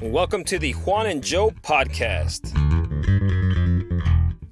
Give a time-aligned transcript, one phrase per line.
[0.00, 2.52] Welcome to the Juan and Joe podcast.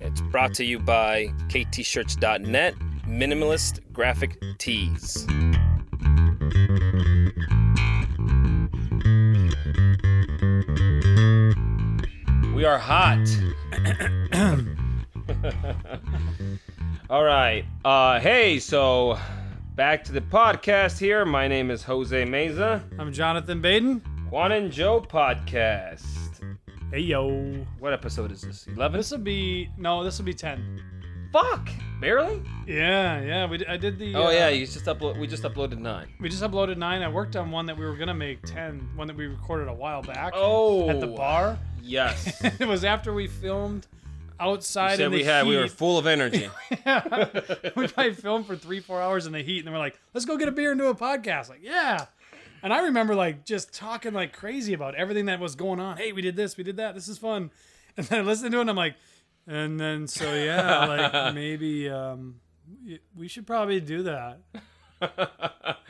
[0.01, 2.75] It's brought to you by ktshirts.net,
[3.07, 5.27] minimalist graphic tees.
[12.55, 13.27] We are hot.
[17.11, 17.65] All right.
[17.85, 19.19] Uh, hey, so
[19.81, 21.25] back to the podcast here.
[21.25, 22.83] My name is Jose Meza.
[22.99, 24.03] I'm Jonathan Baden.
[24.29, 26.05] Juan and Joe podcast.
[26.91, 27.65] Hey yo.
[27.79, 28.67] What episode is this?
[28.67, 28.99] 11?
[28.99, 30.05] This will be no.
[30.05, 30.83] This will be ten.
[31.33, 31.71] Fuck!
[31.99, 32.43] Barely?
[32.67, 33.47] Yeah, yeah.
[33.47, 34.15] We d- I did the.
[34.17, 35.19] Oh uh, yeah, you just upload.
[35.19, 36.09] We just uploaded nine.
[36.21, 37.01] We just uploaded nine.
[37.01, 38.87] I worked on one that we were gonna make ten.
[38.97, 40.35] One that we recorded a while back.
[40.37, 40.91] Oh.
[40.91, 41.57] At the bar.
[41.83, 42.45] Yes.
[42.61, 43.87] it was after we filmed
[44.41, 45.45] outside Said in the we had.
[45.45, 45.51] heat.
[45.51, 46.49] We were full of energy.
[46.71, 50.27] we probably filmed for three, four hours in the heat, and then we're like, "Let's
[50.27, 52.07] go get a beer and do a podcast." Like, yeah.
[52.63, 55.97] And I remember like just talking like crazy about everything that was going on.
[55.97, 56.95] Hey, we did this, we did that.
[56.95, 57.51] This is fun.
[57.97, 58.95] And then I listened to it, and I'm like,
[59.49, 62.37] and then so yeah, like maybe um,
[63.17, 64.39] we should probably do that.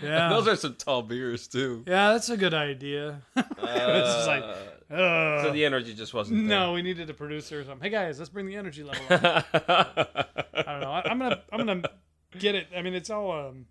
[0.03, 0.30] Yeah.
[0.30, 1.84] Those are some tall beers too.
[1.86, 3.20] Yeah, that's a good idea.
[3.36, 4.44] it's just like,
[4.91, 7.83] So the energy just wasn't no, we needed a producer or something.
[7.83, 9.47] Hey guys, let's bring the energy level up.
[9.55, 10.91] I don't know.
[10.91, 11.82] I, I'm gonna I'm gonna
[12.38, 12.69] get it.
[12.77, 13.30] I mean, it's all.
[13.30, 13.66] Um,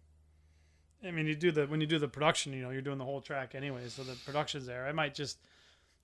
[1.06, 3.06] I mean, you do the when you do the production, you know, you're doing the
[3.06, 4.86] whole track anyway, so the production's there.
[4.86, 5.40] I might just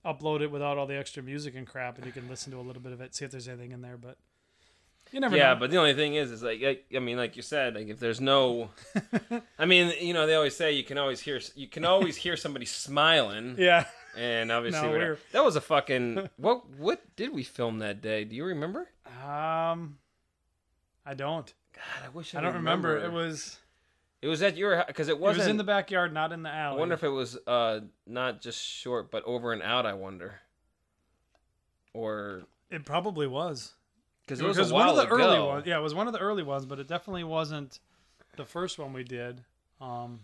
[0.04, 2.62] upload it without all the extra music and crap, and you can listen to a
[2.62, 3.96] little bit of it, see if there's anything in there.
[3.96, 4.16] But
[5.12, 5.60] you never yeah, know.
[5.60, 8.00] but the only thing is, is like, I, I mean, like you said, like if
[8.00, 8.70] there's no,
[9.58, 12.36] I mean, you know, they always say you can always hear, you can always hear
[12.36, 13.56] somebody smiling.
[13.58, 13.84] yeah,
[14.16, 16.68] And obviously, No, we're- we're- that was a fucking what?
[16.70, 18.24] What did we film that day?
[18.24, 18.88] Do you remember?
[19.24, 19.98] um,
[21.04, 21.52] I don't.
[21.74, 22.96] God, I wish I, I don't remember.
[22.98, 23.58] It was
[24.22, 26.48] It was at your because it it wasn't was in the backyard, not in the
[26.48, 26.58] alley.
[26.58, 26.78] I alley.
[26.80, 29.84] wonder if it was uh not just short, but over and out.
[29.86, 30.40] I wonder,
[31.92, 33.74] or it probably was.
[34.24, 35.14] because It it was a one of the ago.
[35.16, 35.66] early ones.
[35.66, 37.78] Yeah, it was one of the early ones, but it definitely wasn't
[38.36, 39.44] the first one we did.
[39.80, 40.20] Um,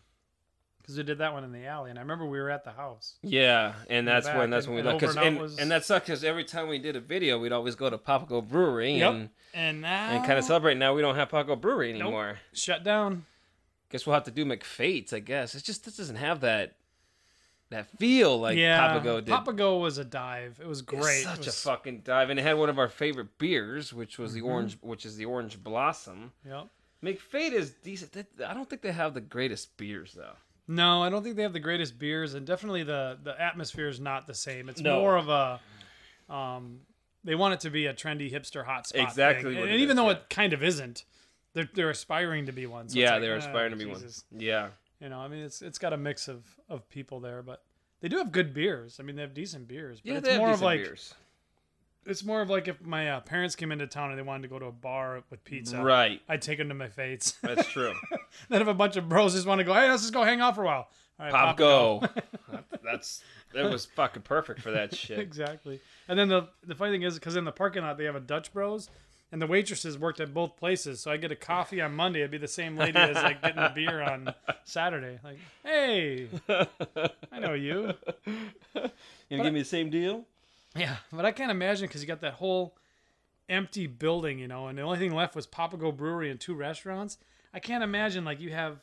[0.83, 2.73] because we did that one in the alley, and I remember we were at the
[2.73, 3.15] house.
[3.23, 5.05] Yeah, and that's back, when that's and- when we and left.
[5.07, 7.01] 'cause- over and and, out was- and that sucked because every time we did a
[7.01, 9.13] video, we'd always go to Papago Brewery Yep.
[9.15, 10.77] and And now and kind of celebrate.
[10.77, 12.03] Now we don't have Papago Brewery Nope.
[12.03, 12.39] anymore.
[12.53, 13.27] shut down.
[13.91, 15.13] Guess we'll have to do McFates.
[15.13, 16.77] I guess it's just this doesn't have that
[17.71, 19.29] that feel like yeah, Papago did.
[19.33, 20.59] Papago was a dive.
[20.61, 21.23] It was It's great.
[21.23, 24.19] such It was- a fucking dive, and it had one of our favorite beers, which
[24.19, 24.49] was the Mm-hmm.
[24.51, 26.33] orange, which is the orange blossom.
[26.47, 26.69] Yep.
[27.03, 28.15] McFate is decent.
[28.47, 30.37] I don't think they have the greatest beers though.
[30.69, 34.01] No, I don't think they have the greatest beers, and definitely the the atmosphere is
[34.01, 34.69] not the same.
[34.69, 35.01] It's No.
[35.01, 35.61] more of a,
[36.33, 36.81] um,
[37.25, 39.03] they want it to be a trendy hipster hotspot.
[39.03, 39.61] Exactly thing.
[39.61, 40.17] what and, it even is, though yeah.
[40.17, 41.05] it kind of isn't,
[41.55, 42.89] they're they're aspiring to be one.
[42.89, 44.25] So it's yeah, like, they're ah, aspiring to be Jesus.
[44.31, 44.41] one.
[44.41, 44.69] Yeah,
[45.01, 47.63] You know, I mean, it's it's got a mix of of people there, but
[48.01, 48.99] they do have good beers.
[48.99, 50.01] I mean, they have decent beers.
[50.01, 51.15] But yeah, it's they have more of decent like beers.
[52.07, 54.49] It's more of like if my uh, parents came into town and they wanted to
[54.49, 55.83] go to a bar with pizza.
[55.83, 57.35] Right, I'd take them to McFates.
[57.43, 57.95] that's true.
[58.49, 60.41] then if a bunch of bros just want to go, hey, let's just go hang
[60.41, 60.89] out for a while.
[61.21, 62.01] All right, Papago.
[62.51, 62.59] go.
[62.83, 63.23] that's
[63.55, 65.19] that was fucking perfect for that shit.
[65.19, 65.81] exactly.
[66.09, 68.21] And then the the funny thing is, because in the parking lot they have a
[68.21, 68.91] Dutch Bros,
[69.31, 71.01] and the waitresses worked at both places.
[71.01, 73.63] So I get a coffee on Monday, it'd be the same lady as like getting
[73.63, 75.21] a beer on Saturday.
[75.23, 76.29] Like, hey,
[77.31, 77.95] I know you.
[79.33, 80.27] You gonna give me the same deal?
[80.75, 82.77] Yeah, but I can't imagine because you got that whole
[83.49, 87.19] empty building, you know, and the only thing left was Papago Brewery and two restaurants.
[87.53, 88.81] I can't imagine like you have,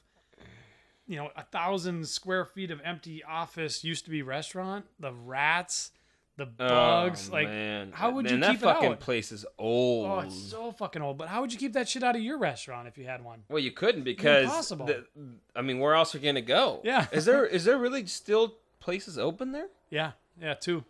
[1.08, 5.92] you know, a thousand square feet of empty office used to be restaurant, the rats,
[6.38, 7.30] the oh, bugs.
[7.30, 7.92] oh, like, man.
[7.94, 9.00] how would man, you that keep it fucking out?
[9.00, 10.08] place is old.
[10.08, 11.18] Oh, it's so fucking old.
[11.18, 13.44] But how would you keep that shit out of your restaurant if you had one?
[13.50, 14.86] Well, you couldn't because Impossible.
[14.86, 15.06] the-
[15.56, 16.82] I mean, where else are you gonna go?
[16.84, 17.08] Yeah.
[17.12, 19.68] is there is there really still places open there?
[19.92, 20.86] Yeah, yeah, two.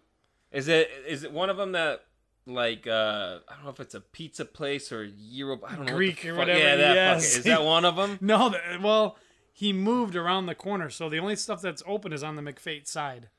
[0.52, 2.02] Is it is it one of them that
[2.46, 5.96] like uh I don't know if it's a pizza place or Euro I don't know
[5.96, 7.26] Greek what or whatever, Yeah, that yes.
[7.26, 8.18] fucking, is that one of them?
[8.22, 9.18] No, the, well,
[9.54, 12.88] he moved around the corner, so the only stuff that's open is on the McFate
[12.88, 13.30] side.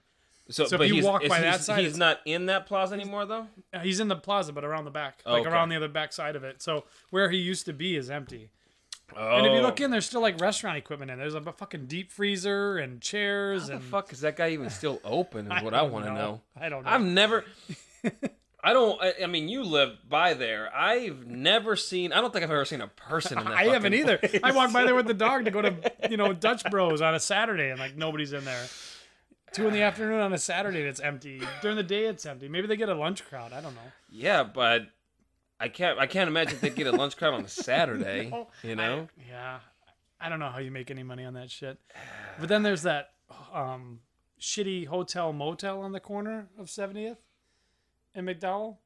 [0.50, 3.46] So, So if you walk by that side, he's not in that plaza anymore though.
[3.72, 5.48] Uh, He's in the plaza, but around the back, like Okay.
[5.50, 6.60] around the other back side of it.
[6.60, 8.50] So where he used to be is empty.
[9.16, 9.84] Oh, And if you look oh.
[9.84, 11.18] in, there's still like restaurant equipment in.
[11.18, 13.84] There's a fucking deep freezer and chairs how the and.
[13.84, 15.50] fuck is that guy even still open?
[15.50, 16.40] Is what I don't want to know.
[16.58, 16.90] I don't know.
[16.90, 17.44] I've never.
[18.62, 19.00] I don't.
[19.00, 20.74] I, I mean, you live by there.
[20.74, 22.12] I've never seen.
[22.12, 23.54] I don't think I've ever seen a person in that.
[23.54, 24.18] I haven't either.
[24.18, 24.40] place.
[24.42, 27.14] I walked by there with the dog to go to you know Dutch Bros on
[27.14, 28.66] a Saturday, and like nobody's in there.
[29.52, 31.42] Two in the afternoon on a Saturday, and it's empty.
[31.60, 32.48] During the day, it's empty.
[32.48, 33.52] Maybe they get a lunch crowd.
[33.52, 33.92] I don't know.
[34.08, 34.82] Yeah, but
[35.60, 35.98] I can't.
[35.98, 38.30] I can't imagine they get a lunch crowd on a Saturday.
[38.30, 39.08] No, you know.
[39.28, 39.58] Yeah,
[40.20, 41.78] I don't know how you make any money on that shit.
[42.38, 43.10] But then there's that
[43.52, 44.00] um,
[44.40, 47.18] shitty hotel motel on the corner of 70th
[48.14, 48.78] and McDowell.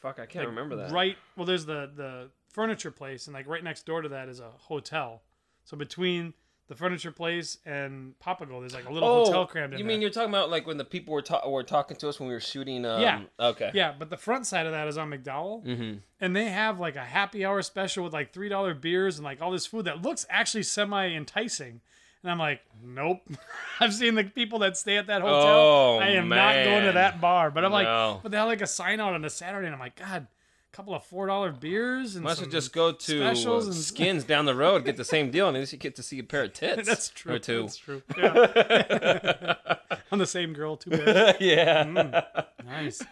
[0.00, 0.90] Fuck, I can't Like, remember that.
[0.92, 1.16] Right.
[1.36, 4.50] Well, there's the the furniture place, and like right next door to that is a
[4.50, 5.22] hotel.
[5.64, 6.34] So between
[6.68, 9.88] the furniture place and Papago, there's like a little hotel crammed in Oh, you there.
[9.88, 12.28] mean you're talking about like when the people were ta- were talking to us when
[12.28, 12.84] we were shooting?
[12.84, 13.20] Um, Yeah.
[13.38, 13.70] Okay.
[13.74, 15.98] yeah, but the front side of that is on McDowell, Mm-hmm.
[16.20, 19.40] and they have like a happy hour special with like three dollar beers and like
[19.40, 21.80] all this food that looks actually semi enticing.
[22.22, 23.20] And I'm like, nope.
[23.80, 25.46] I've seen the people that stay at that hotel.
[25.46, 27.52] Oh, I am not going to that bar.
[27.52, 27.86] But I'm like,
[28.22, 30.26] but they have like a sign out on a Saturday, and I'm like, God,
[30.76, 34.24] couple of four dollar beers and Might well just go to uh, specials and- Skins
[34.24, 36.22] down the road, get the same deal, and at least you get to see a
[36.22, 36.86] pair of tits.
[36.86, 37.34] That's true.
[37.34, 37.62] Or two.
[37.62, 38.02] That's true.
[38.18, 39.54] Yeah.
[40.12, 41.38] I'm the same girl, too bad.
[41.40, 41.84] yeah.
[41.84, 42.24] Mm.
[42.66, 43.02] Nice.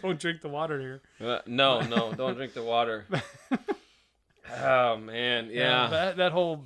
[0.00, 1.02] Don't drink the water here.
[1.20, 3.04] Uh, no, no, don't drink the water.
[4.62, 5.86] oh man, yeah.
[5.88, 6.64] That, that whole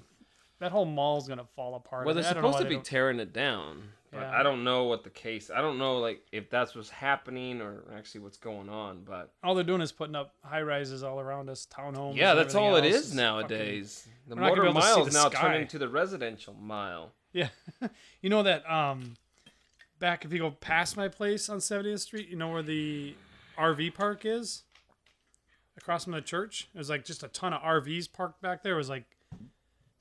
[0.61, 2.07] that whole mall's gonna fall apart.
[2.07, 3.83] well, they're I don't know supposed to be tearing it down,
[4.15, 4.39] but Yeah.
[4.39, 5.51] I don't know what the case.
[5.55, 9.03] I don't know like if that's what's happening or actually what's going on.
[9.05, 12.17] But all they're doing is putting up high rises all around us, townhomes.
[12.17, 12.87] yeah, that's all else.
[12.87, 14.07] is It's nowadays.
[14.29, 15.41] The not gonna motor be able to see mile is now sky.
[15.43, 17.13] turning to the residential mile.
[17.33, 17.49] yeah,
[18.23, 19.15] you know that um,
[19.99, 23.15] back if you go past my place on 70th Street, you know where the
[23.59, 24.63] RV park is,
[25.77, 26.69] across from the church.
[26.75, 28.75] There's like just a ton of RVs parked back there.
[28.75, 29.05] It was like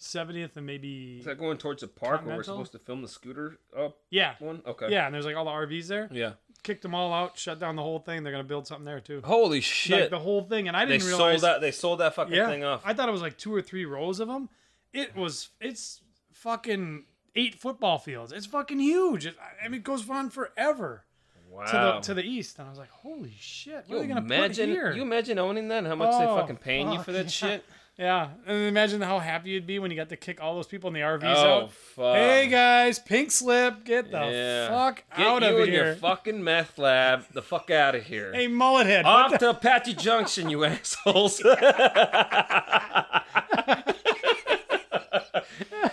[0.04, 3.08] 70th and maybe Is that going towards the park where we're supposed to film the
[3.08, 4.62] scooter up yeah, one?
[4.68, 4.90] Okay.
[4.92, 5.06] yeah.
[5.06, 6.10] And there's like all the RVs there.
[6.12, 6.34] Yeah.
[6.62, 8.24] Kicked them all out, shut down the whole thing.
[8.24, 9.22] They're gonna build something there too.
[9.24, 10.10] Holy Like shit!
[10.10, 11.60] the whole thing, and I didn't sold realize that.
[11.60, 12.82] They sold that fucking yeah, thing off.
[12.86, 14.48] I thought it was like two or three rows of them.
[14.94, 15.50] It was.
[15.60, 16.00] It's
[16.32, 17.04] fucking
[17.36, 18.32] eight football fields.
[18.32, 19.26] It's fucking huge.
[19.26, 21.04] It, I mean, it goes on forever
[21.50, 21.66] wow.
[21.66, 22.60] to the to the east.
[22.60, 23.76] And I was like, holy shit!
[23.76, 24.70] What you are they gonna imagine?
[24.70, 24.94] put here?
[24.94, 25.80] You imagine owning that?
[25.80, 27.30] and How much they Oh, fucking paying you for that yeah.
[27.30, 27.66] shit?
[27.98, 30.88] Yeah, and imagine how happy you'd be when you got to kick all those people
[30.88, 31.72] in the RVs Oh out.
[31.72, 32.16] fuck!
[32.16, 34.70] Hey guys, pink slip, get the Yeah.
[34.70, 35.86] fuck Get out of here!
[35.86, 38.34] your fucking meth lab the fuck out of here.
[38.34, 39.06] hey, mullet head.
[39.06, 41.40] Off the- to Apache Junction, you assholes.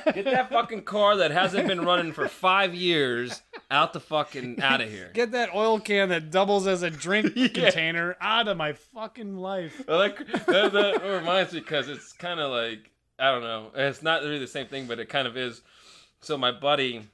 [0.05, 4.81] Get that fucking car that hasn't been running for five years out the fucking out
[4.81, 5.11] of here.
[5.14, 9.82] Get that oil can that doubles as a drink container out of my fucking life.
[9.88, 13.70] Like that, that reminds me because it's kind of like I don't know.
[13.75, 15.62] It's not really the same thing, but it kind of is.
[16.20, 17.06] So my buddy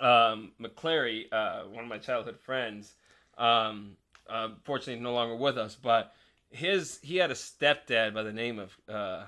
[0.00, 2.94] um, McClary, uh, one of my childhood friends,
[3.38, 3.96] um,
[4.28, 6.12] uh, fortunately no longer with us, but
[6.50, 9.24] his he had a stepdad by the name of uh,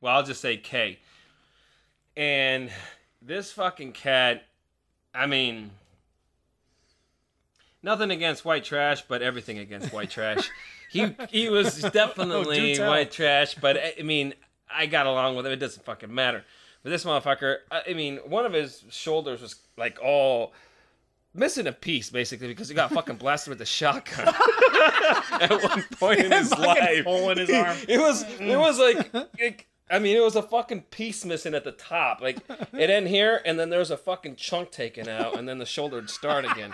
[0.00, 0.98] well, I'll just say K.
[2.18, 2.72] And
[3.22, 4.42] this fucking cat,
[5.14, 5.70] I mean,
[7.80, 10.50] nothing against white trash, but everything against white trash.
[10.90, 12.90] he he was oh, definitely tell.
[12.90, 14.34] white trash, but I mean,
[14.68, 15.52] I got along with him.
[15.52, 16.44] It doesn't fucking matter.
[16.82, 20.52] But this motherfucker, I I mean, one of his shoulders was like all
[21.34, 24.26] missing a piece basically because he got fucking blasted with a shotgun
[25.40, 27.04] at one point in his life.
[27.04, 27.76] hole in his arm.
[27.86, 31.64] It was it was like, like I mean it was a fucking piece missing at
[31.64, 32.20] the top.
[32.20, 32.38] Like
[32.72, 35.66] it ended here and then there was a fucking chunk taken out and then the
[35.66, 36.72] shoulder would start again.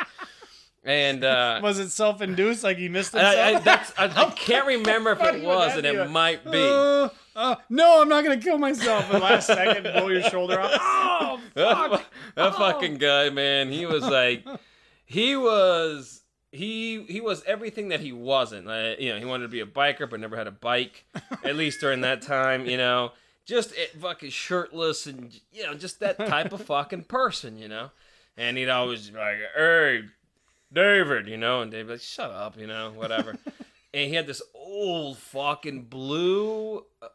[0.84, 2.62] And uh Was it self-induced?
[2.64, 3.34] Like he missed himself?
[3.36, 6.62] I, I, that's, I, I can't remember if it was, and it might be.
[6.62, 9.10] Uh, uh, no, I'm not gonna kill myself.
[9.12, 11.40] And last second, blow your shoulder off.
[11.56, 12.02] Oh, fuck.
[12.34, 14.44] that fucking guy, man, he was like,
[15.04, 16.23] he was,
[16.54, 18.66] he he was everything that he wasn't.
[18.66, 21.04] Like, you know, he wanted to be a biker, but never had a bike,
[21.44, 22.66] at least during that time.
[22.66, 23.12] You know,
[23.44, 27.58] just it, fucking shirtless and you know, just that type of fucking person.
[27.58, 27.90] You know,
[28.36, 30.02] and he'd always be like, "Hey,
[30.72, 33.30] David," you know, and David like, "Shut up," you know, whatever.
[33.94, 36.84] and he had this old fucking blue.
[37.02, 37.08] Uh,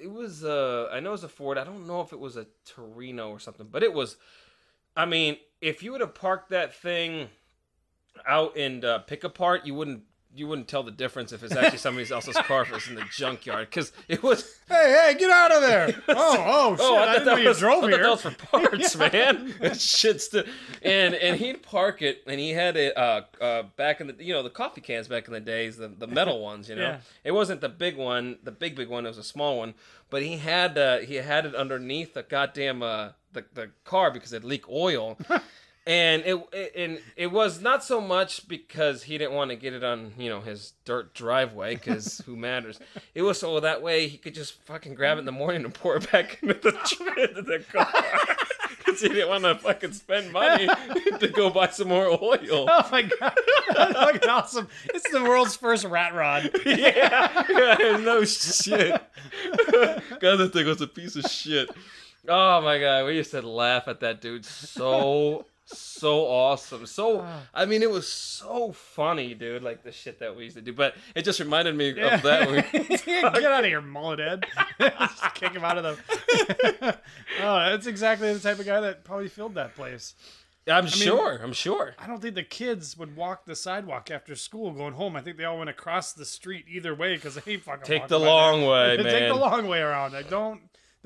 [0.00, 1.58] it was uh, I know it was a Ford.
[1.58, 4.16] I don't know if it was a Torino or something, but it was.
[4.98, 7.28] I mean, if you would have parked that thing
[8.26, 10.02] out and uh, pick apart, you wouldn't
[10.38, 13.04] you wouldn't tell the difference if it's actually somebody else's car if it's in the
[13.10, 14.52] junkyard because it was.
[14.68, 15.94] Hey, hey, get out of there!
[16.08, 16.84] Oh, oh, shit!
[16.84, 18.02] Oh, I, I, thought didn't know that you was, drove I here.
[18.02, 19.54] that was for parts, man.
[19.78, 20.44] Shit's the
[20.82, 24.32] and and he'd park it, and he had it uh, uh back in the you
[24.32, 26.82] know the coffee cans back in the days, the the metal ones, you know.
[26.82, 26.98] Yeah.
[27.22, 29.04] It wasn't the big one, the big big one.
[29.04, 29.74] It was a small one,
[30.10, 34.32] but he had uh, he had it underneath the goddamn uh the the car because
[34.32, 35.16] it leaked oil.
[35.86, 39.72] And it, it and it was not so much because he didn't want to get
[39.72, 42.80] it on you know his dirt driveway because who matters.
[43.14, 45.72] It was so that way he could just fucking grab it in the morning and
[45.72, 46.70] pour it back into the
[47.30, 47.88] into the car
[48.78, 50.66] because he didn't want to fucking spend money
[51.20, 52.66] to go buy some more oil.
[52.68, 53.38] Oh my god,
[53.72, 54.68] that's fucking awesome!
[54.92, 56.50] It's the world's first rat rod.
[56.64, 59.00] yeah, yeah, no shit.
[60.20, 61.70] God, that thing was a piece of shit.
[62.28, 66.86] Oh my god, we used to laugh at that dude so so awesome.
[66.86, 67.42] So Ah.
[67.52, 69.62] I mean, it was so funny, dude.
[69.62, 70.72] Like the shit that we used to do.
[70.72, 72.14] But it just reminded me Yeah.
[72.14, 72.50] of that.
[72.50, 74.46] We, Get out of here, mullet head.
[74.80, 76.98] Just kick him out of the.
[77.42, 80.14] oh, that's exactly the type of guy that probably filled that place.
[80.68, 81.38] I'm sure.
[81.42, 81.94] I'm sure.
[81.98, 85.14] I don't think the kids would walk the sidewalk after school going home.
[85.14, 88.18] I think they all went across the street either way because they fucking Take the
[88.18, 89.04] long way, man.
[89.06, 90.16] Take the long way around.
[90.16, 90.60] I don't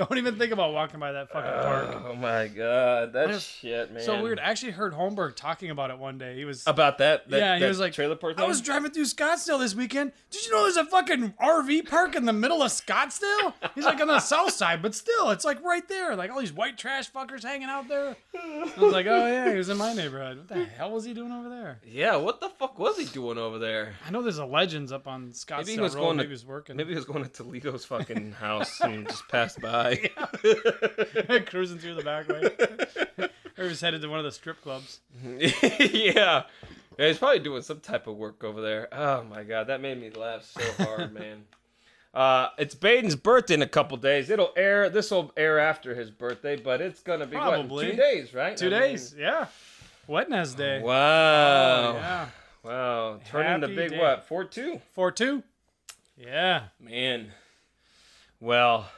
[0.09, 2.02] don't even think about walking by that fucking oh park.
[2.09, 4.02] Oh my god, that It's shit, man.
[4.02, 4.38] So weird.
[4.40, 6.37] I actually heard Holmberg talking about it one day.
[6.37, 7.28] He was about that.
[7.30, 8.38] that Yeah, he that was like, trailer park.
[8.40, 10.12] I was driving through Scottsdale this weekend.
[10.30, 13.54] Did you know there's a fucking RV park in the middle of Scottsdale?
[13.75, 16.16] He's like on the south side, but still, it's like right there.
[16.16, 18.16] Like all these white trash fuckers hanging out there.
[18.38, 20.38] I was like, oh yeah, he was in my neighborhood.
[20.38, 21.80] What the hell was he doing over there?
[21.87, 23.95] Yeah, what the fuck was he doing over there?
[24.07, 26.02] I know there's a Legends up on Scottsdale Maybe he was Road.
[26.02, 26.76] going to- Maybe he was working.
[26.76, 29.90] Maybe he was going to Toledo's fucking house and just passed by.
[31.47, 32.51] cruising through the back way.
[33.59, 35.01] or he was headed to one of the strip clubs.
[35.23, 36.45] yeah.
[36.99, 38.89] Yeah, he's probably doing some type of work over there.
[38.93, 41.45] Oh my god, that made me laugh so hard, man.
[42.13, 44.29] Uh, it's Baden's birthday in a couple days.
[44.31, 44.91] It'll air.
[44.91, 47.93] This will air after his birthday, but it's gonna be what, Probably.
[47.93, 48.57] two days, right?
[48.57, 49.47] Two I mean- days, yeah.
[50.07, 50.83] Wednesday.
[50.83, 50.93] Wow.
[50.93, 52.27] Oh, yeah.
[52.65, 53.21] Wow.
[53.27, 53.99] Turning the big day.
[53.99, 54.27] what?
[54.27, 54.81] Four two.
[54.93, 55.43] Four two.
[56.19, 56.65] Yeah.
[56.81, 57.33] Man.
[58.41, 58.91] Well,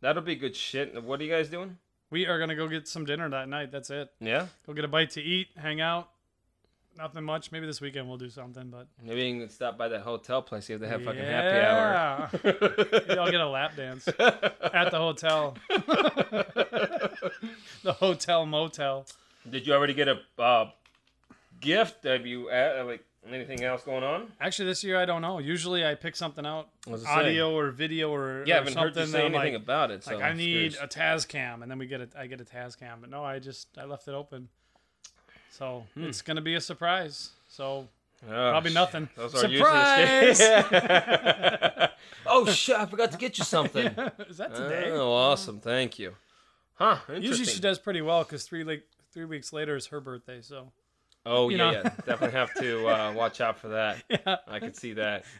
[0.00, 1.02] that'll be good shit.
[1.02, 1.78] What are you guys doing?
[2.10, 3.70] We are gonna go get some dinner that night.
[3.70, 4.10] That's it.
[4.20, 4.46] Yeah.
[4.66, 6.10] Go get a bite to eat, hang out.
[6.98, 7.52] Nothing much.
[7.52, 10.64] Maybe this weekend we'll do something, but Maybe you can stop by that hotel place.
[10.66, 11.92] See if they have fucking happy hour.
[11.92, 12.52] yeah.
[13.06, 15.56] Maybe I'll get a lap dance at the hotel.
[17.84, 19.06] the hotel motel.
[19.48, 20.70] Did you already get a uh,
[21.60, 22.04] gift?
[22.04, 24.32] Have you uh, like anything else going on?
[24.40, 25.38] Actually, this year I don't know.
[25.38, 27.10] Usually I pick something out, What was it say?
[27.10, 29.90] audio or video or, Yeah, I haven't something heard you say I'm anything like, about
[29.90, 30.04] it.
[30.04, 30.78] So like I need curious.
[30.80, 32.12] a Taz cam, and then we get it.
[32.18, 34.48] I get a Taz cam, but no, I just I left it open.
[35.50, 36.04] So Hmm.
[36.04, 37.30] it's gonna be a surprise.
[37.48, 37.88] So
[38.22, 38.74] Oh, probably shit.
[38.74, 39.08] nothing.
[39.16, 40.38] Those are Surprise!
[40.40, 41.88] usually
[42.26, 42.76] oh shit!
[42.76, 43.86] I forgot to get you something.
[44.28, 44.90] is that today?
[44.90, 45.58] Oh, awesome!
[45.60, 46.14] Thank you.
[46.74, 46.98] Huh?
[47.18, 50.40] Usually she does pretty well because three like three weeks later is her birthday.
[50.42, 50.70] So
[51.26, 51.82] Oh you yeah, yeah.
[51.82, 54.02] Definitely have to uh, watch out for that.
[54.08, 54.36] yeah.
[54.48, 55.24] I can see that.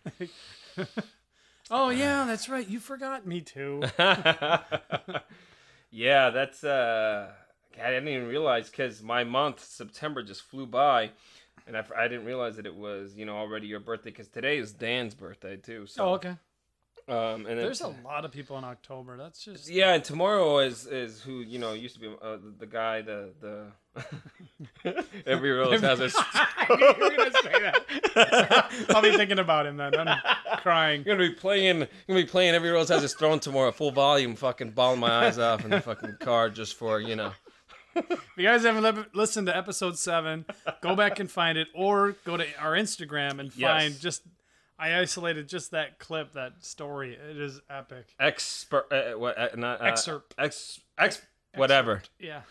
[1.70, 2.68] Oh yeah, that's right.
[2.68, 3.82] You forgot me too.
[5.90, 7.30] yeah, that's uh,
[7.76, 11.10] God, I didn't even realize because my month September just flew by,
[11.68, 14.58] and I, I didn't realize that it was you know already your birthday because today
[14.58, 15.86] is Dan's birthday too.
[15.86, 16.34] So oh okay.
[17.10, 19.16] Um, and then There's a lot of people in October.
[19.16, 22.54] That's just yeah, and tomorrow is is who you know used to be uh, the,
[22.60, 23.66] the guy the the
[25.26, 27.72] every rose has a I knew you were gonna say
[28.14, 28.70] that.
[28.90, 29.92] I'll be thinking about him then.
[30.08, 30.18] I'm
[30.58, 31.02] crying.
[31.04, 31.78] You're gonna be playing.
[31.78, 32.54] You're Gonna be playing.
[32.54, 35.80] Every rose has its thorn tomorrow, full volume, fucking bawling my eyes off in the
[35.80, 37.32] fucking car just for you know.
[37.96, 40.44] If you guys haven't li- listened to episode seven,
[40.80, 43.98] go back and find it, or go to our Instagram and find Yes.
[44.00, 44.22] just.
[44.80, 47.14] I isolated just that clip, that story.
[47.30, 48.06] It is epic.
[48.18, 48.86] Expert.
[48.90, 49.38] Uh, what?
[49.38, 50.34] Uh, not uh, Excerpt.
[50.38, 50.80] Ex.
[50.98, 51.20] Ex.
[51.54, 52.02] Whatever.
[52.18, 52.40] Yeah.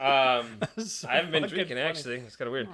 [0.00, 1.80] Um, So I haven't been drinking funny.
[1.80, 2.16] actually.
[2.16, 2.68] It's kind of weird.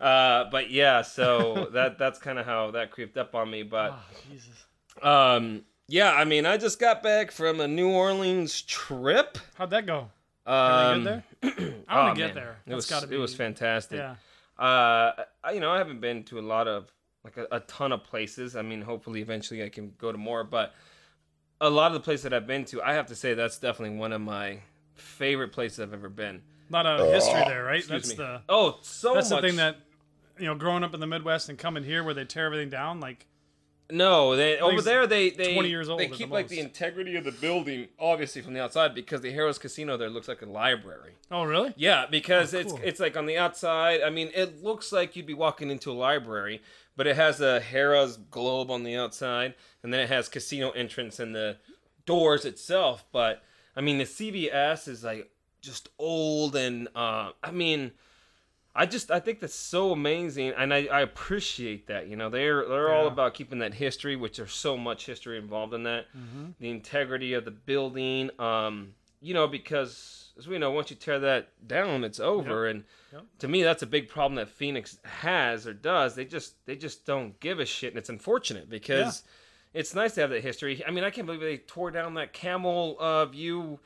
[0.00, 0.04] Aw.
[0.04, 3.62] Uh, but yeah, so that that's kind of how that creeped up on me.
[3.62, 4.64] But Oh, Jesus.
[5.02, 9.38] um, yeah, I mean, I just got back from a New Orleans trip.
[9.54, 10.10] How'd that go?
[10.44, 11.24] Um, there?
[11.42, 11.48] I
[11.88, 12.34] oh, want to get man.
[12.34, 12.56] there.
[12.66, 13.16] It was gotta be.
[13.16, 13.98] it was fantastic.
[13.98, 14.16] Yeah.
[14.62, 15.12] Uh,
[15.42, 16.92] I, you know, I haven't been to a lot of
[17.36, 18.56] like a, a ton of places.
[18.56, 20.44] I mean, hopefully, eventually, I can go to more.
[20.44, 20.74] But
[21.60, 23.96] a lot of the places that I've been to, I have to say that's definitely
[23.98, 24.60] one of my
[24.94, 26.42] favorite places I've ever been.
[26.70, 27.10] A lot of oh.
[27.10, 27.78] history there, right?
[27.78, 28.24] Excuse That's me.
[28.24, 29.42] the oh, so that's much.
[29.42, 29.76] the thing that
[30.38, 33.00] you know, growing up in the Midwest and coming here where they tear everything down,
[33.00, 33.26] like
[33.90, 36.60] No, they over there they they 20 years old they at the keep like the
[36.60, 40.42] integrity of the building obviously from the outside because the Harrah's Casino there looks like
[40.42, 41.14] a library.
[41.30, 41.72] oh really?
[41.76, 44.02] Yeah, because Oh, it's it's like on the outside.
[44.02, 46.62] I mean, it looks like you'd be walking into a library,
[46.98, 51.20] but it has a Harrah's globe on the outside, and then it has casino entrance
[51.20, 51.56] and the
[52.06, 53.04] doors itself.
[53.12, 53.40] But
[53.76, 57.92] I mean, the CVS is like just old, and uh, I mean,
[58.74, 62.08] I just I think that's so amazing, and I, I appreciate that.
[62.08, 65.74] You know, they're they're all about keeping that history, which there's so much history involved
[65.74, 66.06] in that.
[66.16, 66.46] Mm-hmm.
[66.58, 71.18] The integrity of the building, um, you know, because as we know, once you tear
[71.18, 72.66] that down, it's over.
[72.66, 73.24] And Yep.
[73.40, 76.14] to me, that's a big problem that Phoenix has or does.
[76.14, 79.22] They just they just don't give a shit, and it's unfortunate because.
[79.74, 80.82] It's nice to have that history.
[80.84, 83.78] I mean, I can't believe they tore down that camel uh, view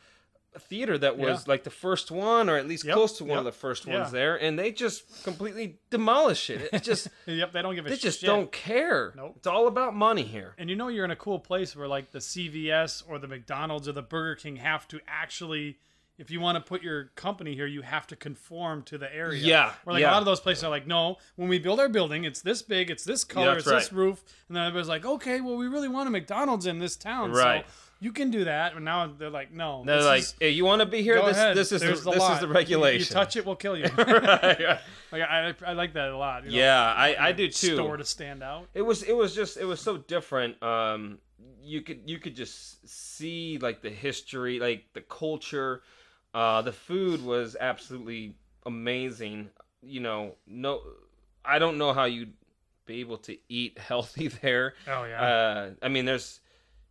[0.57, 1.45] theater that was Yeah.
[1.49, 3.99] like the first one, or at least Yep, close to one of the first yeah.
[3.99, 6.69] ones there, and they just completely demolish it.
[6.73, 7.99] It just Yep, they don't give a shit.
[7.99, 8.29] they just shit.
[8.29, 9.13] don't care.
[9.17, 9.35] Nope.
[9.39, 10.55] It's all about money here.
[10.57, 13.89] And you know you're in a cool place where like the CVS or the McDonald's
[13.89, 15.79] or the Burger King have to actually
[16.19, 19.41] if you want to put your company here, you have to conform to the area.
[19.43, 20.11] Yeah, Where like yeah.
[20.11, 22.63] a lot of those places are like, no, when we build our building, it's this
[22.63, 24.23] big, it's this color, that's it's this roof.
[24.49, 27.33] And then everybody's like, okay, well, we really want a McDonald's in this town.
[27.33, 27.65] Right.
[27.67, 28.75] So you can do that.
[28.75, 29.85] And now they're like, no.
[29.87, 31.23] They're this like, is- "Hey, you want to be here?
[31.23, 32.35] This this is There's the, this lot.
[32.35, 33.85] is the regulation." You, touch it, we'll kill you.
[33.97, 34.79] Right.
[35.13, 36.45] like I, I like that a lot.
[36.45, 37.77] you know, yeah, I, I do too.
[37.77, 38.69] Store to stand out.
[38.75, 40.61] It was it was just it was so different.
[40.63, 41.19] Um,
[41.63, 45.83] you could you could just see like the history, like the culture.
[46.35, 48.35] Uh, the food was absolutely
[48.65, 49.51] amazing.
[49.83, 50.81] You know, no,
[51.45, 52.33] I don't know how you'd
[52.87, 54.75] be able to eat healthy there.
[54.87, 55.23] Oh yeah.
[55.23, 56.41] Uh, I mean, there's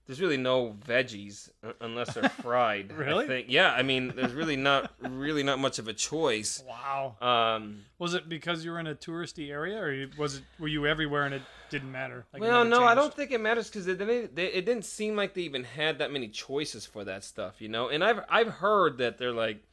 [0.07, 2.91] there's really no veggies unless they're fried.
[2.91, 3.27] I Really?
[3.27, 3.47] think.
[3.49, 6.63] Yeah, I mean, there's really not really not much of a choice.
[6.67, 7.15] wow.
[7.21, 10.85] Um, Was it because you were in a touristy area, or was it were you
[10.87, 12.25] everywhere and it didn't matter?
[12.33, 14.35] Like, well, no, I don't think it matters because it didn't.
[14.35, 17.69] They, it didn't seem like they even had that many choices for that stuff, you
[17.69, 17.87] know.
[17.89, 19.63] And I've I've heard that they're like,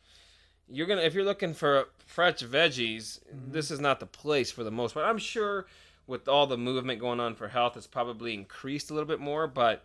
[0.70, 3.52] you're gonna if you're looking for fresh veggies, Mm-hmm.
[3.52, 5.06] this is not the place for the most part.
[5.06, 5.66] I'm sure
[6.06, 9.47] with all the movement going on for health, it's probably increased a little bit more,
[9.47, 9.85] but.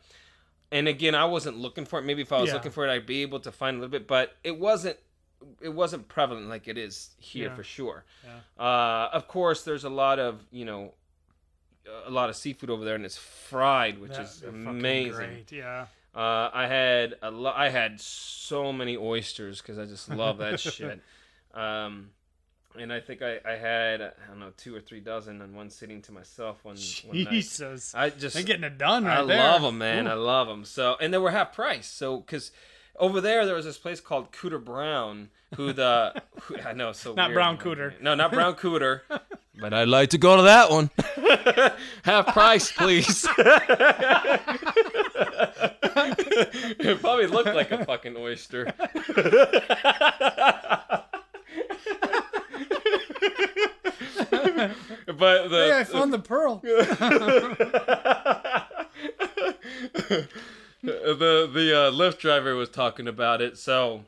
[0.74, 2.02] And again, I wasn't looking for it.
[2.02, 2.56] Maybe if I was Yeah.
[2.56, 4.98] looking for it, I'd be able to find a little bit, but it wasn't.
[5.62, 7.56] It wasn't prevalent like it is here Yeah.
[7.56, 8.06] for sure.
[8.24, 8.40] Yeah.
[8.66, 10.94] Uh, of course, there's a lot of you know,
[12.06, 15.14] a lot of seafood over there, and it's fried, which That- is amazing.
[15.14, 15.52] Great.
[15.52, 15.88] Yeah.
[16.16, 20.60] Uh, I had a lo- I had so many oysters because I just love that
[20.60, 21.02] shit.
[21.54, 22.12] Um,
[22.80, 25.70] and I think I, I had I don't know two or three dozen on one
[25.70, 27.30] sitting to myself one, one night.
[27.32, 27.94] Jesus.
[27.96, 29.38] I just They're getting it done right I there.
[29.38, 30.08] love them, man.
[30.08, 30.12] Ooh.
[30.12, 30.66] I love them.
[30.66, 31.88] So, and they were half price.
[31.88, 32.52] So, because
[32.98, 37.14] over there, there was this place called Cooter Brown, who the who, I know, so
[37.14, 37.36] Not weird.
[37.36, 38.00] Brown Cooter.
[38.02, 39.02] No, not Brown Cooter.
[39.60, 40.90] but I'd like to go to that one.
[42.04, 43.28] half price, please.
[46.80, 48.74] it probably looked like a fucking oyster.
[55.18, 56.58] But the Hey, I found the pearl.
[60.82, 64.04] the the uh, Lyft driver was talking about it, so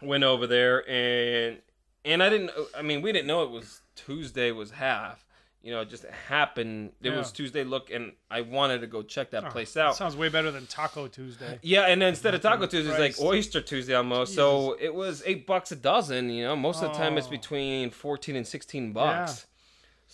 [0.00, 1.58] went over there and
[2.04, 2.50] and I didn't.
[2.76, 5.24] I mean, we didn't know it was Tuesday was half.
[5.62, 6.90] You know, it just happened.
[7.04, 7.62] It was Tuesday.
[7.62, 9.94] Look, and I wanted to go check that Oh, place out.
[9.94, 11.60] Sounds way better than Taco Tuesday.
[11.62, 14.34] Yeah, and instead of Taco Tuesday, it's like Oyster Tuesday almost.
[14.34, 16.30] So it was eight bucks a dozen.
[16.30, 17.30] You know, most of the time it's Oh.
[17.30, 19.46] between fourteen and sixteen bucks.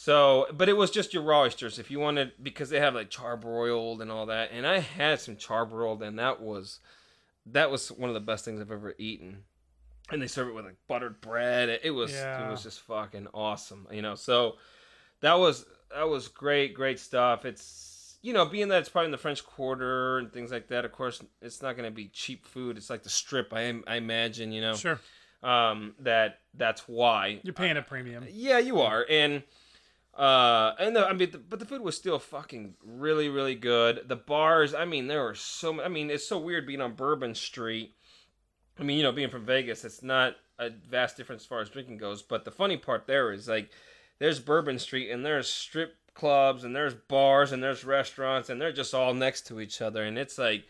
[0.00, 1.80] So, but it was just your raw oysters.
[1.80, 5.34] If you wanted, because they have like charbroiled and all that, and I had some
[5.34, 6.78] charbroiled, and that was
[7.46, 9.38] that was one of the best things I've ever eaten.
[10.12, 11.80] And they serve it with like buttered bread.
[11.82, 13.88] It was it was just fucking awesome.
[13.90, 14.52] You know, so
[15.20, 17.44] that was that was great, great stuff.
[17.44, 20.84] It's you know, being that it's probably in the French Quarter and things like that.
[20.84, 22.76] Of course, it's not going to be cheap food.
[22.76, 23.52] It's like the Strip.
[23.52, 25.00] I I imagine you know Sure.
[25.42, 28.24] um, that that's why You're paying a premium.
[28.30, 29.42] yeah, you are, and
[30.18, 34.00] uh, and the, I mean, the, but the food was still fucking really, really good.
[34.08, 35.72] The bars, I mean, there were so.
[35.74, 37.94] ma- I mean, it's so weird being on Bourbon Street.
[38.78, 41.70] I mean, you know, being from Vegas, it's not a vast difference as far as
[41.70, 42.22] drinking goes.
[42.22, 43.70] But the funny part there is like,
[44.18, 48.72] there's Bourbon Street, and there's strip clubs, and there's bars, and there's restaurants, and they're
[48.72, 50.64] just all next to each other, and it's like,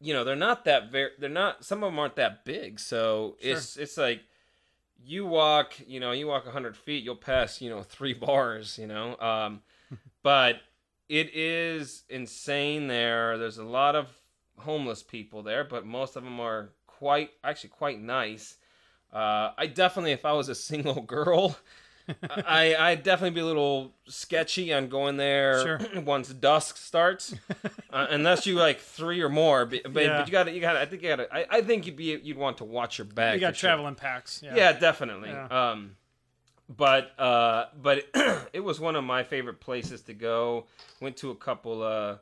[0.00, 1.10] you know, they're not that very.
[1.20, 1.64] They're not.
[1.64, 3.52] Some of them aren't that big, so Sure.
[3.52, 4.22] it's it's like
[5.04, 8.86] you walk, you know, you walk 100 feet, you'll pass, you know, three bars, you
[8.86, 9.16] know.
[9.18, 9.62] Um,
[10.22, 10.56] but
[11.08, 13.38] it is insane there.
[13.38, 14.08] There's a lot of
[14.58, 18.56] homeless people there, but most of them are quite, actually, quite nice.
[19.12, 21.56] Uh, I definitely, if I was a single girl,
[22.46, 26.00] I I'd definitely be a little sketchy on going there Sure.
[26.04, 27.34] once dusk starts,
[27.92, 29.66] uh, unless you like three or more.
[29.66, 30.18] But, but, Yeah.
[30.18, 31.86] but you got to you got to I think you got to I, I think
[31.86, 33.34] you'd be you'd want to watch your back.
[33.34, 33.68] You got for sure.
[33.70, 34.42] traveling packs.
[34.44, 34.54] Yeah.
[34.56, 35.30] Yeah, definitely.
[35.30, 35.46] Yeah.
[35.70, 35.96] Um,
[36.74, 38.04] but uh, but
[38.52, 40.66] it was one of my favorite places to go.
[41.00, 42.16] Went to a couple uh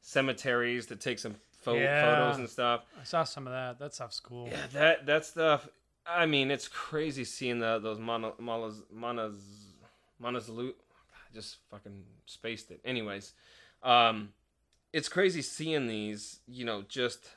[0.00, 2.04] cemeteries to take some pho- Yeah.
[2.26, 2.82] photos and stuff.
[3.00, 3.78] I saw some of that.
[3.78, 4.48] That stuff's cool.
[4.48, 5.68] Yeah, that that stuff.
[6.06, 9.36] I mean, it's crazy seeing the those mono, monas monas.
[10.24, 12.80] I just fucking spaced it.
[12.84, 13.32] Anyways,
[13.82, 14.30] um,
[14.92, 16.40] it's crazy seeing these.
[16.46, 17.28] You know, just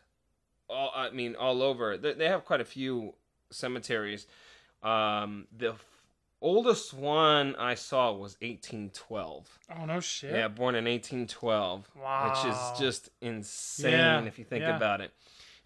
[0.70, 0.92] all.
[0.96, 1.98] I mean, all over.
[1.98, 3.14] They, they have quite a few
[3.52, 4.28] cemeteries.
[4.84, 5.86] Um, the f-
[6.42, 9.60] oldest one I saw was 1812.
[9.80, 10.32] Oh no shit.
[10.34, 12.30] Yeah, born in 1812, Wow.
[12.30, 14.76] which is just insane Yeah, if you think yeah.
[14.76, 15.12] about it.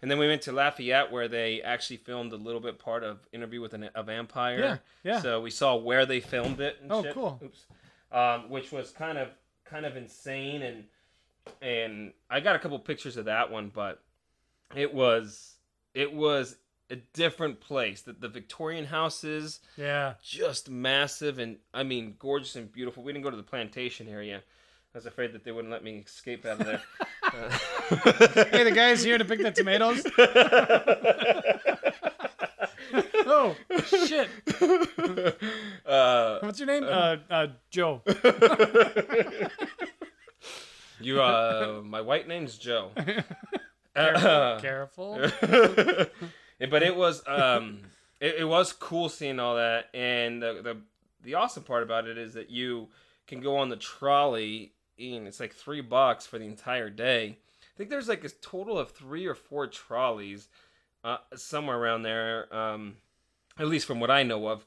[0.02, 3.18] And then we went to Lafayette, where they actually filmed a little bit part of
[3.32, 4.58] Interview with an, a Vampire.
[4.58, 5.20] Yeah, yeah.
[5.20, 6.78] So we saw where they filmed it.
[6.82, 7.12] And Oh, shit.
[7.14, 7.38] cool.
[7.44, 7.64] Oops.
[8.12, 9.28] Um, which was kind of
[9.64, 10.84] kind of insane, and
[11.62, 14.02] and I got a couple pictures of that one, but
[14.74, 15.54] it was
[15.94, 16.56] it was
[16.90, 18.02] a different place.
[18.02, 20.14] The, the Victorian houses Yeah.
[20.24, 23.02] just massive and I mean gorgeous and beautiful.
[23.04, 24.42] We didn't go to the plantation area.
[24.92, 26.82] I was afraid that they wouldn't let me escape out of there.
[28.50, 30.04] Hey, the guy's here to pick the tomatoes.
[33.26, 33.54] oh
[33.86, 34.28] shit!
[35.86, 36.82] uh, What's your name?
[36.84, 38.02] Uh, uh, Joe.
[41.00, 42.90] you, uh, my white name's Joe.
[43.94, 44.58] Careful.
[44.60, 45.18] careful.
[46.58, 47.80] but it was, um,
[48.20, 50.76] it, it was cool seeing all that, and the, the
[51.22, 52.88] the awesome part about it is that you
[53.26, 57.38] can go on the trolley, and it's like three bucks for the entire day.
[57.74, 60.48] I think there's like a total of three or four trolleys,
[61.02, 62.96] uh, somewhere around there, um,
[63.58, 64.66] at least from what I know of.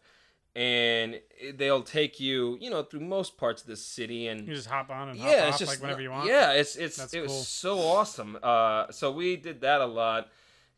[0.56, 1.19] And
[1.56, 4.91] they'll take you, you know, through most parts of the city, and You just hop
[4.91, 6.28] on and hop yeah, off it's just like whenever you want.
[6.28, 8.38] Yeah, it's it's That's it was so awesome.
[8.41, 10.30] Uh, so we did that a lot,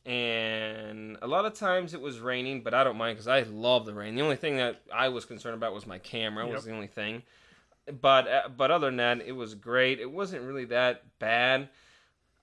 [0.06, 3.86] and a lot of times it was raining, but I don't mind because I love
[3.86, 4.16] the rain.
[4.16, 6.46] The only thing that I was concerned about was my camera.
[6.46, 6.56] Yep.
[6.56, 7.24] Was the only thing.
[7.92, 10.00] But uh, but other than that, it was great.
[10.00, 11.70] It wasn't really that bad.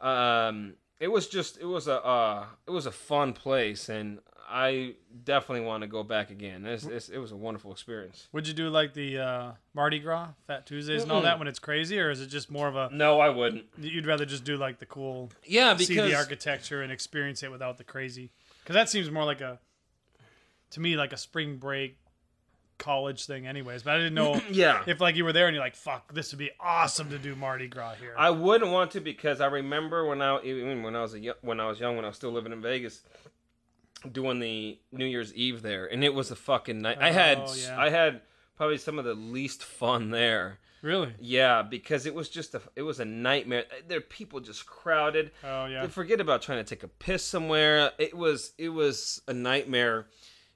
[0.00, 4.94] Um, it was just it was a uh, it was a fun place, and I
[5.24, 6.66] definitely want to go back again.
[6.66, 8.28] It's, it's, it was a wonderful experience.
[8.32, 11.58] Would you do like the uh, Mardi Gras, Fat Tuesdays, and all that when it's
[11.58, 12.90] crazy, or is it just more of a?
[12.92, 13.64] No, I wouldn't.
[13.78, 17.50] You'd rather just do like the cool, Yeah, see because the architecture and experience it
[17.50, 18.30] without the crazy,
[18.62, 19.58] because that seems more like a,
[20.70, 21.96] to me like a spring break,
[22.82, 23.82] college thing, anyways.
[23.82, 26.32] But I didn't know yeah, if like you were there and you're like, fuck, this
[26.32, 28.14] would be awesome to do Mardi Gras here.
[28.18, 31.60] I wouldn't want to because I remember when I even when I was a when
[31.60, 33.02] I was young when I was still living in Vegas,
[34.10, 36.98] doing the New Year's Eve there, and it was a fucking night.
[37.00, 37.80] I had Oh, yeah.
[37.80, 38.22] I had
[38.56, 40.58] probably some of the least fun there.
[40.82, 41.14] really?
[41.20, 43.64] Yeah, because it was just a it was a nightmare.
[43.70, 45.30] Uh, there people just crowded.
[45.44, 45.86] Oh yeah.
[45.86, 47.92] Forget about trying to take a piss somewhere.
[47.98, 50.06] It was it was a nightmare,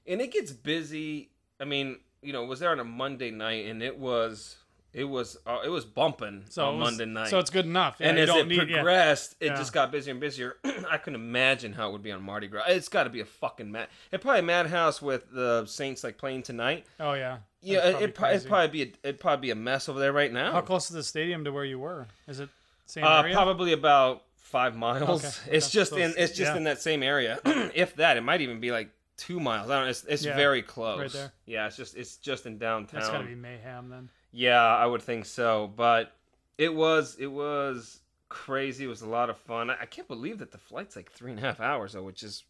[0.05, 1.31] and it gets busy.
[1.59, 4.55] I mean, you know, was there on a Monday night, and it was
[4.93, 7.29] it was uh, it was bumping So on was- Monday night.
[7.29, 7.97] So it's good enough.
[7.99, 8.75] Yeah, and as don't it need, yeah.
[8.77, 9.55] progressed, it Yeah.
[9.55, 10.55] just got busier and busier.
[10.89, 12.63] I can imagine how it would be on Mardi Gras.
[12.67, 13.89] It's got to be a fucking mad.
[14.11, 16.85] It probably a madhouse with the Saints like playing tonight.
[16.99, 17.37] Oh yeah.
[17.61, 20.13] Yeah, it, it'd, probably it'd probably be a, it'd probably be a mess over there
[20.13, 20.51] right now.
[20.53, 22.07] How close is the stadium to where you were?
[22.27, 22.49] Is it
[22.85, 23.33] same Uh, area?
[23.35, 25.25] probably about five miles.
[25.25, 25.57] Okay.
[25.57, 27.39] It's just in it's just in that same area.
[27.45, 29.69] if that, it might even be like two miles.
[29.69, 29.89] I don't.
[29.89, 30.99] It's, it's Yeah, very close.
[30.99, 31.31] right there.
[31.45, 32.99] Yeah, it's just it's just in downtown.
[33.01, 34.09] That's gotta be mayhem then.
[34.31, 35.71] Yeah, I would think so.
[35.75, 36.13] But
[36.57, 37.99] it was it was
[38.29, 38.85] crazy.
[38.85, 39.69] It was a lot of fun.
[39.69, 42.23] I, I can't believe that the flight's like three and a half hours though, which
[42.23, 42.43] is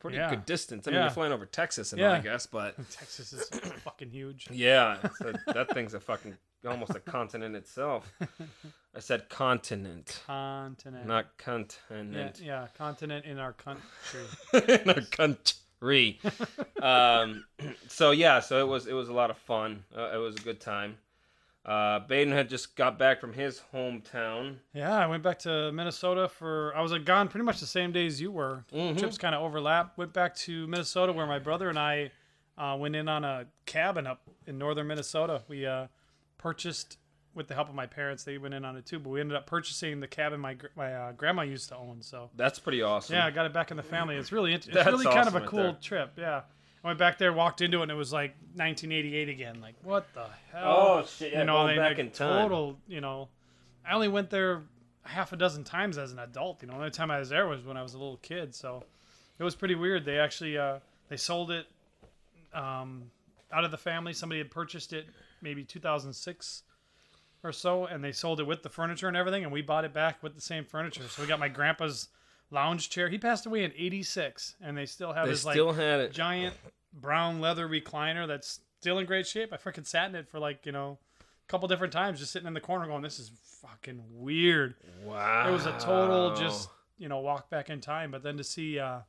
[0.00, 0.30] pretty Yeah.
[0.30, 0.86] good distance.
[0.86, 1.04] I mean, Yeah.
[1.04, 2.08] you're flying over Texas and Yeah.
[2.10, 3.48] all, I guess, but Texas is
[3.84, 4.48] fucking huge.
[4.50, 4.98] yeah,
[5.46, 8.10] a, that thing's a fucking almost a continent itself.
[8.94, 11.06] I said continent, Continent.
[11.06, 12.40] not yeah, continent.
[12.42, 13.82] yeah, continent in our country.
[14.54, 15.56] in our country.
[16.82, 17.44] Um,
[17.88, 19.84] so yeah, so it was it was a lot of fun.
[19.96, 20.98] Uh, it was a good time.
[21.64, 24.56] Uh, Baden had just got back from his hometown.
[24.72, 26.74] Yeah, I went back to Minnesota for.
[26.74, 28.64] I was like, gone pretty much the same days you were.
[28.72, 28.98] Mhm.
[28.98, 29.98] Trips kind of overlap.
[29.98, 32.10] Went back to Minnesota where my brother and I
[32.56, 35.42] uh, went in on a cabin up in northern Minnesota.
[35.46, 35.88] We uh,
[36.38, 36.96] purchased
[37.38, 38.24] with the help of my parents.
[38.24, 40.92] They went in on it too, but we ended up purchasing the cabin my my
[40.92, 42.02] uh, grandma used to own.
[42.02, 43.14] So That's pretty awesome.
[43.14, 44.16] yeah, I got it back in the family.
[44.16, 45.78] It's really it's That's really kind of a right cool there.
[45.80, 46.12] trip.
[46.18, 46.42] Yeah.
[46.84, 49.60] I went back there, walked into it, and it was like 1988 again.
[49.60, 50.62] Like, what the hell?
[51.00, 51.32] Oh shit!
[51.32, 52.42] Yeah, you know, they, back like, in time.
[52.42, 53.28] total, you know,
[53.86, 54.62] I only went there
[55.02, 56.62] half a dozen times as an adult.
[56.62, 58.54] You know, the only time I was there was when I was a little kid.
[58.54, 58.84] So
[59.38, 60.04] it was pretty weird.
[60.04, 61.66] They actually uh, they sold it
[62.54, 63.10] um,
[63.52, 64.12] out of the family.
[64.12, 65.06] Somebody had purchased it
[65.42, 66.62] maybe 2006
[67.42, 69.44] or so, and they sold it with the furniture and everything.
[69.44, 71.02] And we bought it back with the same furniture.
[71.08, 72.08] So we got my grandpa's
[72.50, 73.08] lounge chair.
[73.08, 76.12] He passed away in '86, and they still have They his still like had it.
[76.12, 76.54] giant
[76.92, 79.52] brown leather recliner that's still in great shape.
[79.52, 82.48] I freaking sat in it for like you know a couple different times, just sitting
[82.48, 83.30] in the corner going, "This is
[83.62, 84.74] fucking weird."
[85.04, 85.48] Wow.
[85.48, 88.10] It was a total just you know walk back in time.
[88.10, 89.00] But then to see uh,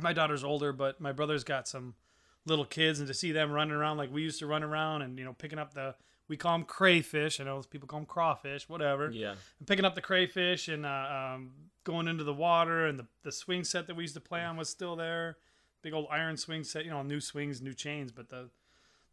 [0.00, 1.94] my daughter's older, but my brother's got some
[2.46, 5.18] little kids, and to see them running around like we used to run around, and
[5.18, 5.94] you know picking up the
[6.28, 7.40] we call them crayfish.
[7.40, 9.34] I know people call them crawfish, whatever Yeah.
[9.58, 11.50] and picking up the crayfish and uh, um,
[11.84, 14.56] going into the water and the, the swing set that we used to play on
[14.56, 15.36] was still there
[15.82, 18.48] big old iron swing set you know new swings new chains but the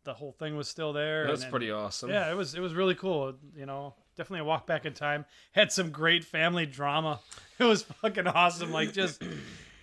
[0.06, 2.10] the whole thing was still there That's and pretty awesome.
[2.10, 5.26] yeah it was it was really cool you know definitely a walk back in time.
[5.54, 7.20] Had some great family drama.
[7.60, 8.72] It was fucking awesome.
[8.72, 9.24] Like just,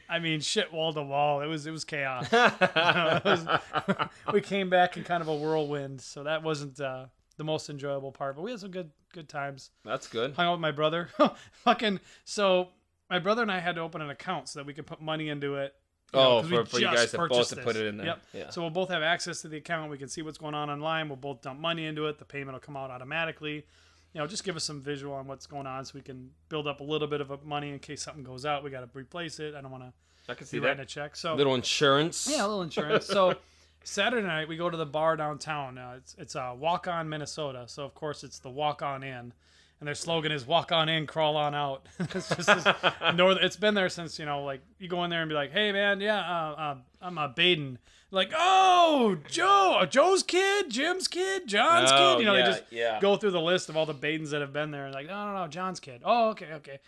[0.09, 1.40] I mean, shit wall to wall.
[1.40, 2.29] It was it was chaos.
[2.33, 3.47] It was-
[4.33, 7.07] we came back in kind of a whirlwind, so that wasn't uh,
[7.40, 8.37] the most enjoyable part.
[8.37, 9.70] But we had some good good times.
[9.85, 10.35] That's good.
[10.35, 11.09] Hung out with my brother.
[11.64, 12.68] fucking so.
[13.09, 15.31] My brother and I had to open an account so that we could put money
[15.31, 15.74] into it.
[16.14, 18.07] you know, Oh, 'cause for, for you guys to both to put it in there.
[18.07, 18.22] Yep.
[18.33, 18.50] Yeah.
[18.50, 19.90] So we'll both have access to the account.
[19.90, 21.09] We can see what's going on online.
[21.09, 22.18] We'll both dump money into it.
[22.20, 23.66] The payment will come out automatically.
[24.12, 26.68] You know, just give us some visual on what's going on so we can build
[26.68, 28.62] up a little bit of a money in case something goes out.
[28.62, 29.55] We got to replace it.
[29.57, 29.92] I don't want to
[30.29, 30.83] I can see writing that.
[30.85, 31.16] a check.
[31.16, 32.29] So Little insurance.
[32.31, 33.07] yeah, a little insurance.
[33.07, 33.35] so
[33.85, 35.79] Saturday night we go to the bar downtown.
[35.79, 37.64] Uh, it's it's uh, Walk On Minnesota.
[37.66, 39.33] So of course it's the Walk On In,
[39.81, 41.87] and their slogan is Walk On In, Crawl On Out.
[41.99, 42.64] it's just this
[43.14, 43.38] north.
[43.40, 45.73] It's been there since you know, like you go in there and be like, Hey
[45.73, 47.79] man, yeah, uh, uh, I'm a Baden.
[48.12, 52.21] Like, oh, Joe, uh, Joe's kid, Jim's kid, John's Oh, kid.
[52.23, 52.99] You know, yeah, they just yeah.
[53.01, 54.87] go through the list of all the Badens that have been there.
[54.87, 56.03] And like, no, no, no, John's kid.
[56.05, 56.81] Oh, okay, okay.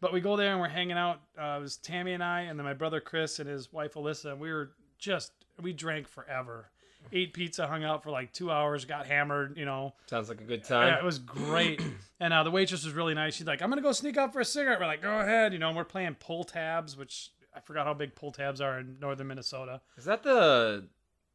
[0.00, 1.20] But we go there and we're hanging out.
[1.36, 4.30] Uh, it was Tammy and I, and then my brother Chris and his wife Alyssa.
[4.30, 6.70] And we were just we drank forever,
[7.12, 9.56] ate pizza, hung out for like two hours, got hammered.
[9.56, 10.88] You know, Sounds like a good time.
[10.88, 11.80] yeah, it was great.
[12.20, 13.34] and uh, the waitress was really nice.
[13.34, 15.58] She's like, "I'm gonna go sneak out for a cigarette." We're like, "Go ahead." You
[15.58, 18.98] know, and we're playing pull tabs, which I forgot how big pull tabs are in
[19.00, 19.80] northern Minnesota.
[19.96, 20.86] Is that the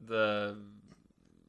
[0.06, 0.58] the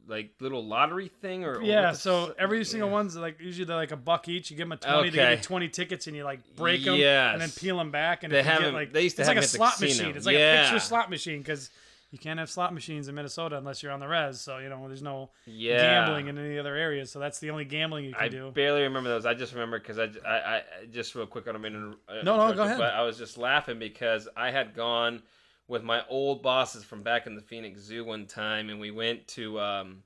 [0.08, 2.94] like little lottery thing or Yeah, so every single yeah.
[2.94, 4.50] one's like usually they're like a buck each.
[4.50, 6.94] You give them a twenty, they give you twenty tickets, and you like break them
[6.94, 8.22] and then peel them back.
[8.22, 10.14] And They have like they used to it's have like a slot machine.
[10.16, 11.70] It's like a picture slot machine because
[12.10, 14.40] you can't have slot machines in Minnesota unless you're on the res.
[14.40, 16.04] So you know there's no yeah.
[16.04, 17.10] gambling in any other areas.
[17.10, 18.48] So that's the only gambling you can I do.
[18.48, 19.26] I barely remember those.
[19.26, 21.48] I just remember because I, I, I just real quick.
[21.48, 22.78] I don't mean to uh, No, no, go ahead.
[22.78, 25.22] But I was just laughing because I had gone
[25.68, 29.26] with my old bosses from back in the Phoenix Zoo one time, and we went
[29.28, 30.02] to um,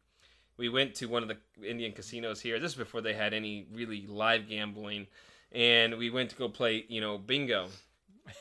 [0.57, 1.37] we went to one of the
[1.67, 2.59] Indian casinos here.
[2.59, 5.07] This is before they had any really live gambling,
[5.53, 7.69] and we went to go play, you know, bingo.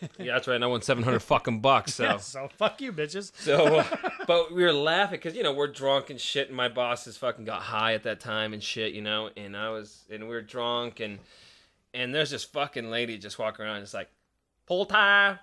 [0.20, 0.56] yeah, that's right.
[0.56, 1.96] And I won seven hundred fucking bucks.
[1.96, 2.04] So.
[2.04, 3.32] Yeah, so fuck you, bitches.
[3.36, 3.86] So, uh,
[4.28, 7.46] but we were laughing because you know we're drunk and shit, and my bosses fucking
[7.46, 10.42] got high at that time and shit, you know, and I was and we were
[10.42, 11.20] drunk and
[11.94, 14.10] and there's this fucking lady just walking around, just like
[14.66, 15.40] pull tie,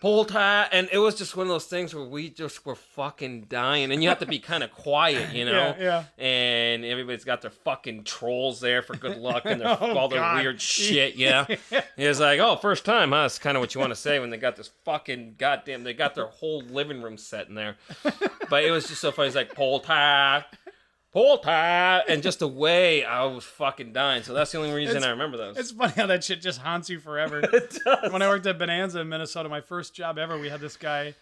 [0.00, 3.46] pull tie, and it was just one of those things where we just were fucking
[3.48, 6.24] dying, and you have to be kind of quiet, you know, Yeah, yeah.
[6.24, 10.20] and everybody's got their fucking trolls there for good luck and their, Oh, all their
[10.20, 10.42] God.
[10.42, 11.46] weird shit, yeah.
[11.96, 13.22] It's like, oh, first time, huh?
[13.26, 15.94] It's kind of what you want to say when they got this fucking goddamn, they
[15.94, 17.76] got their whole living room set in there.
[18.50, 19.28] But it was just so funny.
[19.28, 20.44] It's like, pull tie,
[21.14, 22.02] tie.
[22.08, 24.22] And just the way I was fucking dying.
[24.22, 25.56] So that's the only reason It's- I remember those.
[25.56, 27.40] It's funny how that shit just haunts you forever.
[27.52, 28.12] it does.
[28.12, 31.14] when I worked at Bonanza in Minnesota, my first job ever, we had this guy,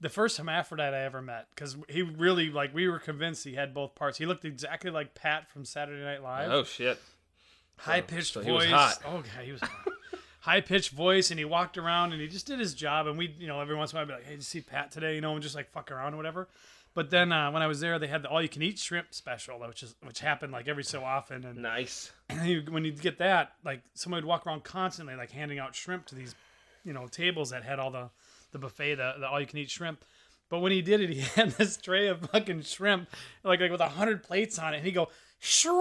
[0.00, 3.72] the first hermaphrodite I ever met, because he really like we were convinced he had
[3.72, 4.18] both parts.
[4.18, 6.98] He looked exactly like Pat from Saturday Night Live, oh, shit.
[7.78, 8.48] high pitched so voice.
[8.48, 9.02] Oh, he was hot.
[9.06, 9.70] Oh god, he was hot.
[10.40, 13.06] high pitched voice, and he walked around and he just did his job.
[13.06, 14.42] And we, you know, every once in a while, I'd be like, "Hey, did you
[14.42, 16.48] see Pat today?" You know, and just like fuck around or whatever.
[16.96, 19.08] But then uh, when I was there, they had the all you can eat shrimp
[19.12, 22.10] special, which is which happened like every so often, and Nice.
[22.30, 25.74] and you, when you get that, like somebody would walk around constantly, like handing out
[25.74, 26.34] shrimp to these,
[26.86, 28.08] you know, tables that had all the,
[28.52, 30.06] the buffet, the, the all you can eat shrimp.
[30.48, 33.10] But when he did it, he had this tray of fucking shrimp,
[33.44, 35.76] like, like with a hundred plates on it, and he go shrimp.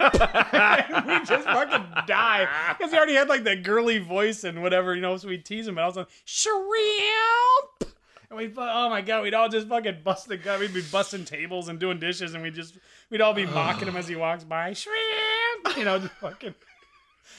[0.00, 4.96] and we just fucking die because he already had like that girly voice and whatever,
[4.96, 5.16] you know.
[5.16, 7.92] So we tease him, but I was like shrimp.
[8.32, 10.58] And we, oh my god, we'd all just fucking bust the gut.
[10.58, 12.74] We'd be busting tables and doing dishes, and we just,
[13.10, 14.72] we'd all be mocking him as he walks by.
[14.72, 16.54] Shrimp, you know, just fucking.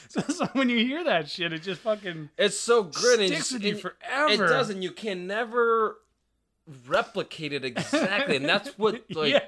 [0.08, 3.20] So, so when you hear that shit, it just fucking It's so good.
[3.20, 4.44] and sticks you- with you and forever.
[4.44, 5.96] It does, and you can never
[6.86, 8.36] replicate it exactly.
[8.36, 9.40] And that's what, like, yeah,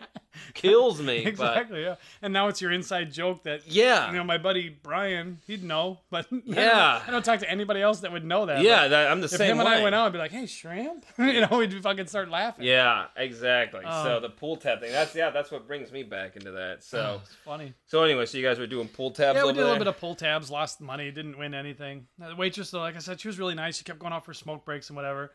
[0.55, 1.23] kills me.
[1.25, 1.83] But exactly.
[1.83, 4.11] Yeah, and now it's your inside joke that yeah.
[4.11, 7.03] you know my buddy Brian, he'd know, but I don't- Yeah.
[7.07, 8.63] I don't talk to anybody else that would know that.
[8.63, 9.69] yeah, that, I'm the if same him and.
[9.69, 12.65] I went out, I'd be like, "Hey, shrimp," you know, we'd fucking start laughing.
[12.65, 13.83] Yeah, exactly.
[13.85, 14.05] Oh.
[14.05, 14.93] so um, the pull tab thing.
[14.93, 16.85] That's yeah, that's what brings me back into that.
[16.85, 17.75] So oh, it's funny.
[17.87, 19.79] so anyway, so you guys were doing pull tabs Yeah, we did a little there?
[19.81, 22.07] bit of pull tabs, lost money, didn't win anything.
[22.19, 23.79] The waitress, though, like I said, she was really nice.
[23.79, 25.33] She kept going out for smoke breaks and whatever.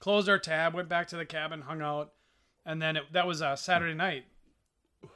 [0.00, 2.12] Closed our tab, went back to the cabin, hung out,
[2.64, 4.24] and then it, that was uh, Saturday night.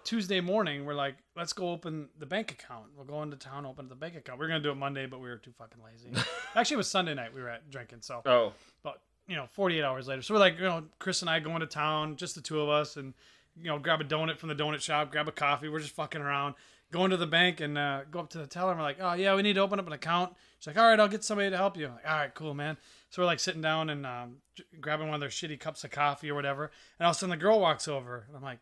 [0.04, 2.86] Tuesday morning, we're like, let's go open the bank account.
[2.96, 4.38] We'll go into town, open the bank account.
[4.38, 6.10] We are gonna do it Monday, but we were too fucking lazy.
[6.54, 7.34] Actually, it was Sunday night.
[7.34, 10.22] We were at drinking, so oh, but you know, 48 hours later.
[10.22, 12.68] So we're like, you know, Chris and I going to town, just the two of
[12.68, 13.14] us, and
[13.56, 15.68] you know, grab a donut from the donut shop, grab a coffee.
[15.68, 16.54] We're just fucking around,
[16.90, 18.72] going to the bank, and uh, go up to the teller.
[18.72, 20.34] And we're like, oh yeah, we need to open up an account.
[20.58, 21.86] She's like, all right, I'll get somebody to help you.
[21.86, 22.76] I'm like, all right, cool, man.
[23.12, 24.36] So we're like sitting down and um,
[24.80, 27.28] grabbing one of their shitty cups of coffee or whatever, and all of a sudden
[27.28, 28.58] the girl walks over, and I'm like,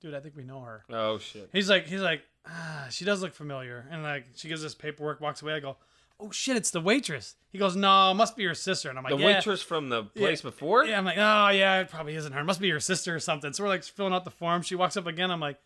[0.00, 0.84] dude, I think we know her.
[0.88, 1.50] oh shit.
[1.52, 3.88] He's like, he's like, ah, she does look familiar.
[3.90, 5.54] And like she gives us paperwork, walks away.
[5.54, 5.78] I go,
[6.20, 7.34] oh shit, it's the waitress.
[7.50, 8.88] He goes, no, it must be your sister.
[8.88, 9.34] And I'm like, The yeah.
[9.34, 10.84] waitress from the place before?
[10.84, 12.40] Yeah, I'm like, oh yeah, it probably isn't her.
[12.40, 13.52] It must be your sister or something.
[13.52, 14.62] So we're like filling out the form.
[14.62, 15.32] She walks up again.
[15.32, 15.58] I'm like,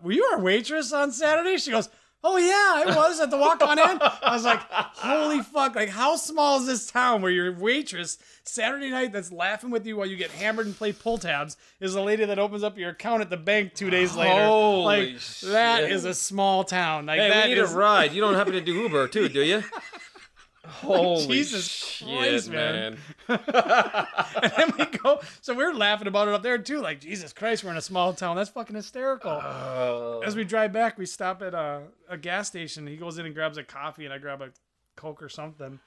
[0.00, 1.56] were you our waitress on Saturday?
[1.56, 1.88] She goes,
[2.22, 3.98] oh yeah, I was at the walk on in.
[4.00, 5.74] I was like, holy fuck!
[5.74, 9.96] Like, how small is this town where your waitress Saturday night that's laughing with you
[9.96, 12.90] while you get hammered and play pull tabs is the lady that opens up your
[12.90, 14.44] account at the bank two days later.
[14.46, 15.92] Holy like that shit.
[15.92, 17.06] is a small town.
[17.06, 18.12] Like Hey, that we need is- a ride.
[18.12, 19.62] You don't happen to do Uber too, do you?
[20.66, 22.98] Holy Jesus shit, Christ, man.
[23.28, 23.40] man.
[24.42, 25.20] and then we go.
[25.40, 26.80] So we're laughing about it up there too.
[26.80, 28.36] Like Jesus Christ, we're in a small town.
[28.36, 29.30] That's fucking hysterical.
[29.30, 30.22] Oh.
[30.24, 32.86] As we drive back, we stop at a, a gas station.
[32.86, 34.50] He goes in and grabs a coffee, and I grab a
[34.96, 35.80] Coke or something.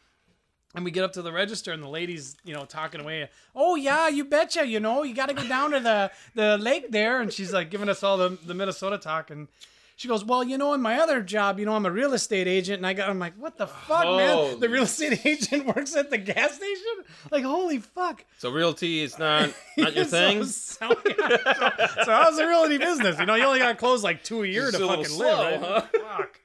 [0.75, 3.29] And we get up to the register, and the lady's, you know, talking away.
[3.55, 4.65] Oh yeah, you betcha.
[4.65, 7.21] You know, you got to go down to the the lake there.
[7.21, 9.29] And she's like giving us all the the Minnesota talk.
[9.29, 9.49] And
[9.95, 12.47] she goes, well, you know, in my other job, you know, I'm a real estate
[12.47, 12.77] agent.
[12.77, 14.35] And I got, I'm like, what the fuck, man?
[14.37, 14.55] Oh.
[14.55, 16.83] The real estate agent works at the gas station.
[17.31, 18.25] Like, holy fuck.
[18.39, 20.43] So realty is not not your thing.
[20.45, 23.19] So, yeah, so, so how's the realty business?
[23.19, 25.05] You know, you only got to close like two a year It's to a fucking
[25.05, 25.69] slow, live, right?
[25.69, 26.17] huh?
[26.17, 26.39] Fuck.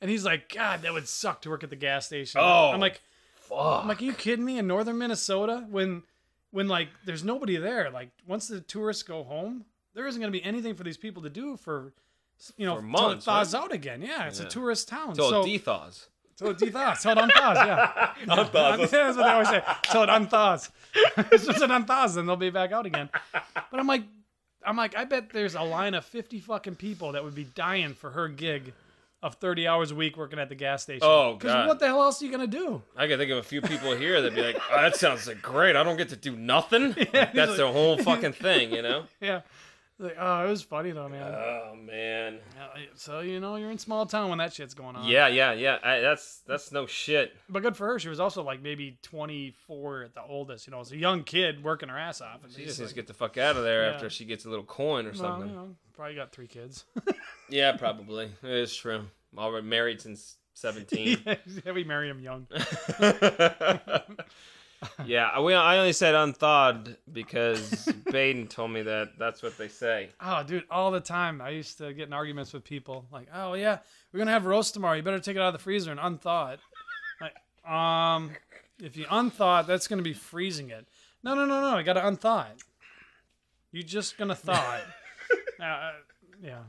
[0.00, 2.40] And he's like, God, that would suck to work at the gas station.
[2.42, 3.00] Oh, I'm like,
[3.36, 3.82] Fuck.
[3.82, 4.58] I'm like, are you kidding me?
[4.58, 6.02] In northern Minnesota, when
[6.50, 10.38] when like there's nobody there, like once the tourists go home, there isn't going to
[10.38, 11.92] be anything for these people to do for
[12.56, 14.02] you know For till it thaws out again.
[14.02, 14.46] Yeah, it's Yeah.
[14.46, 15.14] a tourist town.
[15.14, 16.06] so so it dethaws.
[16.36, 16.98] so it dethaws.
[16.98, 17.56] So it unthaws.
[17.56, 18.14] Yeah.
[18.28, 18.90] Unthaws.
[18.90, 19.62] That's what they always say.
[19.90, 20.70] So it unthaws.
[21.32, 23.08] As soon as it unthaws, then they'll be back out again.
[23.32, 24.02] But I'm like,
[24.66, 27.94] I'm like, I bet there's a line of 50 fucking people that would be dying
[27.94, 28.72] for her gig
[29.22, 31.00] of 30 hours a week working at the gas station.
[31.02, 31.66] Oh, God.
[31.66, 32.82] what the hell else are you gonna do?
[32.96, 35.40] I can think of a few people here that'd be like, oh, "That sounds like
[35.40, 35.76] great.
[35.76, 39.04] I don't get to do nothing." That's like- the whole fucking thing, you know.
[39.22, 39.40] Yeah.
[39.96, 41.32] Like, oh, it was funny though, man.
[41.32, 42.38] Oh man.
[42.96, 45.06] So you know, you're in small town when that shit's going on.
[45.08, 45.78] Yeah, yeah, yeah.
[45.84, 47.32] I, that's that's no shit.
[47.48, 47.98] But good for her.
[48.00, 50.66] She was also like maybe 24 at the oldest.
[50.66, 52.42] You know, as a young kid working her ass off.
[52.42, 53.92] And She just needs to get the fuck out of there Yeah.
[53.94, 55.50] after she gets a little coin or well, something.
[55.50, 56.84] you know, probably got three kids.
[57.50, 58.30] Yeah, probably.
[58.42, 59.02] It is true.
[59.36, 61.18] Already married since seventeen.
[61.26, 62.46] yeah, we married him young.
[65.06, 69.68] yeah, I, we, I only said unthawed because Baden told me that that's what they
[69.68, 70.10] say.
[70.20, 71.40] Oh, dude, all the time.
[71.40, 73.78] I used to get in arguments with people like, "Oh yeah,
[74.12, 74.94] we're gonna have roast tomorrow.
[74.96, 76.60] You better take it out of the freezer and unthaw it."
[77.20, 78.30] Like, um,
[78.82, 80.86] if you unthaw it, that's gonna be freezing it.
[81.22, 81.76] No, no, no, no.
[81.76, 82.62] I gotta unthaw it.
[83.72, 85.62] You're just gonna thaw it.
[85.62, 85.92] uh,
[86.42, 86.62] yeah,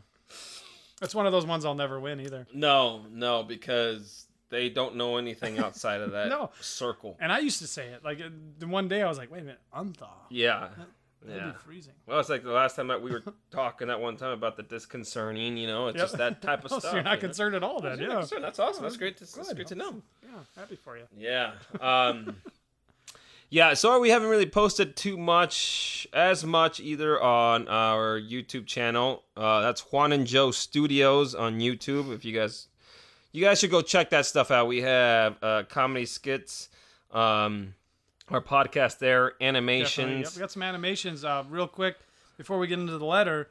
[0.99, 2.47] that's one of those ones I'll never win either.
[2.53, 6.51] No, no, because they don't know anything outside of that No.
[6.59, 7.17] circle.
[7.19, 8.21] And I used to say it like
[8.59, 10.69] the one day I was like, "Wait a minute, unthaw." Yeah.
[11.25, 11.51] That'd Yeah.
[11.53, 11.93] be freezing.
[12.05, 14.61] Well, it's like the last time that we were talking that one time about the
[14.63, 16.03] disconcerting, you know, it's Yep.
[16.03, 16.91] just that type of Oh, stuff.
[16.91, 17.21] so you're not you know?
[17.21, 17.97] concerned at all then?
[17.99, 18.23] Yeah.
[18.39, 18.83] That's awesome.
[18.83, 19.17] That's great.
[19.17, 20.03] To, that's great to know.
[20.23, 21.05] Yeah, happy for you.
[21.17, 21.53] Yeah.
[21.81, 22.35] Um,
[23.49, 23.73] yeah.
[23.73, 29.23] Sorry, we haven't really posted too much, as much either on our YouTube channel.
[29.35, 32.13] Uh, that's Juan and Joe Studios on YouTube.
[32.13, 32.67] If you guys,
[33.35, 34.67] you guys should go check that stuff out.
[34.67, 36.69] We have uh, comedy skits,
[37.11, 37.73] um,
[38.29, 40.21] our podcast there, animations.
[40.29, 41.25] Yep, we got some animations.
[41.25, 41.97] Uh, real quick
[42.37, 43.49] before we get into the letter,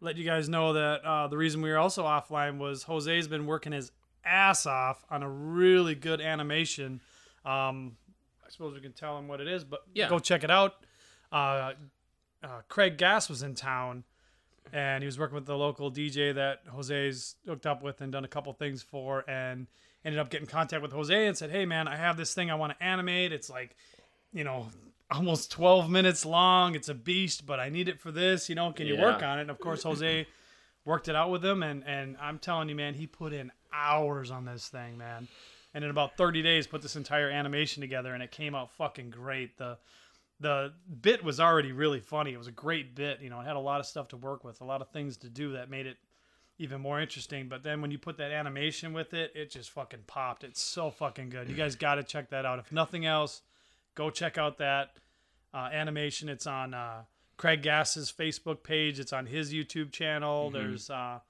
[0.00, 3.46] let you guys know that uh, the reason we were also offline was Jose's been
[3.46, 3.92] working his
[4.24, 7.00] ass off on a really good animation.
[7.44, 7.96] Um,
[8.44, 10.08] I suppose we can tell him what it is, but Yeah.
[10.08, 10.74] go check it out.
[11.30, 11.72] Uh,
[12.42, 14.04] uh, Craig Gass was in town,
[14.72, 18.24] and he was working with the local DJ that Jose's hooked up with and done
[18.24, 19.66] a couple things for, and
[20.04, 22.50] ended up getting in contact with Jose and said, "Hey, man, I have this thing
[22.50, 23.32] I want to animate.
[23.32, 23.76] It's like,
[24.32, 24.68] you know."
[25.08, 26.74] Almost 12 minutes long.
[26.74, 28.48] It's a beast, but I need it for this.
[28.48, 29.42] You know, can you work on it?
[29.42, 30.26] And of course, Jose
[30.84, 34.32] worked it out with him, and and I'm telling you, man, he put in hours
[34.32, 35.28] on this thing, man.
[35.74, 39.10] And in about 30 days, put this entire animation together, and it came out fucking
[39.10, 39.58] great.
[39.58, 39.78] The
[40.40, 42.32] the bit was already really funny.
[42.32, 43.20] It was a great bit.
[43.20, 45.16] You know, it had a lot of stuff to work with, a lot of things
[45.18, 45.96] to do that made it
[46.58, 47.48] even more interesting.
[47.48, 50.44] But then when you put that animation with it, it just fucking popped.
[50.44, 51.48] It's so fucking good.
[51.48, 52.58] You guys got to check that out.
[52.58, 53.42] If nothing else,
[53.94, 54.96] go check out that
[55.54, 56.28] uh, animation.
[56.28, 57.02] It's on uh,
[57.36, 58.98] Craig Gass's Facebook page.
[59.00, 60.50] It's on his YouTube channel.
[60.50, 61.20] There's uh,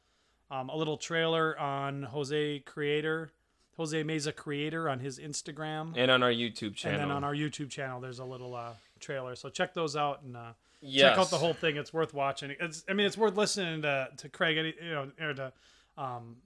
[0.51, 3.31] um, a little trailer on Jose Creator,
[3.77, 7.01] Jose Meza Creator on his Instagram, and on our YouTube channel.
[7.01, 9.35] and then on our YouTube channel, there's a little uh, trailer.
[9.37, 11.11] So check those out and uh, yes.
[11.11, 11.77] check out the whole thing.
[11.77, 12.55] It's worth watching.
[12.61, 15.53] It's I mean it's worth listening to to Craig any you know or to
[15.97, 16.37] um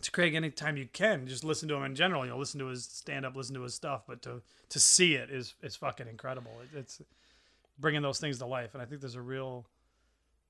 [0.00, 1.26] to Craig anytime you can.
[1.26, 2.24] Just listen to him in general.
[2.24, 5.14] You know, listen to his stand up, listen to his stuff, but to to see
[5.14, 6.52] it is is fucking incredible.
[6.62, 7.02] It, it's
[7.78, 9.66] bringing those things to life, and I think there's a real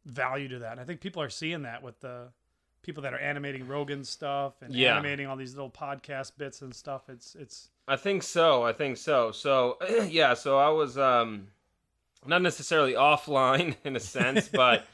[0.04, 0.72] value to that.
[0.72, 2.28] And I think people are seeing that with the
[2.82, 4.94] people that are animating Rogan stuff and Yeah.
[4.96, 7.08] animating all these little podcast bits and stuff.
[7.08, 8.62] It's it's I think so.
[8.64, 9.32] I think so.
[9.32, 9.78] So
[10.08, 11.48] yeah, so I was um
[12.26, 14.86] not necessarily offline in a sense, but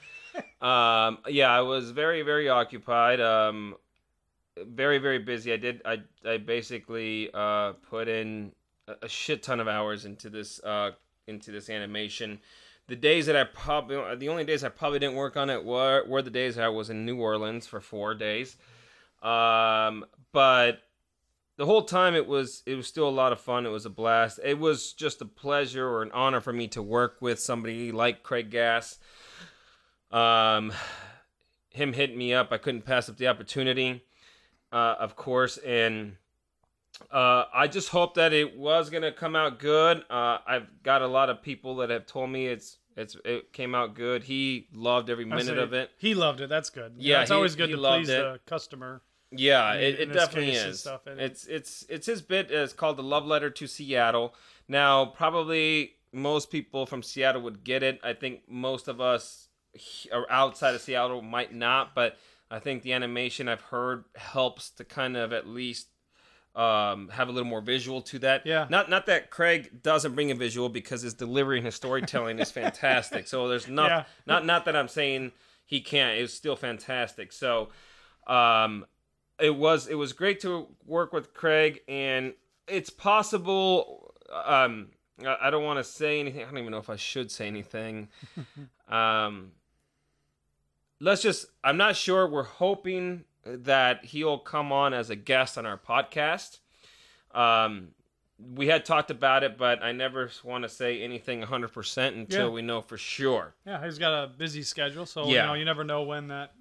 [0.61, 3.21] um yeah, I was very very occupied.
[3.21, 3.75] Um
[4.59, 5.53] very very busy.
[5.53, 8.53] I did I I basically uh put in
[8.87, 10.91] a, a shit ton of hours into this uh
[11.27, 12.41] into this animation.
[12.89, 16.05] The days that I probably the only days I probably didn't work on it were
[16.07, 18.57] were the days I was in New Orleans for 4 days.
[19.23, 20.83] Um but
[21.59, 23.67] the whole time it was it was still a lot of fun.
[23.67, 24.41] It was a blast.
[24.43, 28.23] It was just a pleasure or an honor for me to work with somebody like
[28.23, 28.99] Craig Gass.
[30.11, 30.73] Um,
[31.71, 34.03] him hitting me up, I couldn't pass up the opportunity,
[34.73, 36.17] uh, of course, and
[37.11, 39.99] uh, I just hope that it was gonna come out good.
[40.11, 43.75] Uh, I've got a lot of people that have told me it's it's it came
[43.75, 44.25] out good.
[44.25, 45.91] He loved every minute of it.
[45.99, 46.49] He loved it.
[46.49, 46.95] That's good.
[46.99, 48.19] Yeah, it's he- always good to please it.
[48.19, 49.03] the customer.
[49.31, 50.81] Yeah, in- it, it this definitely is.
[50.81, 54.35] stuff, it's it's it's his bit is called the love letter to Seattle.
[54.69, 58.01] Now, probably most people from Seattle would get it.
[58.03, 59.49] I think most of us
[60.13, 62.17] are outside of Seattle might not, but
[62.51, 65.89] I think the animation I've heard helps to kind of at least
[66.59, 68.45] um, have a little more visual to that.
[68.45, 68.67] Yeah.
[68.69, 72.51] Not not that Craig doesn't bring a visual because his delivery and his storytelling is
[72.51, 73.29] fantastic.
[73.29, 74.05] So there's not Yeah.
[74.27, 75.33] not not that I'm saying
[75.65, 76.19] he can't.
[76.19, 77.33] It's still fantastic.
[77.33, 77.69] So
[78.27, 78.85] um
[79.39, 82.35] it was it was great to work with Craig and
[82.67, 84.89] it's possible um
[85.25, 86.43] I I don't want to say anything.
[86.43, 88.09] I don't even know if I should say anything.
[88.89, 89.53] um
[91.01, 92.27] let's just I'm not sure.
[92.29, 93.25] We're hoping
[93.57, 96.59] that he'll come on as a guest on our podcast.
[97.35, 97.89] Um
[98.55, 102.53] we had talked about it, but I never want to say anything 100% until Yeah.
[102.53, 103.55] we know for sure.
[103.67, 106.53] Yeah, he's got a busy schedule, so you know you never know when that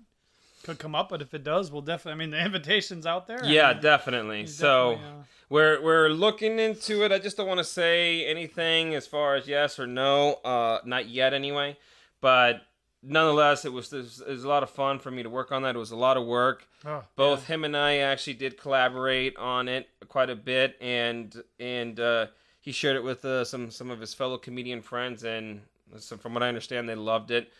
[0.64, 1.10] could come up.
[1.10, 2.14] But if it does, we'll definitely.
[2.14, 3.40] I mean, the invitation's out there.
[3.46, 4.48] Yeah, and definitely.
[4.48, 7.12] So definitely, uh, we're we're looking into it.
[7.12, 10.34] I just don't want to say anything as far as yes or no.
[10.44, 11.78] Uh, not yet, anyway.
[12.22, 12.64] But
[13.04, 15.52] nonetheless, it was, it was it was a lot of fun for me to work
[15.52, 15.76] on that.
[15.76, 16.68] It was a lot of work.
[16.86, 22.00] oh, Both him and I actually did collaborate on it quite a bit, and and
[22.00, 22.28] uh,
[22.62, 25.62] he shared it with uh, some some of his fellow comedian friends, and
[25.98, 27.52] so from what I understand, they loved it.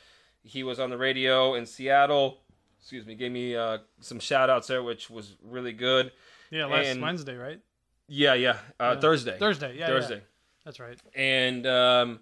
[0.44, 2.40] He was on the radio in Seattle.
[2.80, 6.12] Excuse me, gave me uh, some shout outs there, which was really good.
[6.52, 7.60] yeah, last and- Wednesday, right?
[8.08, 8.52] Yeah, yeah.
[8.80, 9.00] Uh, Yeah.
[9.02, 9.38] Thursday.
[9.38, 9.88] Thursday, yeah, yeah.
[9.88, 10.22] Thursday.
[10.64, 10.98] That's right.
[11.14, 12.20] And um,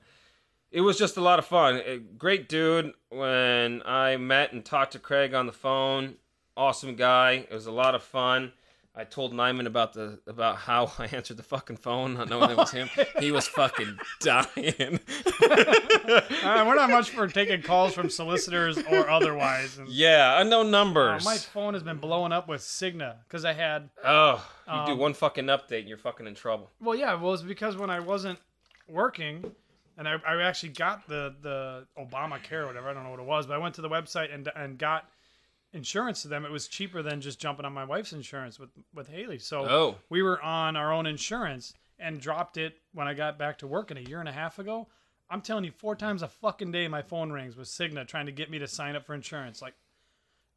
[0.75, 1.81] it was just a lot of fun.
[1.85, 2.91] A great dude.
[3.09, 6.15] When I met and talked to Craig on the phone,
[6.57, 7.47] awesome guy.
[7.49, 8.51] It was a lot of fun.
[8.93, 12.57] I told Nyman about the about how I answered the fucking phone, not knowing it
[12.57, 12.89] was him.
[13.19, 14.99] he was fucking dying.
[16.07, 19.79] Uh, we're not much for taking calls from solicitors or otherwise.
[19.79, 21.25] And, yeah, unknown uh, numbers.
[21.25, 23.89] my phone has been blowing up with Cigna because I had.
[24.03, 26.69] oh, you do Um, one fucking update and you're fucking in trouble.
[26.79, 28.37] Well, yeah, well, it's because when I wasn't
[28.87, 29.51] working,
[29.97, 32.89] and I, I actually got the the Obamacare or whatever.
[32.89, 35.09] I don't know what it was, but I went to the website and and got
[35.73, 36.45] insurance to them.
[36.45, 39.39] It was cheaper than just jumping on my wife's insurance with with Haley.
[39.39, 39.95] So Oh.
[40.09, 43.91] we were on our own insurance and dropped it when I got back to work
[43.91, 44.87] in a year and a half ago.
[45.29, 48.31] I'm telling you, four times a fucking day my phone rings with Cigna trying to
[48.31, 49.61] get me to sign up for insurance.
[49.61, 49.73] Like,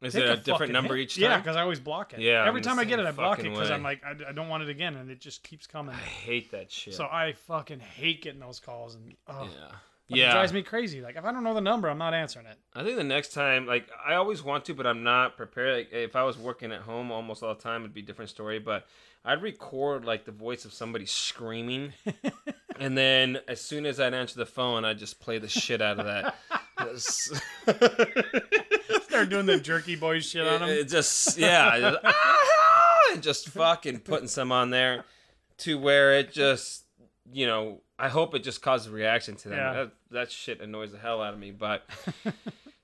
[0.01, 1.03] Is it a, different number hit.
[1.03, 1.23] each time?
[1.23, 2.19] Yeah, because I always block it.
[2.19, 3.69] Yeah, Every I'm time I get it, I block it because.
[3.69, 5.93] I'm like, I, I don't want it again, and it just keeps coming.
[5.93, 6.93] I hate that shit.
[6.93, 9.75] So I fucking hate getting those calls, and oh, yeah.
[10.09, 10.31] Yeah.
[10.31, 11.01] drives me crazy.
[11.01, 12.57] Like if I don't know the number, I'm not answering it.
[12.73, 15.77] I think the next time, like I always want to, but I'm not prepared.
[15.77, 18.29] Like if I was working at home almost all the time, it'd be a different
[18.29, 18.59] story.
[18.59, 18.87] But
[19.23, 21.93] I'd record like the voice of somebody screaming,
[22.79, 25.99] and then as soon as I'd answer the phone, I'd just play the shit out
[25.99, 26.35] of that.
[29.19, 30.69] Start doing the jerky boy shit on them.
[30.69, 35.03] it just yeah, just, "Ah!" and just fucking putting some on there
[35.59, 36.85] to where it just
[37.33, 37.81] you know.
[38.01, 39.57] I hope it just causes a reaction to them.
[39.57, 39.73] Yeah.
[39.73, 41.83] That, that shit annoys the hell out of me, but.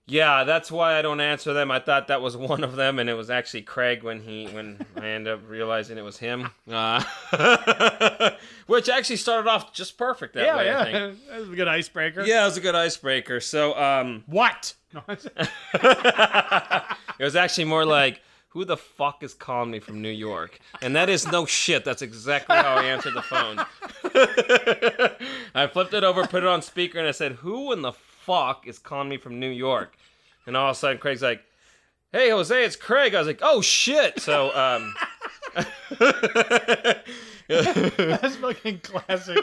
[0.08, 1.72] Yeah, that's why I don't answer them.
[1.72, 4.86] I thought that was one of them, and it was actually Craig when he when
[4.95, 6.51] I ended up realizing it was him.
[6.72, 7.03] Uh,
[8.68, 10.70] which actually started off just perfect that yeah, way.
[10.70, 12.24] I yeah, that was a good icebreaker.
[12.24, 13.39] Yeah, it was a good icebreaker.
[13.39, 14.76] So, um, What?
[15.08, 15.32] It
[17.20, 21.10] was actually more like, "Who the fuck is calling me from New York?" And that
[21.10, 21.84] is no shit.
[21.84, 23.60] That's exactly how I answered the phone.
[25.56, 27.93] I flipped it over, put it on speaker, and I said, "Who in the
[28.26, 29.95] fuck is calling me from New York?"
[30.45, 31.43] And all of a sudden, Craig's like,
[32.11, 34.93] "Hey, Jose, it's Craig." I was like, "Oh shit!" So, um.
[37.47, 39.38] that's fucking classic.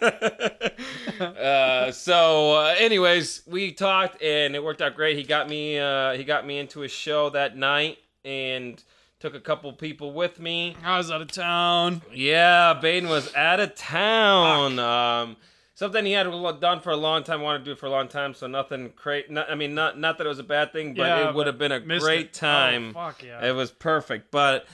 [1.20, 5.16] uh, so, uh, anyways, we talked and it worked out great.
[5.16, 5.78] He got me.
[5.78, 8.82] Uh, he got me into a show that night and
[9.20, 10.76] took a couple people with me.
[10.84, 12.02] I was out of town.
[12.12, 14.78] Yeah, Baden was out of town.
[14.78, 15.36] Um,
[15.76, 16.24] something he had
[16.60, 18.34] done for a long time, wanted to do for a long time.
[18.34, 19.28] So nothing crazy.
[19.38, 21.58] I mean, not not that it was a bad thing, but Yeah, it would have
[21.58, 22.38] been a great it.
[22.42, 22.92] Oh, time.
[22.92, 23.46] fuck yeah.
[23.46, 24.66] It was perfect, but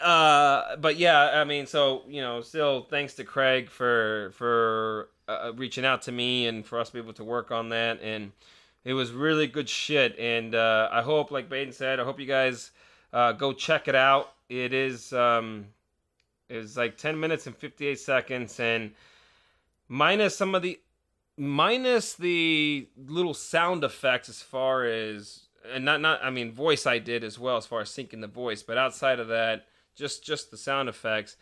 [0.00, 5.52] uh, but yeah, I mean, so you know, still thanks to Craig for for uh,
[5.56, 8.32] reaching out to me and for us to be able to work on that, and
[8.84, 10.16] it was really good shit.
[10.18, 12.70] And uh, I hope, like Baden said, I hope you guys
[13.12, 14.32] uh, go check it out.
[14.48, 15.66] It is um,
[16.48, 18.92] is like ten minutes and fifty eight seconds, and
[19.88, 20.80] minus some of the
[21.36, 26.98] minus the little sound effects as far as and not not I mean voice I
[26.98, 30.50] did as well as far as syncing the voice, but outside of that, just just
[30.50, 31.36] the sound effects,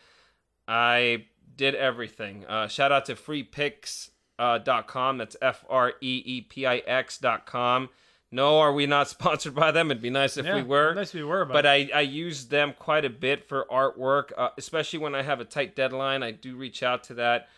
[0.67, 1.27] I
[1.57, 2.45] did everything.
[2.47, 5.19] Uh, shout out to freepix uh, dot com.
[5.19, 7.91] That's F R E E P I X dot com.
[8.31, 9.91] No, are we not sponsored by them?
[9.91, 10.95] It'd be nice if yeah, we were.
[10.95, 14.33] Nice if we were, but, But I, I use them quite a bit for artwork,
[14.37, 16.23] uh, especially when I have a tight deadline.
[16.25, 17.49] I do reach out to that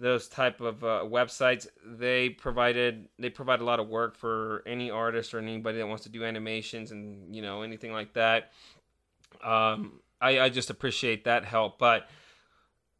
[0.00, 1.66] those type of uh, websites.
[1.84, 6.04] They provided they provide a lot of work for any artist or anybody that wants
[6.04, 8.52] to do animations and you know anything like that.
[9.44, 12.08] Um, I, I just appreciate that help, but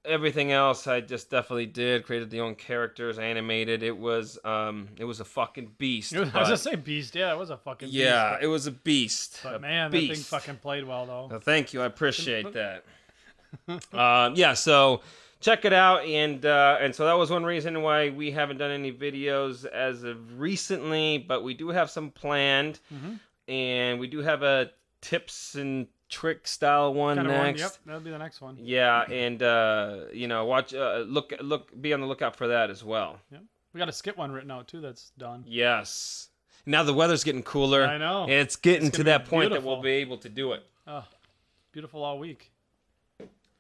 [0.05, 2.05] everything else I just definitely did.
[2.05, 3.83] Created the own characters, animated.
[3.83, 6.17] It was um it was a fucking beast.
[6.17, 7.15] Was, I was but- gonna say beast.
[7.15, 7.99] Yeah, it was a fucking beast.
[7.99, 8.43] yeah, beast.
[8.45, 9.41] it was a beast.
[9.43, 11.29] But, a but man, that thing fucking played well though.
[11.31, 11.83] Well, thank you.
[11.83, 12.85] I appreciate that.
[13.93, 15.01] um, yeah, so
[15.41, 18.71] check it out, and uh, and so that was one reason why we haven't done
[18.71, 23.19] any videos as of recently, but we do have some planned, Mhm.
[23.49, 24.71] and we do have a
[25.01, 27.47] tips and trick style one Kind of next.
[27.47, 27.59] one.
[27.71, 28.57] Yep, that'll be the next one.
[28.61, 32.69] Yeah, and uh, you know, watch, uh, look, look, be on the lookout for that
[32.71, 33.19] as well.
[33.31, 33.43] Yep.
[33.73, 34.81] We got a skit one written out too.
[34.81, 35.45] That's done.
[35.47, 36.29] Yes.
[36.67, 37.85] Now the weather's getting cooler.
[37.87, 38.27] I know.
[38.29, 40.65] It's getting It's to that point that we'll be able to do it.
[40.87, 41.05] Oh,
[41.73, 42.51] beautiful all week.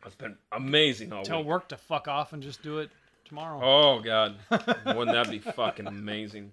[0.07, 1.46] It's been amazing all Tell week.
[1.46, 2.90] work to fuck off and just do it
[3.26, 3.61] tomorrow.
[3.62, 6.53] Oh God, wouldn't that be fucking amazing?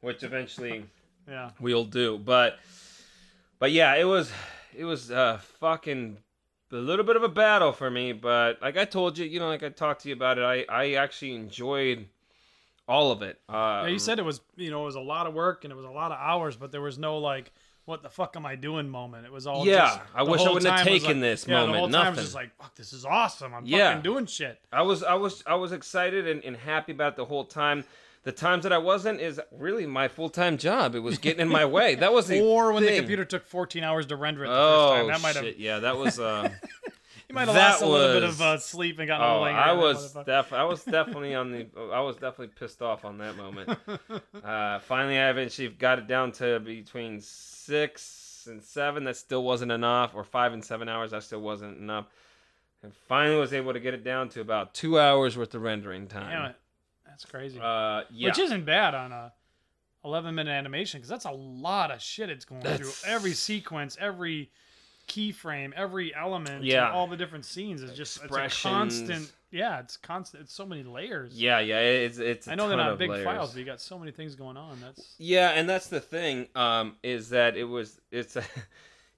[0.00, 0.84] Which eventually
[1.28, 1.50] Yeah.
[1.60, 2.58] we'll do, but
[3.58, 4.30] but yeah, it was
[4.76, 6.18] it was uh fucking
[6.72, 9.48] a little bit of a battle for me, but like I told you, you know,
[9.48, 12.06] like I talked to you about it, I I actually enjoyed
[12.88, 13.40] all of it.
[13.48, 15.72] Uh, Yeah, you said it was, you know, it was a lot of work and
[15.72, 17.50] it was a lot of hours, but there was no like,
[17.86, 19.24] what the fuck am I doing moment.
[19.24, 21.72] It was all Yeah, just, I wish I wouldn't have taken like- this yeah, moment,
[21.72, 22.14] The whole time nothing.
[22.16, 23.54] was just like, fuck, this is awesome.
[23.54, 23.88] I'm Yeah.
[23.90, 24.60] fucking doing shit.
[24.72, 27.84] I was I was I was excited and, and happy about it the whole time.
[28.24, 30.96] The times that I wasn't is really my full time job.
[30.96, 31.94] It was getting in my way.
[31.94, 34.88] That was the Or when the computer took 14 hours to render it the Oh
[34.90, 35.06] first time.
[35.08, 35.54] That might shit!
[35.54, 36.18] have, Yeah, that was.
[36.18, 36.48] Uh,
[37.28, 39.56] you might have lost a little bit of uh, sleep and gotten a oh, little.
[39.56, 41.68] I was def- I was definitely on the.
[41.92, 43.78] I was definitely pissed off on that moment.
[44.42, 47.20] Uh, finally, I eventually got it down to between
[47.66, 49.04] six and seven.
[49.04, 51.10] That still wasn't enough, or five and seven hours.
[51.10, 52.06] That still wasn't enough.
[52.82, 56.06] And finally, was able to get it down to about two hours worth of rendering
[56.06, 56.30] time.
[56.30, 56.56] Damn it.
[57.06, 57.58] That's crazy.
[57.58, 58.28] Uh, yeah.
[58.28, 59.32] Which isn't bad on a
[60.04, 63.10] 11 minute animation because that's a lot of shit it's going That's- through.
[63.12, 64.50] Every sequence, every
[65.08, 66.90] keyframe, every element, Yeah.
[66.92, 69.32] all the different scenes is just it's a constant.
[69.56, 70.42] Yeah, it's constant.
[70.44, 71.32] It's so many layers.
[71.34, 72.46] Yeah, yeah, it's it's.
[72.46, 74.78] I know they're not big files, but you got so many things going on.
[74.82, 76.48] That's Yeah, and that's the thing.
[76.54, 78.46] Um, is that it was it's it,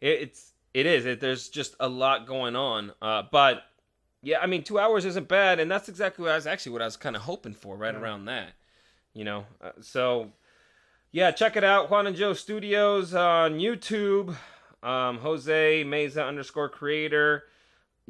[0.01, 2.93] it's it is it, there's just a lot going on.
[3.03, 3.65] Uh, but
[4.23, 6.83] yeah, I mean, two hours isn't bad, and that's exactly what I was actually what
[6.83, 8.01] I was kind of hoping for, right Yeah.
[8.01, 8.53] around that.
[9.15, 10.31] You know, uh, so
[11.11, 14.37] yeah, check it out, Juan and Joe Studios on YouTube.
[14.83, 17.45] Um, Jose Meza underscore creator.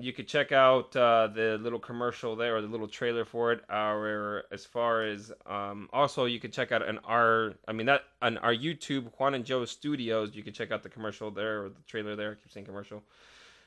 [0.01, 3.65] You could check out uh, the little commercial there or the little trailer for it.
[3.69, 8.03] Our as far as um, also you could check out an our I mean that
[8.23, 10.37] on our YouTube Juan and Joe Studios.
[10.37, 12.31] You could check out the commercial there or the trailer there.
[12.31, 13.03] I keep saying commercial.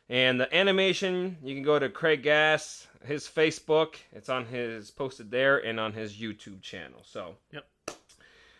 [0.09, 3.95] And the animation, you can go to Craig Gass, his Facebook.
[4.11, 7.01] It's on his posted there and on his YouTube channel.
[7.03, 7.65] So Yep.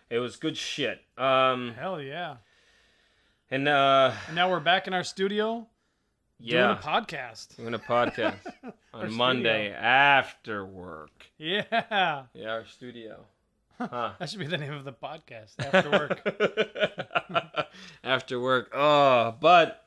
[0.10, 1.02] it was good shit.
[1.18, 2.38] Um, hell yeah.
[3.50, 5.68] and uh, And now we're back in our studio
[6.42, 7.56] yeah, doing a podcast.
[7.56, 8.36] doing a podcast
[8.94, 11.12] on Monday after work.
[11.38, 13.26] Yeah, Yeah, our studio.
[13.78, 14.12] Huh.
[14.20, 17.68] that should be the name of the podcast after work.
[18.04, 18.72] after work.
[18.74, 19.86] Oh, but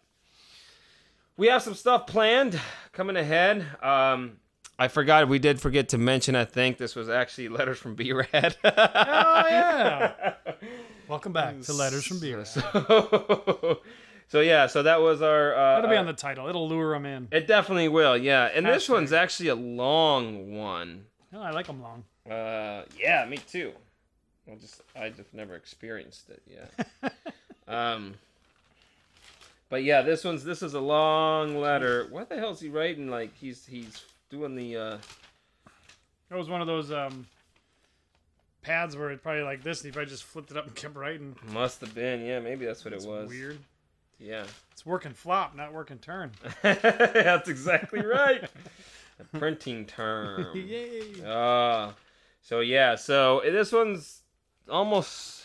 [1.37, 2.59] we have some stuff planned
[2.93, 3.65] coming ahead.
[3.83, 4.39] Um,
[4.79, 6.35] I forgot we did forget to mention.
[6.35, 8.57] I think this was actually letters from B Rad.
[8.65, 10.35] oh yeah.
[11.07, 12.45] Welcome back to Letters from Beer.
[12.47, 13.81] So,
[14.29, 15.55] so yeah, so that was our.
[15.55, 16.49] Uh, That'll be on the title.
[16.49, 17.29] It'll lure them in.
[17.31, 18.51] It definitely will, yeah.
[18.55, 18.93] And this Hashtag.
[18.93, 21.07] one's actually a long one.
[21.33, 22.05] Oh, I like them long.
[22.31, 23.73] Uh, yeah, me too.
[24.51, 27.13] I just I just never experienced it yet.
[27.69, 28.15] um,
[29.71, 32.07] but yeah, this one's this is a long letter.
[32.11, 33.09] What the hell is he writing?
[33.11, 34.77] Like he's he's doing the.
[34.77, 34.99] uh
[36.31, 37.27] It was one of those um,
[38.63, 40.97] pads where it probably like this, and he probably just flipped it up and kept
[40.97, 41.37] writing.
[41.53, 43.29] Must have been, yeah, maybe that's what It's it was.
[43.29, 43.59] weird.
[44.19, 46.33] Yeah, It's working flop, not working turn.
[46.63, 48.49] that's exactly right.
[49.21, 50.49] A printing term.
[50.57, 51.23] Yay!
[51.25, 51.93] Uh,
[52.43, 54.23] so yeah, so this one's
[54.69, 55.43] almost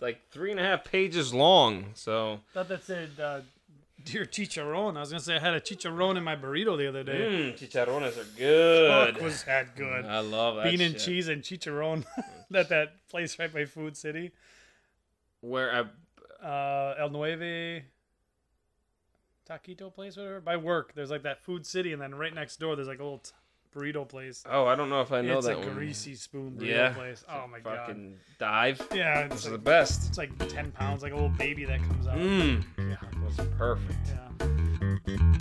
[0.00, 1.86] like three and a half pages long.
[1.94, 3.40] So thought that said uh,
[4.04, 4.96] dear chicharron.
[4.96, 7.54] I was gonna say I had a chicharron in my burrito the other day.
[7.56, 9.14] mm, chicharrones are good.
[9.14, 10.04] Fuck, was that good?
[10.04, 10.64] I love that.
[10.64, 11.02] Bean and shit.
[11.04, 12.04] cheese and chicharron.
[12.50, 14.32] that that place right by Food City,
[15.40, 15.84] Where I,
[16.46, 17.82] uh, El Nueve
[19.48, 20.40] taquito place, whatever.
[20.40, 23.04] By work, there's like that Food City, and then right next door there's like a
[23.04, 23.32] little t-
[23.74, 24.42] burrito place.
[24.50, 25.74] oh, I don't know if I know it's that a one.
[25.74, 26.92] greasy spoon burrito Yeah.
[26.94, 27.24] place.
[27.28, 27.86] Oh my god.
[27.86, 28.80] Fucking dive.
[28.94, 30.08] Yeah, This it's is the best.
[30.08, 32.16] it's like ten pounds, like a little baby that comes out.
[32.16, 33.98] Mmm, Yeah, was perfect.
[34.08, 35.36] yeah.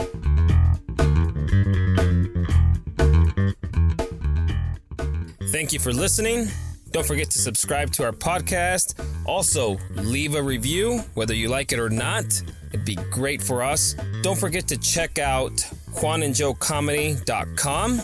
[5.52, 6.48] Thank you for listening.
[6.96, 9.06] Don't forget to subscribe to our podcast.
[9.26, 12.24] Also, leave a review, whether you like it or not.
[12.70, 13.98] It'd be great for us.
[14.22, 15.58] Don't forget to check out
[15.92, 18.02] juanandjoecomedy.com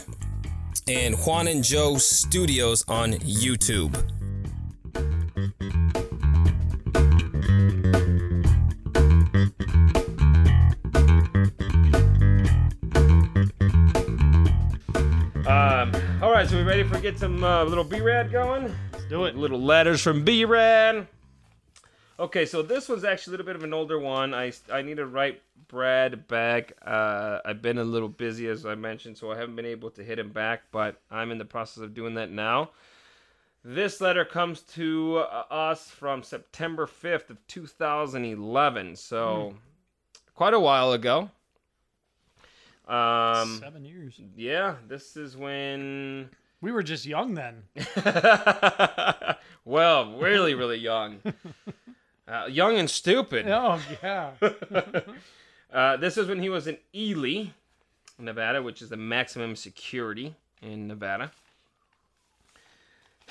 [0.90, 4.21] and Juan and Joe Studios on YouTube.
[16.92, 18.76] Right, we ready for get some uh, little B-Rad going?
[18.92, 19.36] Let's do it.
[19.36, 21.08] Little letters from B-Rad.
[22.20, 24.34] Okay, so this one's actually a little bit of an older one.
[24.34, 26.74] I, I need to write Brad back.
[26.86, 30.04] Uh, I've been a little busy, as I mentioned, so I haven't been able to
[30.04, 32.72] hit him back, but I'm in the process of doing that now.
[33.64, 39.56] This letter comes to uh, us from September 5th of 2011, so
[40.36, 41.30] quite a while ago.
[42.88, 44.20] Um, Seven years.
[44.36, 46.30] yeah, this is when.
[46.62, 47.64] We were just young then.
[49.66, 51.20] well, really, really young.
[52.28, 53.46] Uh, young and stupid.
[53.50, 54.32] Oh yeah.
[55.74, 57.46] Uh, this is when he was in Ely,
[58.20, 61.32] Nevada, which is the maximum security in Nevada.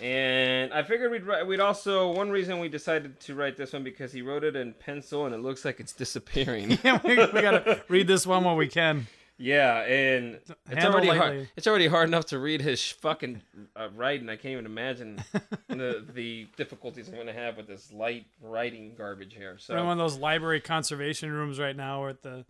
[0.01, 3.85] And I figured we'd write, we'd also one reason we decided to write this one
[3.85, 6.79] because he wrote it in pencil and it looks like it's disappearing.
[6.83, 9.07] yeah, we, we gotta read this one while we can.
[9.41, 10.39] Yeah, and
[10.71, 11.19] it's already lightly.
[11.19, 11.49] hard.
[11.57, 13.41] It's already hard enough to read his fucking
[13.75, 14.29] uh, writing.
[14.29, 15.23] I can't even imagine
[15.69, 19.57] the the difficulties I'm going to have with this light writing garbage here.
[19.59, 22.45] So We're in one of those library conservation rooms right now, where at the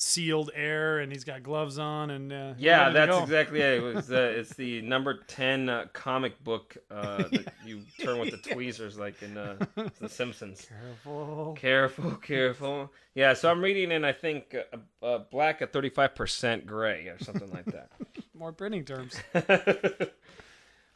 [0.00, 3.78] sealed air, and he's got gloves on, and uh, Yeah, that's exactly it.
[3.78, 8.30] It was uh, it's the number ten uh, comic book uh, that you turn with
[8.30, 9.56] the tweezers, like in uh,
[10.00, 10.66] The Simpsons.
[10.66, 11.56] Careful.
[11.58, 12.92] Careful, careful.
[13.14, 17.08] Yeah, so I'm reading in I think uh, uh, black at thirty five percent gray
[17.08, 17.90] or something like that.
[18.34, 19.16] More printing terms.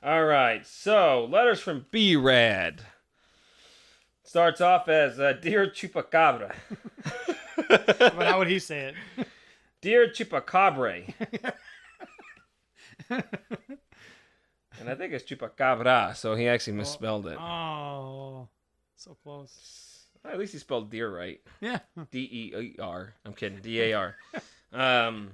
[0.04, 2.82] All right, so letters from B Rad.
[4.24, 6.54] Starts off as uh, Dear Chupacabra.
[7.86, 9.26] But how would he say it?
[9.80, 11.12] Dear Chupacabre.
[13.10, 17.38] and I think it's Chupacabra, so he actually misspelled it.
[17.38, 18.48] Oh,
[18.96, 20.06] so close.
[20.24, 21.40] At least he spelled deer right.
[21.60, 21.80] Yeah.
[22.10, 23.14] D E E R.
[23.24, 23.58] I'm kidding.
[23.60, 24.16] D A R.
[24.72, 25.32] Um.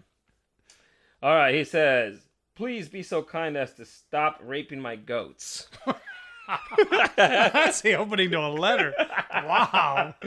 [1.22, 1.54] All right.
[1.54, 2.18] He says,
[2.54, 5.68] "Please be so kind as to stop raping my goats."
[7.16, 8.94] That's the opening to a letter.
[9.30, 10.14] Wow.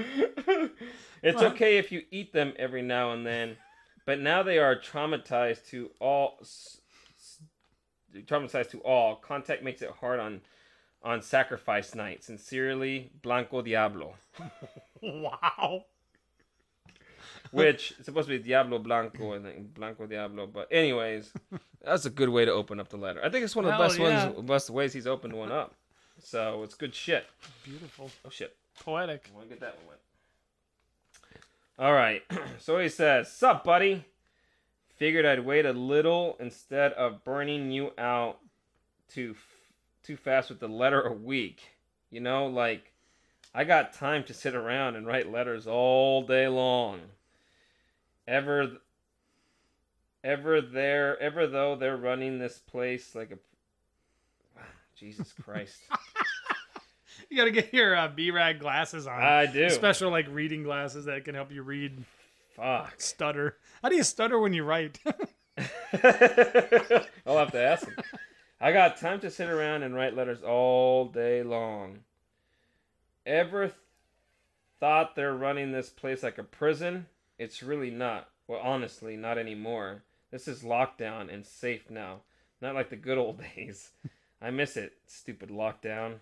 [1.24, 3.58] it's okay if you eat them every now and then,
[4.06, 6.40] but now they are traumatized to all.
[8.14, 9.16] Traumatized to all.
[9.16, 10.42] Contact makes it hard on,
[11.04, 12.24] on sacrifice night.
[12.24, 14.16] Sincerely, Blanco Diablo.
[15.04, 15.86] Wow.
[17.50, 20.46] which is supposed to be Diablo Blanco and then Blanco Diablo.
[20.46, 21.32] But anyways,
[21.84, 23.20] that's a good way to open up the letter.
[23.24, 24.28] I think it's one of the Hell best yeah.
[24.30, 25.74] ones, best ways he's opened one up.
[26.20, 27.26] So it's good shit.
[27.64, 28.12] Beautiful.
[28.24, 29.28] Oh shit, Poetic.
[29.34, 29.96] I want to get that one.
[31.82, 32.22] All right,
[32.60, 34.06] so he says, "Sup, buddy?
[34.96, 38.38] Figured I'd wait a little instead of burning you out
[39.10, 39.74] too f-
[40.04, 41.62] too fast with the letter a week.
[42.10, 42.94] You know, like."
[43.54, 47.02] I got time to sit around and write letters all day long.
[48.28, 48.78] Ever
[50.24, 54.62] ever there ever though they're running this place like a
[54.96, 55.82] Jesus Christ.
[57.32, 59.22] You gotta get your uh, B-rag glasses on.
[59.22, 59.70] I do.
[59.70, 62.04] Special like reading glasses that can help you read
[62.58, 62.96] Fuck.
[63.00, 63.56] stutter.
[63.82, 65.00] How do you stutter when you write?
[65.96, 67.96] I'll have to ask him.
[68.60, 72.00] I got time to sit around and write letters all day long.
[73.26, 73.78] Ever th-
[74.82, 77.06] thought they're running this place like a prison?
[77.40, 78.28] It's really not.
[78.48, 80.04] Well, honestly, not anymore.
[80.32, 82.24] This is lockdown and safe now.
[82.62, 83.92] Not like the good old days.
[84.42, 84.94] I miss it.
[85.08, 86.16] Stupid lockdown.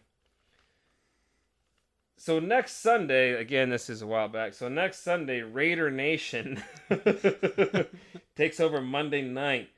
[2.20, 4.54] So next Sunday, again, this is a while back.
[4.54, 6.62] So next Sunday, Raider Nation
[8.36, 9.70] takes over Monday night.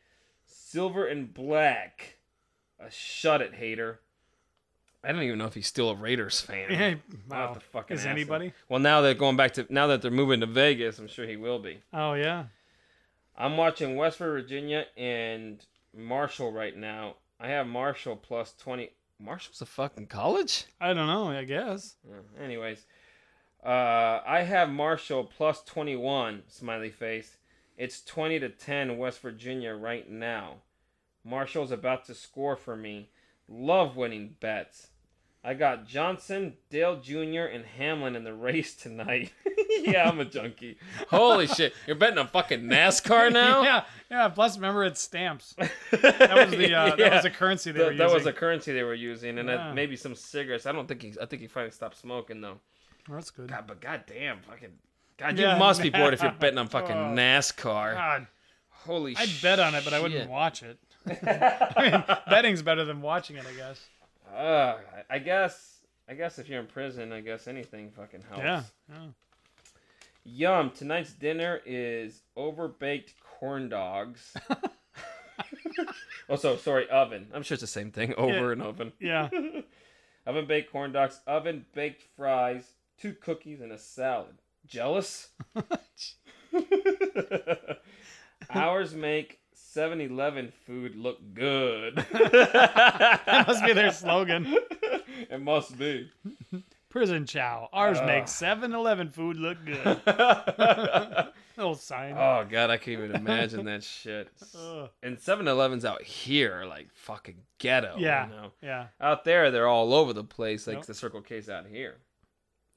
[0.44, 2.18] Silver and black.
[2.80, 4.00] A shut it, hater.
[5.04, 6.72] I don't even know if he's still a Raiders fan.
[6.72, 6.96] Yeah,
[7.30, 7.54] wow.
[7.54, 8.54] the fucking Is anybody?
[8.68, 10.98] Well, now they're going back to now that they're moving to Vegas.
[10.98, 11.82] I'm sure he will be.
[11.94, 12.46] Oh yeah.
[13.38, 15.64] I'm watching West Virginia and
[15.96, 17.18] Marshall right now.
[17.39, 18.89] I have Marshall plus twenty.
[19.24, 20.65] Marshall's a fucking college.
[20.80, 21.30] I don't know.
[21.30, 21.95] I guess.
[22.07, 22.86] Yeah, anyways,
[23.63, 26.43] uh, I have Marshall plus twenty one.
[26.47, 27.38] Smiley face.
[27.78, 30.57] It's twenty to ten West Virginia right now.
[31.24, 33.09] Marshall's about to score for me.
[33.47, 34.91] Love winning bets.
[35.44, 39.32] I got Johnson, Dale Jr., and Hamlin in the race tonight.
[39.82, 40.78] yeah, I'm a junkie.
[41.10, 41.74] Holy shit.
[41.88, 43.64] You're betting on fucking NASCAR now?
[43.64, 44.28] yeah, yeah.
[44.30, 45.56] Plus, remember it's stamps.
[45.58, 45.72] That
[46.36, 48.08] was the uh, that was the currency they Th- were using.
[48.08, 49.74] that was a currency they were using, and Yeah.
[49.74, 50.66] maybe some cigarettes.
[50.68, 51.14] I don't think he.
[51.20, 52.60] I think he finally stopped smoking though.
[53.10, 53.50] Oh, that's good.
[53.50, 54.70] God, but goddamn, fucking.
[55.18, 55.54] God, Yeah.
[55.54, 57.16] you must be bored if you're betting on fucking Oh.
[57.16, 57.94] NASCAR.
[57.96, 58.28] God,
[58.70, 59.28] Holy shit.
[59.30, 60.78] I'd bet on it, but I wouldn't watch it.
[61.08, 63.80] I mean, betting's better than watching it, I guess.
[64.36, 64.77] Uh,
[65.09, 65.79] I guess.
[66.09, 68.43] I guess if you're in prison, I guess anything fucking helps.
[68.43, 68.63] Yeah.
[68.89, 68.97] yeah.
[70.25, 70.71] Yum.
[70.71, 74.34] Tonight's dinner is overbaked corn dogs.
[76.29, 77.27] oh, so sorry, oven.
[77.34, 78.13] I'm sure it's the same thing.
[78.15, 78.51] Over Yeah.
[78.51, 78.93] and oven.
[78.99, 79.29] Yeah.
[80.27, 82.63] Oven baked corn dogs, oven baked fries,
[82.99, 84.36] two cookies, and a salad.
[84.67, 85.29] Jealous?
[88.51, 89.39] Ours make
[89.74, 91.95] 7 Eleven food look good.
[92.11, 94.53] That must be their slogan.
[95.30, 96.11] It must be.
[96.89, 97.69] Prison chow.
[97.72, 98.05] Ours Ugh.
[98.05, 100.01] makes 7-Eleven food look good.
[100.07, 102.15] oh, Little sign.
[102.17, 104.30] Oh, God, I can't even imagine that shit.
[105.01, 107.95] And 7 Elevens out here are like fucking ghetto.
[107.97, 108.26] Yeah.
[108.28, 108.51] You know?
[108.61, 108.88] Yeah.
[108.99, 110.86] Out there, they're all over the place, like Yep.
[110.88, 111.95] the Circle K's out here.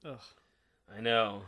[0.05, 0.18] Ugh.
[0.97, 1.42] I know,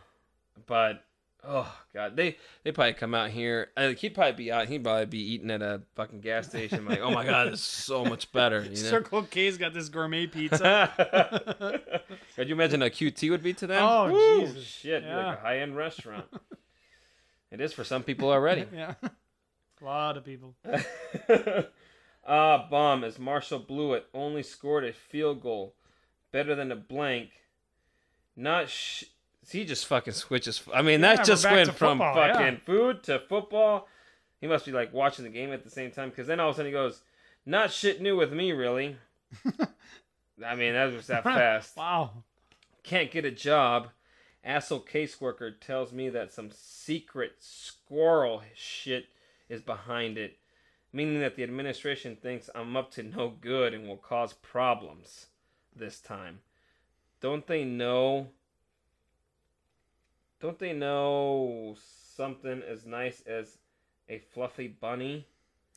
[0.67, 1.05] but
[1.47, 3.69] oh god, they they probably come out here.
[3.77, 4.69] uh, He'd probably be out.
[4.69, 6.85] He'd probably be eating at a fucking gas station.
[6.85, 8.63] Like, oh my god, it's so much better.
[8.63, 8.75] You know.
[8.75, 10.91] Circle K's got this gourmet pizza.
[12.37, 13.83] Could you imagine a QT would be to them?
[13.83, 14.65] Oh, Woo, Jesus.
[14.65, 15.17] Shit, Yeah.
[15.29, 16.27] like a high end restaurant.
[17.51, 18.67] it is for some people already.
[18.75, 18.95] yeah.
[19.03, 20.55] A lot of people.
[22.29, 25.77] Ah, bomb as Marshall Blewett only scored a field goal,
[26.33, 27.31] better than a blank.
[28.35, 29.05] Not sh-
[29.53, 30.63] he just fucking switches.
[30.73, 32.33] I mean, Yeah, that just went from football, yeah.
[32.35, 33.89] fucking food to football.
[34.41, 36.55] He must be like watching the game at the same time because then all of
[36.55, 37.03] a sudden he goes,
[37.45, 38.97] "Not shit new with me, really."
[40.45, 41.77] I mean, that was that fast.
[41.77, 42.11] Wow.
[42.83, 43.89] Can't get a job.
[44.45, 49.07] Asshole caseworker tells me that some secret squirrel shit
[49.49, 50.39] is behind it,
[50.93, 55.27] meaning that the administration thinks I'm up to no good and will cause problems
[55.75, 56.41] this time.
[57.21, 58.29] Don't they know?
[60.41, 61.77] Don't they know
[62.17, 63.59] something as nice as
[64.09, 65.27] a fluffy bunny?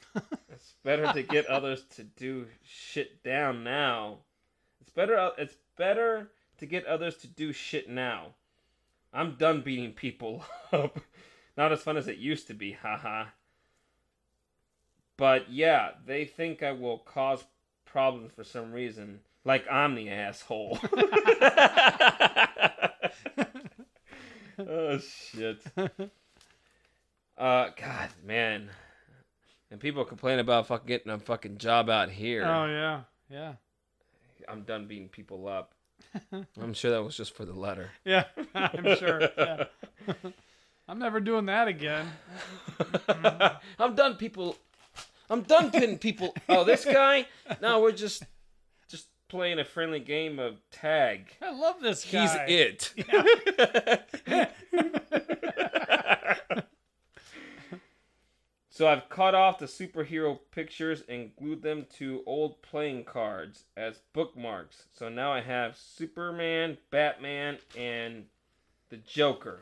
[0.49, 4.17] it's better to get others to do shit down now.
[4.81, 5.31] It's better.
[5.37, 8.33] It's better to get others to do shit now.
[9.13, 10.99] I'm done beating people up.
[11.57, 13.25] Not as fun as it used to be, haha.
[15.17, 17.43] But yeah, they think I will cause
[17.85, 19.19] problems for some reason.
[19.43, 20.79] Like I'm the asshole.
[24.59, 25.61] oh shit.
[27.37, 28.69] Uh God, man.
[29.71, 32.43] And people complain about fucking getting a fucking job out here.
[32.43, 33.03] Oh yeah.
[33.29, 33.53] Yeah.
[34.49, 35.71] I'm done beating people up.
[36.61, 37.91] I'm sure that was just for the letter.
[38.03, 38.25] Yeah.
[38.53, 39.21] I'm sure.
[39.37, 39.65] Yeah.
[40.89, 42.07] I'm never doing that again.
[43.79, 44.57] I'm done people
[45.29, 47.25] I'm done pinning people oh this guy?
[47.61, 48.23] No, we're just just
[49.29, 51.35] playing a friendly game of tag.
[51.41, 52.45] I love this guy.
[52.47, 52.93] He's it.
[58.69, 64.01] so I've cut off the superhero pictures and glued them to old playing cards as
[64.13, 64.87] bookmarks.
[64.93, 68.25] So now I have Superman, Batman, and
[68.89, 69.61] the Joker.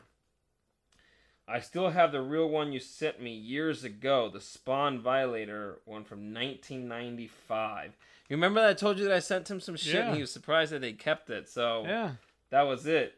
[1.46, 6.04] I still have the real one you sent me years ago, the Spawn Violator one
[6.04, 7.92] from 1995.
[8.28, 10.06] You remember that I told you that I sent him some shit Yeah.
[10.08, 11.48] and he was surprised that they kept it.
[11.48, 12.12] So Yeah.
[12.50, 13.14] that was it.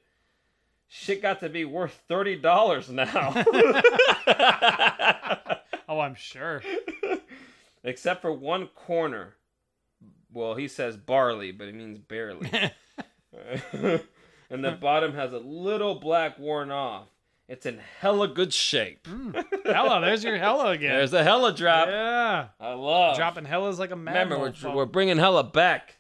[0.89, 3.33] Shit got to be worth thirty dollars now.
[5.89, 6.63] Oh, I'm sure.
[7.83, 9.35] Except for one corner.
[10.33, 12.49] well, he says barley, but it means barely.
[13.73, 17.09] and the bottom has a little black worn off.
[17.51, 19.09] It's in hella good shape.
[19.65, 20.93] Hella, there's your hella again.
[20.93, 21.89] There's a hella drop.
[21.89, 22.47] yeah.
[22.61, 23.17] I love.
[23.17, 25.97] Dropping hellas like a mad Remember, we're, we're bringing hella back,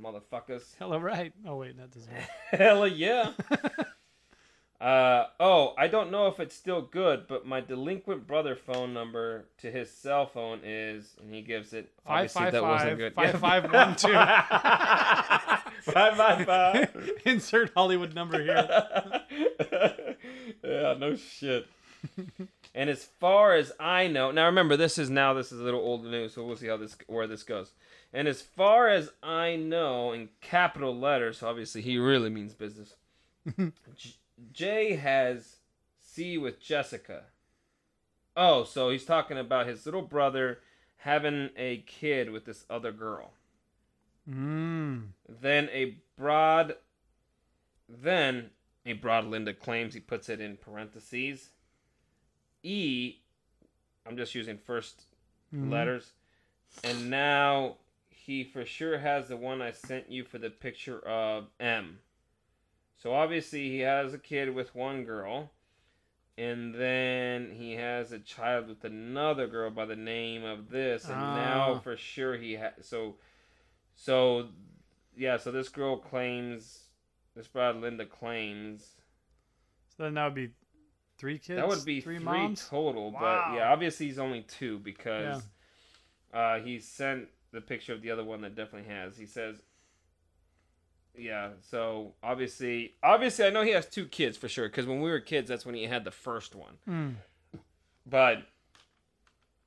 [0.00, 0.76] motherfuckers.
[0.78, 1.32] Hella right.
[1.44, 2.22] Oh, wait, that doesn't work.
[2.52, 3.32] Hella yeah.
[4.80, 9.46] uh oh, I don't know if it's still good, but my delinquent brother phone number
[9.58, 11.90] to his cell phone is, and he gives it.
[12.06, 13.14] Five, Obviously, five, that wasn't good.
[13.14, 13.38] five, Yeah.
[13.38, 14.12] five, one, two.
[15.92, 17.10] five five five.
[17.26, 18.68] Insert Hollywood number here.
[20.62, 21.66] Yeah, no shit.
[22.74, 25.80] and as far as I know, now remember this is now this is a little
[25.80, 27.72] old news, so we'll see how this where this goes.
[28.12, 32.94] And as far as I know, in capital letters, so obviously he really means business.
[33.56, 34.16] J-
[34.52, 35.56] Jay has
[35.98, 37.24] C with Jessica.
[38.36, 40.60] Oh, so he's talking about his little brother
[40.98, 43.32] having a kid with this other girl.
[44.28, 45.08] Mm.
[45.28, 46.74] Then a broad
[47.88, 48.50] then
[48.90, 51.50] a broad Linda claims he puts it in parentheses.
[52.62, 53.16] E
[54.06, 55.02] I'm just using first
[55.52, 55.70] Mhm.
[55.70, 56.12] letters.
[56.84, 57.78] And now
[58.08, 62.00] he for sure has the one I sent you for the picture of M.
[62.96, 65.50] So obviously he has a kid with one girl.
[66.38, 71.04] And then he has a child with another girl by the name of this.
[71.04, 71.78] And now Ah.
[71.80, 72.86] for sure he has.
[72.86, 73.18] So,
[73.94, 74.50] so,
[75.16, 76.89] yeah, so this girl claims,
[77.36, 78.86] this bride Linda claims
[79.96, 80.50] So then that would be
[81.18, 81.56] three kids.
[81.56, 82.66] that would be three, three, moms.
[82.68, 85.42] total, but yeah, obviously he's only two because
[86.32, 89.16] uh, he sent the picture of the other one that definitely has.
[89.16, 89.56] He says,
[91.16, 91.50] yeah.
[91.70, 95.20] So obviously, obviously, I know he has two kids for sure because when we were
[95.20, 96.74] kids, that's when he had the first one.
[96.88, 97.14] Mm.
[98.06, 98.38] But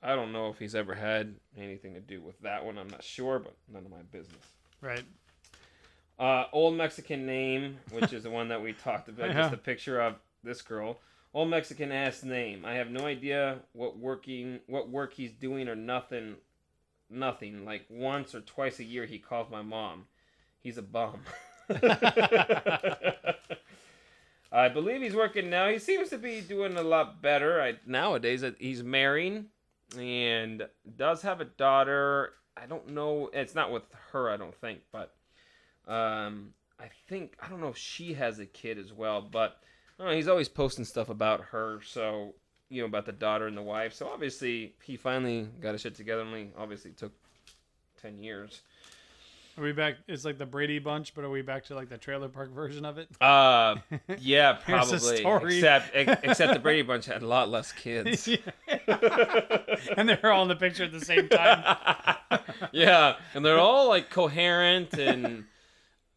[0.02, 2.78] I don't know if he's ever had anything to do with that one.
[2.78, 4.44] I'm not sure, but none of my business.
[4.82, 5.04] Right.
[6.20, 9.34] Uh, old Mexican name, which is the one that we talked about, Yeah.
[9.44, 11.00] just a picture of this girl.
[11.34, 12.64] Old Mexican ass name.
[12.66, 16.36] I have no idea what working what work he's doing or nothing
[17.10, 17.66] nothing.
[17.66, 20.06] Like once or twice a year he calls my mom.
[20.62, 21.22] He's a bum.
[24.52, 25.70] I believe he's working now.
[25.70, 27.60] He seems to be doing a lot better.
[27.62, 29.48] I nowadays he's marrying
[29.98, 32.34] and does have a daughter.
[32.56, 33.32] I don't know.
[33.34, 35.16] It's not with her, I don't think, but
[35.88, 39.58] um, I think I don't know if she has a kid as well, but
[40.00, 41.80] know, he's always posting stuff about her.
[41.86, 42.34] So
[42.70, 43.94] you know about the daughter and the wife.
[43.94, 46.22] So obviously he finally got his shit together.
[46.22, 47.14] Only obviously took
[48.02, 48.62] ten years.
[49.56, 49.98] Are we back?
[50.08, 52.86] It's like the Brady Bunch, but are we back to like the trailer park version
[52.86, 53.08] of it?
[53.22, 53.76] Uh,
[54.20, 55.24] yeah, probably.
[55.58, 58.28] Except ex- except the Brady Bunch had a lot less kids.
[59.96, 61.78] and they're all in the picture at the same time.
[62.72, 65.46] yeah, and they're all like coherent and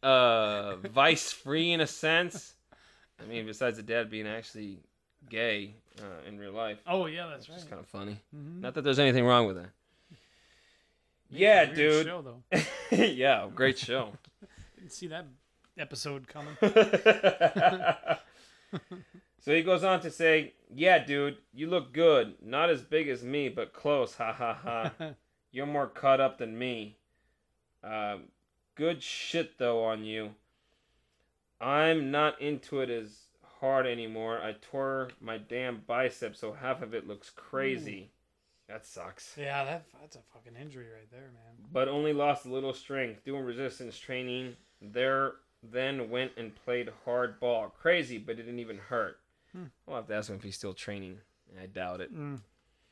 [0.03, 2.55] uh, vice free in a sense.
[3.21, 4.81] I mean, besides the dad being actually
[5.29, 7.59] gay uh, in real life, Oh yeah, that's right.
[7.59, 8.21] is kind of funny.
[8.35, 8.61] Mhm.
[8.61, 9.71] Not that there's anything wrong with that.
[10.11, 10.21] It's
[11.41, 12.07] Yeah, dude.
[12.07, 12.43] Show, though.
[12.97, 14.13] yeah, great show.
[14.77, 15.27] Didn't see that
[15.79, 16.57] episode coming.
[19.41, 22.35] so he goes on to say, "Yeah, dude, you look good.
[22.43, 24.15] Not as big as me, but close.
[24.17, 24.93] Ha ha ha.
[25.53, 26.99] You're more cut up than me.
[27.83, 28.19] Uh,
[28.77, 30.31] good shit though on you.
[31.61, 33.11] I'm not into it as
[33.61, 34.39] hard anymore.
[34.39, 38.11] I tore my damn bicep, so half of it looks crazy.
[38.69, 39.35] That sucks.
[39.39, 41.67] yeah, that that's a fucking injury right there, man.
[41.73, 44.57] But only lost a little strength doing resistance training.
[44.83, 47.73] There, then went and played hardball.
[47.81, 49.19] Crazy, but it didn't even hurt.
[49.53, 49.65] Hmm.
[49.89, 51.19] I'll have to ask him if he's still training.
[51.61, 52.15] I doubt it.
[52.15, 52.41] Mm.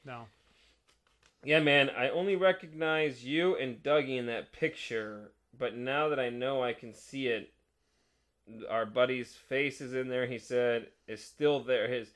[0.05, 0.27] No.
[1.45, 6.31] Yeah, man, I only recognize you and Dougie in that picture, but now that I
[6.31, 7.53] know I can see it,
[8.69, 10.27] our buddy's face is in there.
[10.27, 11.89] He said is still there.
[11.89, 12.09] His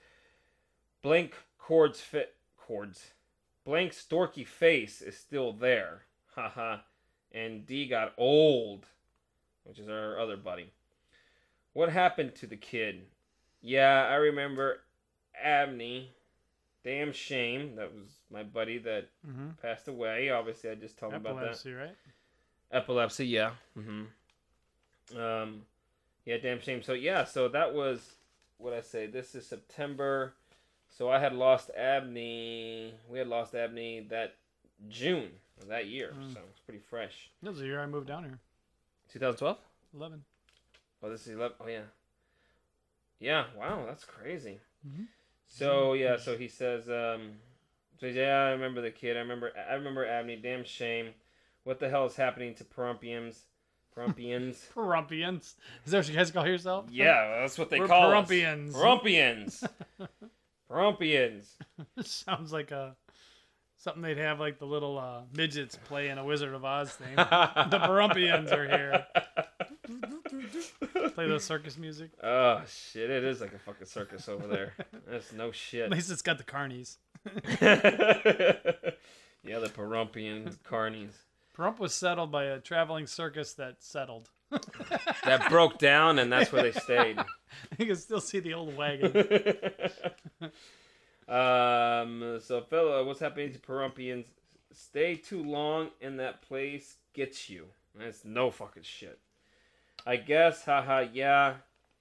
[1.02, 3.12] blank cords fit cords,
[3.64, 6.02] blank storky face is still there.
[6.34, 6.78] Haha.
[7.32, 8.86] and D got old,
[9.64, 10.70] which is our other buddy.
[11.72, 13.02] What happened to the kid?
[13.60, 14.80] Yeah, I remember
[15.42, 16.14] Abney.
[16.84, 17.74] Damn shame.
[17.76, 19.50] That was my buddy that Mm-hmm.
[19.60, 20.30] passed away.
[20.30, 21.40] Obviously, I just told him about that.
[21.42, 21.94] Epilepsy, right?
[22.70, 23.50] Epilepsy, yeah.
[23.78, 25.18] Mm-hmm.
[25.18, 25.62] Um,
[26.24, 26.82] yeah, damn shame.
[26.82, 28.14] So yeah, so that was
[28.58, 29.06] what I say.
[29.06, 30.34] This is September.
[30.90, 32.94] So I had lost Abney.
[33.10, 34.34] We had lost Abney that
[34.88, 36.12] June of that year.
[36.18, 36.32] Mm.
[36.34, 37.30] So it's pretty fresh.
[37.42, 38.38] That was the year I moved down here.
[39.12, 39.56] 2012.
[39.94, 40.24] Eleven.
[41.02, 41.56] Oh, this is 11.
[41.60, 41.80] Oh yeah.
[43.20, 43.44] Yeah.
[43.56, 44.58] Wow, that's crazy.
[44.86, 45.06] Mhm.
[45.48, 47.32] So yeah, so he says, um,
[47.98, 49.16] so yeah, I remember the kid.
[49.16, 50.36] I remember, I remember Abney.
[50.36, 51.14] Damn shame.
[51.68, 53.40] What the hell is happening to Pahrumpians?
[53.94, 54.56] Pahrumpians?
[54.74, 55.52] Pahrumpians.
[55.84, 56.86] Is that what you guys call yourself?
[56.90, 58.70] yeah, that's what they We're call Pahrumpians.
[58.70, 58.74] us.
[58.74, 59.68] Pahrumpians.
[60.72, 61.46] Pahrumpians.
[62.06, 62.96] Sounds like a
[63.76, 67.14] something they'd have like the little uh, midgets play in a Wizard of Oz thing.
[67.16, 69.06] the the Pahrumpians are here.
[71.10, 72.12] Play the circus music.
[72.22, 73.10] Oh shit!
[73.10, 74.72] It is like a fucking circus over there.
[75.06, 75.84] That's no shit.
[75.84, 76.96] At least it's got the carnies.
[79.44, 81.12] yeah, the Pahrumpian carnies
[81.58, 84.30] Pahrump was settled by a traveling circus that settled.
[85.24, 87.18] that broke down, and that's where they stayed.
[87.78, 89.10] you can still see the old wagon.
[91.28, 92.38] um.
[92.40, 94.26] So, fella, what's happening to Pahrumpians?
[94.72, 97.66] Stay too long in that place gets you.
[97.98, 99.18] That's no fucking shit.
[100.06, 100.64] I guess.
[100.64, 101.06] Haha.
[101.12, 101.54] Yeah.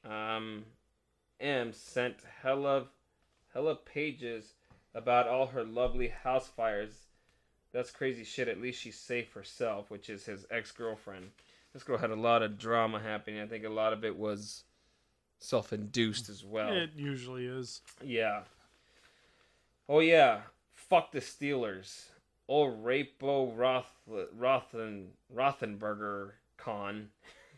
[0.05, 0.65] Um.
[1.39, 2.85] M sent hella,
[3.53, 4.53] hella pages
[4.93, 7.06] about all her lovely house fires.
[7.77, 8.47] That's crazy shit.
[8.47, 11.29] At least she's safe herself, which is his ex girlfriend.
[11.73, 13.39] This girl had a lot of drama happening.
[13.39, 14.63] I think a lot of it was
[15.37, 16.75] self induced as well.
[16.75, 17.81] It usually is.
[18.03, 18.41] Yeah.
[19.87, 20.39] Oh yeah.
[20.73, 22.05] Fuck the Steelers.
[22.47, 27.09] Old Rapo Roth Rothen Rothenberger con.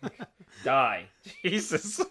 [0.63, 1.05] Die.
[1.43, 1.95] Jesus.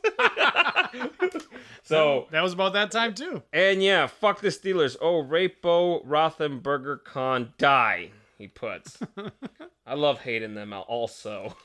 [1.82, 3.42] so that was about that time too.
[3.52, 4.96] and yeah, fuck the Steelers.
[5.00, 8.10] Oh Rapo Rothenberger Khan die.
[8.36, 8.98] He puts.
[9.86, 11.56] I love hating them also.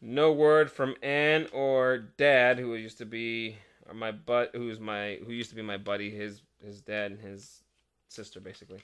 [0.00, 3.56] no word from Ann or Dad, who used to be
[3.90, 7.20] or my butt, who's my who used to be my buddy, his his dad and
[7.20, 7.62] his
[8.08, 8.80] sister basically.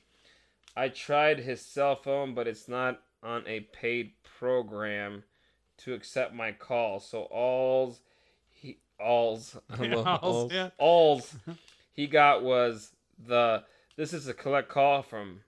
[0.77, 5.23] I tried his cell phone, but it's not on a paid program
[5.79, 7.01] to accept my call.
[7.01, 8.01] So all's
[8.49, 10.71] he all's I Alls, all's, yeah.
[10.79, 11.35] all's
[11.93, 13.65] he got was the
[13.97, 15.41] this is a collect call from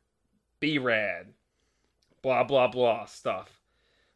[0.60, 1.28] B Rad.
[2.22, 3.60] Blah blah blah stuff.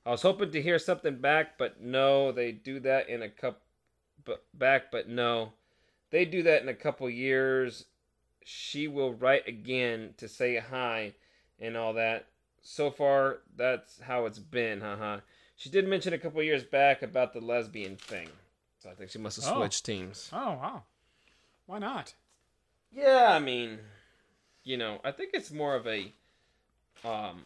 [0.04, 3.62] I was hoping to hear something back, but no, they do that in a cup
[4.24, 5.52] but back, but no.
[6.10, 7.86] They do that in a couple years.
[8.44, 11.14] She will write again to say hi
[11.60, 12.26] and all that.
[12.60, 15.20] So far, that's how it's been, haha.
[15.62, 18.28] She did mention a couple years back about the lesbian thing.
[18.82, 19.58] So I think she must have Oh.
[19.60, 20.28] switched teams.
[20.32, 20.82] Oh wow.
[21.66, 22.14] Why not?
[22.90, 23.78] Yeah, I mean,
[24.64, 26.12] you know, I think it's more of a
[27.04, 27.44] um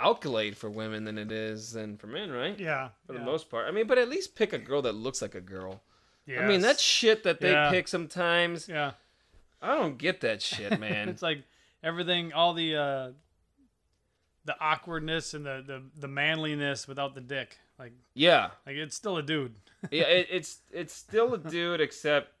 [0.00, 2.58] accolade for women than it is than for men, right?
[2.58, 2.88] Yeah.
[3.06, 3.18] For yeah.
[3.18, 3.68] the most part.
[3.68, 5.82] I mean, but at least pick a girl that looks like a girl.
[6.26, 6.62] I mean, Yes.
[6.62, 7.70] that shit that they Yeah.
[7.70, 8.92] pick sometimes, yeah.
[9.60, 11.10] I don't get that shit, man.
[11.10, 11.42] it's like
[11.82, 13.10] everything, all the uh,
[14.44, 17.58] the awkwardness and the, the the manliness without the dick.
[17.78, 18.50] Like yeah.
[18.66, 19.54] like it's still a dude.
[19.90, 22.32] Yeah, it, it's it's still a dude except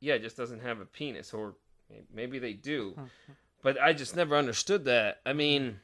[0.00, 1.54] yeah, it just doesn't have a penis or
[2.12, 2.94] maybe they do.
[3.62, 5.20] But I just never understood that.
[5.26, 5.80] I mean,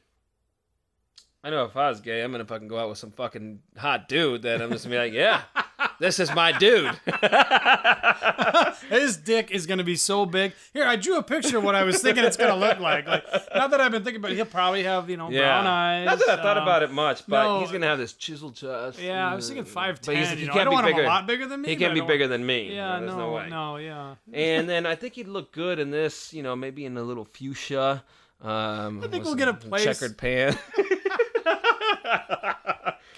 [1.43, 4.07] I know if I was gay, I'm gonna fucking go out with some fucking hot
[4.07, 5.41] dude that I'm just gonna be like, yeah,
[5.99, 6.97] this is my dude.
[8.89, 10.53] His dick is gonna be so big.
[10.73, 13.07] Here, I drew a picture of what I was thinking it's gonna look like.
[13.07, 16.05] Like not that I've been thinking about it, he'll probably have, you know, brown eyes.
[16.05, 17.59] Not that I thought um, about it much, but no.
[17.61, 18.99] he's gonna have this chiseled chest.
[18.99, 20.87] Yeah, I was thinking five But he's- he You know, can't I don't be want
[20.87, 21.03] him bigger.
[21.05, 21.69] a lot bigger than me.
[21.69, 22.73] He can't be bigger than me.
[22.75, 23.49] Yeah, There's no, no way.
[23.49, 24.15] no, yeah.
[24.33, 27.25] and then I think he'd look good in this, you know, maybe in a little
[27.25, 28.03] fuchsia.
[28.41, 30.57] Um, I think we'll get a some place- checkered pants.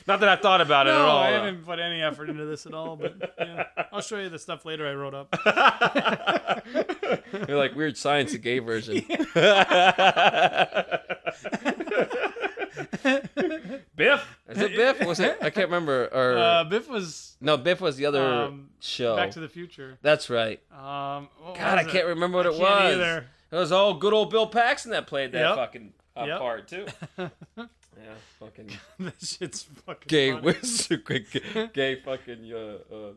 [0.08, 1.18] Not that I thought about it at No, all.
[1.18, 1.38] I though.
[1.44, 2.96] haven't put any effort into this at all.
[2.96, 5.36] But yeah, I'll show you the stuff later I wrote up.
[7.48, 9.04] You're like weird science a gay version.
[13.96, 14.38] Biff?
[14.50, 15.06] Is it Biff?
[15.06, 15.38] Was it?
[15.42, 16.06] I can't remember.
[16.12, 19.16] Or Uh, Biff was no, Biff was the other um, show.
[19.16, 19.98] Back to the Future.
[20.02, 20.60] That's right.
[20.72, 22.10] Um, God, I was can't it?
[22.10, 22.94] remember what I it can't was.
[22.96, 23.26] either.
[23.52, 25.56] It was all good old Bill Paxton that played that Yep.
[25.56, 26.40] fucking uh, Yep.
[26.40, 26.86] part too.
[27.98, 28.70] yeah, fucking
[29.00, 30.44] that shit's fucking gay funny.
[30.44, 32.58] wizard, gay, gay fucking uh,
[32.94, 33.12] uh,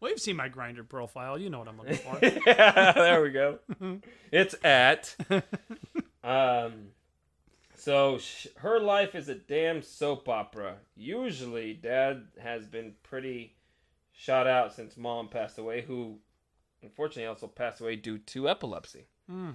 [0.00, 1.38] Well, you've seen my Grindr profile.
[1.38, 2.18] You know what I'm looking for.
[2.46, 3.58] yeah, there we go.
[4.32, 5.14] It's at.
[6.24, 6.88] Um,
[7.76, 10.76] so sh- her life is a damn soap opera.
[10.96, 13.54] Usually, Dad has been pretty
[14.12, 16.18] shot out since Mom passed away, who
[16.82, 19.06] unfortunately also passed away due to epilepsy.
[19.30, 19.50] Hmm.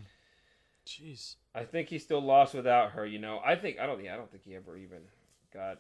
[0.85, 1.35] Jeez.
[1.53, 3.05] I think he's still lost without her.
[3.05, 4.03] You know, I think I don't.
[4.03, 5.01] Yeah, I don't think he ever even
[5.53, 5.79] got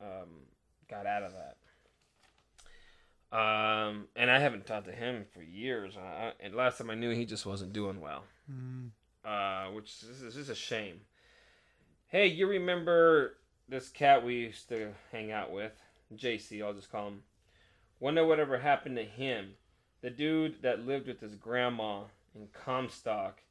[0.00, 0.46] um,
[0.88, 1.56] got out of that.
[3.30, 5.96] Um, and I haven't talked to him for years.
[5.98, 8.24] I, and last time I knew, he just wasn't doing well.
[8.50, 8.86] Hmm.
[9.24, 11.00] Uh, which is, is is a shame.
[12.06, 13.36] Hey, you remember
[13.68, 15.72] this cat we used to hang out with,
[16.16, 16.64] JC?
[16.64, 17.22] I'll just call him.
[18.00, 19.50] Wonder whatever happened to him.
[20.00, 23.42] The dude that lived with his grandma in Comstock,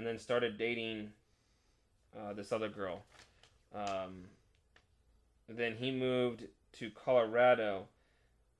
[0.00, 1.10] and then started dating
[2.18, 3.02] uh, this other girl.
[3.74, 4.24] Um,
[5.46, 6.46] then he moved
[6.78, 7.86] to Colorado.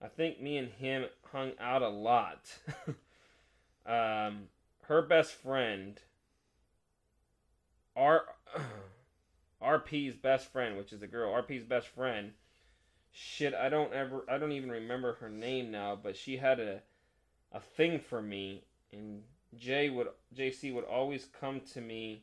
[0.03, 2.59] I think me and him hung out a lot.
[3.87, 4.49] um,
[4.83, 5.99] her best friend,
[7.97, 8.25] R,
[9.63, 12.33] RP's best friend, which is a girl, RP's best friend.
[13.13, 16.83] Shit, I don't ever, I don't even remember her name now, but she had a,
[17.51, 19.23] a thing for me, and
[19.59, 22.23] Jay would, JC would always come to me,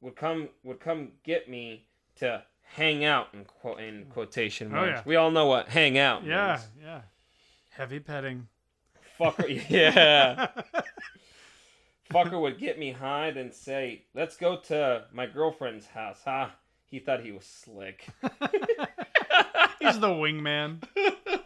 [0.00, 1.86] would come, would come get me
[2.16, 5.02] to hang out in quote in quotation Oh, yeah.
[5.04, 6.68] We all know what hang out Yeah, means.
[6.82, 7.00] yeah.
[7.70, 8.48] Heavy petting.
[9.20, 10.48] Fucker, yeah.
[12.10, 16.48] Fucker would get me high, then say, "Let's go to my girlfriend's house." Huh?
[16.86, 18.06] He thought he was slick.
[19.80, 20.82] He's the wingman.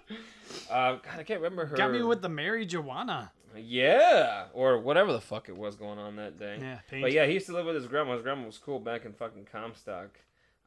[0.70, 1.76] Uh, God, I can't remember her.
[1.76, 3.30] Got me with the Mary Joanna.
[3.59, 6.59] Yeah, or whatever the fuck it was going on that day.
[6.61, 7.03] Yeah, paint.
[7.03, 8.15] But yeah, he used to live with his grandma.
[8.15, 10.19] His grandma was cool back in fucking Comstock.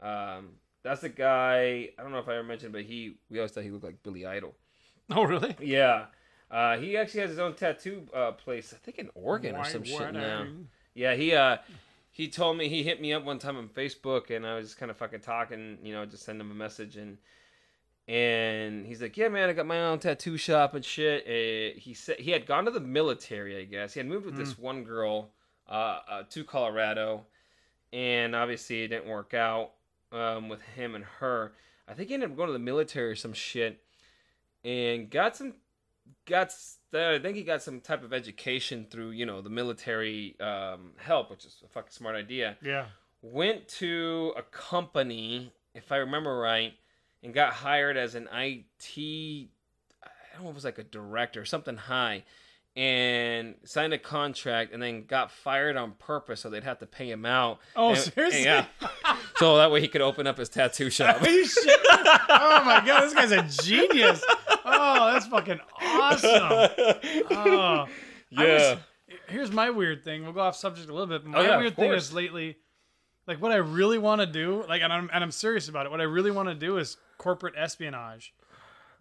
[0.01, 0.49] Um,
[0.83, 1.89] that's the guy.
[1.97, 4.03] I don't know if I ever mentioned, but he we always thought he looked like
[4.03, 4.55] Billy Idol.
[5.11, 5.55] Oh, really?
[5.59, 6.05] Yeah.
[6.51, 9.83] Uh, he actually has his own tattoo uh, place, I think in Oregon or some
[9.83, 10.47] shit now.
[10.93, 11.57] Yeah, he uh
[12.11, 14.77] he told me he hit me up one time on Facebook and I was just
[14.79, 17.17] kind of fucking talking, you know, just send him a message and
[18.09, 21.93] and he's like, "Yeah, man, I got my own tattoo shop and shit." Uh, he
[21.93, 23.93] said he had gone to the military, I guess.
[23.93, 25.29] He had moved with this one girl
[25.69, 27.27] uh, uh, to Colorado,
[27.93, 29.73] and obviously it didn't work out
[30.11, 31.53] um, with him and her.
[31.87, 33.83] I think he ended up going to the military or some shit,
[34.63, 35.53] and got some
[36.25, 36.51] got
[36.91, 41.29] I think he got some type of education through you know the military um, help,
[41.29, 42.57] which is a fucking smart idea.
[42.63, 42.85] Yeah.
[43.21, 46.73] Went to a company, if I remember right,
[47.23, 49.49] and got hired as an IT.
[50.03, 52.23] I don't know if it was like a director, or something high,
[52.75, 57.09] and signed a contract, and then got fired on purpose, so they'd have to pay
[57.11, 57.59] him out.
[57.75, 58.43] Oh, And- seriously?
[58.43, 58.65] Yeah.
[59.37, 61.21] so that way he could open up his tattoo shop.
[61.21, 61.79] Are you shit?
[61.91, 64.23] Oh my god, this guy's a genius.
[64.65, 66.69] Oh, that's fucking awesome.
[67.31, 67.85] Oh,
[68.29, 68.43] yeah.
[68.73, 68.77] was-
[69.27, 70.23] here's my weird thing.
[70.23, 71.25] We'll go off subject a little bit.
[71.25, 72.57] My Oh, yeah, weird thing is lately,
[73.27, 75.89] like what I really want to do, like, and I'm and I'm serious about it.
[75.91, 78.33] What I really want to do is corporate espionage.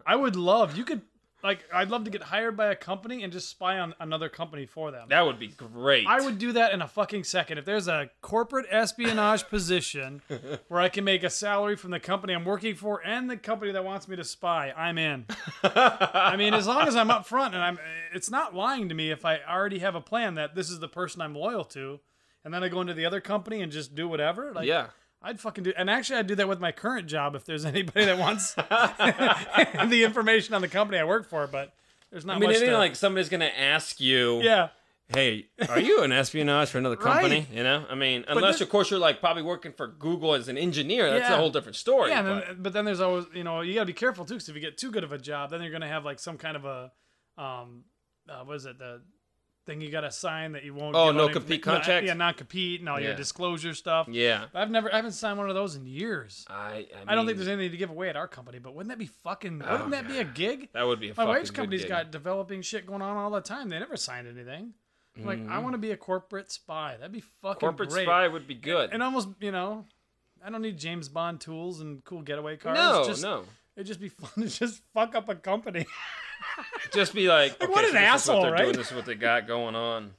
[0.07, 1.01] I would love you could
[1.43, 4.67] like I'd love to get hired by a company and just spy on another company
[4.67, 5.09] for them.
[5.09, 6.07] That would be great.
[6.07, 7.59] I would do that in a fucking second.
[7.59, 10.21] If there's a corporate espionage position
[10.67, 13.71] where I can make a salary from the company I'm working for and the company
[13.73, 15.27] that wants me to spy, I'm in.
[15.63, 17.79] I mean, as long as I'm up front and I'm
[18.13, 20.89] it's not lying to me if I already have a plan that this is the
[20.89, 22.01] person I'm loyal to
[22.45, 24.53] and then I go into the other company and just do whatever.
[24.53, 24.89] Like yeah.
[25.21, 28.07] I'd fucking do and actually I'd do that with my current job if there's anybody
[28.07, 31.73] that wants the information on the company I work for, but
[32.11, 34.69] there's not I mean, much it ain't to, like somebody's gonna ask you, Yeah.
[35.09, 37.49] "Hey, are you an espionage for another company?" Right.
[37.53, 40.49] You know, I mean, unless this- of course you're like probably working for Google as
[40.49, 41.11] an engineer.
[41.11, 42.11] That's a whole different story.
[42.11, 44.35] Yeah, but- then, but then there's always you know you got to be careful too
[44.35, 46.39] because if you get too good of a job, then you're gonna have like some
[46.39, 46.93] kind of a
[47.37, 47.85] um,
[48.29, 49.03] uh, what is it the
[49.69, 50.97] thing you got to sign that you won't.
[50.97, 52.07] Oh, no compete contract?
[52.07, 54.09] Yeah, non compete and all your disclosure stuff.
[54.11, 56.47] yeah, I've never, I haven't signed one of those in years.
[56.49, 58.89] I, I, I don't think there's anything to give away at our company, but wouldn't
[58.89, 59.63] that be fucking?
[59.65, 60.71] Oh, wouldn't that be a gig?
[60.73, 61.91] that would be a My wife's company's gig.
[61.91, 63.69] got developing shit going on all the time.
[63.69, 64.73] They never signed anything.
[65.17, 65.83] I'm Like I want to mm.
[65.83, 66.97] be a corporate spy.
[66.99, 68.07] That'd be fucking corporate great.
[68.07, 68.91] spy would be good.
[68.93, 69.85] And almost, you know,
[70.45, 72.79] I don't need James Bond tools and cool getaway cars.
[72.79, 73.45] no, just, no,
[73.77, 75.87] It'd just be fun to just fuck up a company.
[76.93, 78.77] just be like, Like, okay, what so an this is asshole, what they're doing, right?
[78.77, 80.11] This is what they got going on.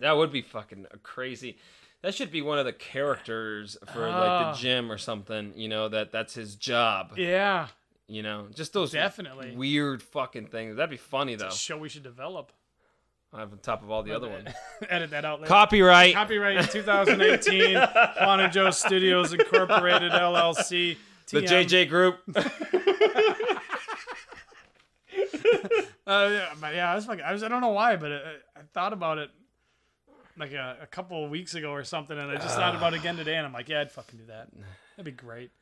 [0.00, 1.58] that would be fucking crazy.
[2.02, 4.52] That should be one of the characters for like Ah.
[4.52, 5.52] the gym or something.
[5.54, 7.12] You know that that's his job.
[7.18, 7.68] yeah,
[8.08, 9.54] You know, just those definitely.
[9.54, 10.76] weird fucking things.
[10.76, 11.50] That'd be funny though.
[11.50, 12.52] Show we should develop.
[13.32, 14.48] On top of all the other ones.
[14.88, 15.48] Edit that out later.
[15.48, 16.14] Copyright.
[16.14, 17.74] Copyright 2018.
[18.20, 20.96] Juan and Joe Studios Incorporated LLC.
[21.30, 22.18] the JJ Group.
[26.06, 27.22] Uh, yeah, but yeah, I was fucking.
[27.24, 27.42] I was.
[27.44, 28.16] I don't know why, but I,
[28.56, 29.30] I thought about it
[30.36, 33.00] like a, a couple of weeks ago or something, and I just thought about it
[33.00, 34.48] again today, and I'm like, yeah, I'd fucking do that.
[34.96, 35.52] That'd be great.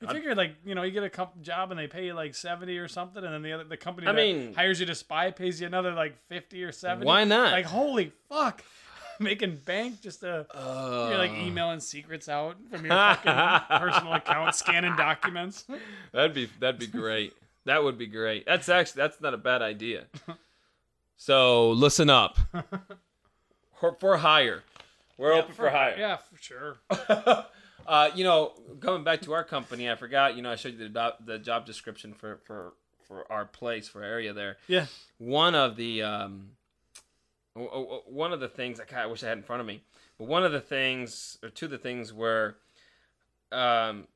[0.00, 2.34] You figure like you know you get a comp- job and they pay you like
[2.36, 4.94] seventy or something, and then the other the company I that mean- hires you to
[4.94, 7.06] spy pays you another like fifty or seventy.
[7.06, 7.50] Why not?
[7.50, 8.62] Like holy fuck,
[9.18, 13.32] making bank just to Uh, you're like emailing secrets out from your fucking
[13.78, 15.64] personal account, scanning documents.
[16.12, 17.32] That'd be that'd be great.
[17.66, 18.46] That would be great.
[18.46, 20.06] That's actually that's not a bad idea.
[21.18, 22.36] So listen up.
[23.80, 24.62] For, for hire,
[25.16, 25.96] we're open for, hire.
[25.98, 26.76] Yeah, for sure.
[27.86, 30.34] Uh, you know, going back to our company, I forgot.
[30.34, 32.74] You know, I showed you the do- the job description for for
[33.06, 34.56] for our place for our area there.
[34.66, 34.86] Yeah.
[35.18, 36.50] One of the um,
[37.54, 39.82] one of the things I kind of wish I had in front of me,
[40.18, 42.56] but one of the things or two of the things were
[43.52, 44.08] um,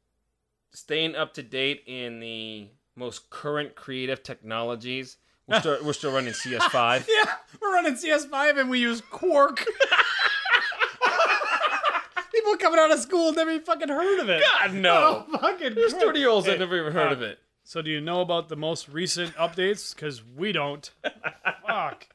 [0.73, 2.69] staying up to date in the
[3.01, 5.17] most current creative technologies.
[5.49, 7.09] We're still, we're still running CS5.
[7.09, 9.67] Yeah, we're running CS5 and we use Quark.
[12.33, 14.43] People coming out of school never even fucking heard of it.
[14.59, 15.27] God no.
[15.33, 16.07] Oh, fucking There's Quark.
[16.07, 17.39] 30 year olds that never even heard of it.
[17.71, 19.95] So do you know about the most recent updates?
[19.95, 20.91] Because we don't.
[21.65, 22.09] Fuck.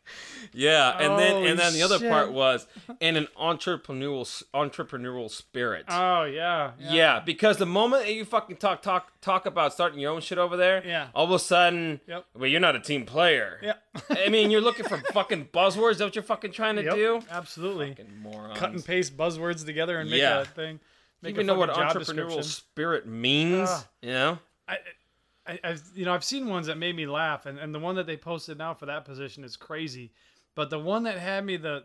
[0.52, 2.10] Yeah, and then Holy and then the other shit.
[2.12, 2.68] part was
[3.00, 5.86] in an entrepreneurial entrepreneurial spirit.
[5.88, 6.72] Oh yeah.
[6.78, 7.22] yeah.
[7.22, 10.58] because the moment that you fucking talk talk talk about starting your own shit over
[10.58, 11.08] there, Yeah.
[11.16, 12.26] all of a sudden, Yep.
[12.36, 13.58] well, you're not a team player.
[13.64, 13.74] Yeah.
[14.10, 15.92] I mean, you're looking for fucking buzzwords.
[15.92, 17.22] Is that what you're fucking trying to Yep, do?
[17.32, 17.92] Absolutely.
[17.92, 18.60] Fucking morons.
[18.60, 20.42] Cut and paste buzzwords together and make Yeah.
[20.42, 20.74] a thing.
[20.74, 20.80] you
[21.22, 22.44] Make even a know what fucking job entrepreneurial description.
[22.44, 23.70] spirit means?
[23.72, 23.88] Ah.
[24.02, 24.40] you know?
[24.68, 24.78] I,
[25.48, 27.96] I, I've you know I've seen ones that made me laugh, and, and the one
[27.96, 30.12] that they posted now for that position is crazy.
[30.56, 31.84] But the one that had me the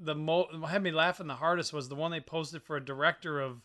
[0.00, 3.40] the mo had me laughing the hardest was the one they posted for a director
[3.40, 3.62] of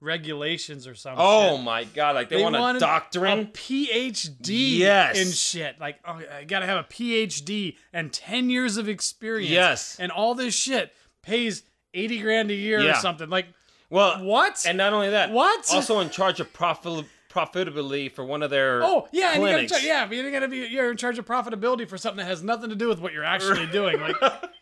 [0.00, 1.22] regulations or something.
[1.24, 2.14] Oh my god!
[2.14, 3.38] Like they, want a doctorate.
[3.38, 5.18] a PhD Yes.
[5.18, 5.78] in shit.
[5.80, 9.50] Like, oh, I gotta have a PhD and ten years of experience.
[9.50, 9.96] Yes.
[9.98, 10.92] and all this shit
[11.22, 11.62] pays
[11.94, 12.92] eighty grand a year Yeah.
[12.92, 13.28] or something.
[13.28, 13.46] Like,
[13.90, 14.64] well, what?
[14.66, 15.72] and not only that, What?
[15.74, 19.86] Also in charge of profit profitability for one of their Oh yeah, and you gotta
[19.86, 22.70] yeah, but you gotta be you're in charge of profitability for something that has nothing
[22.70, 24.00] to do with what you're actually doing.
[24.00, 24.16] Like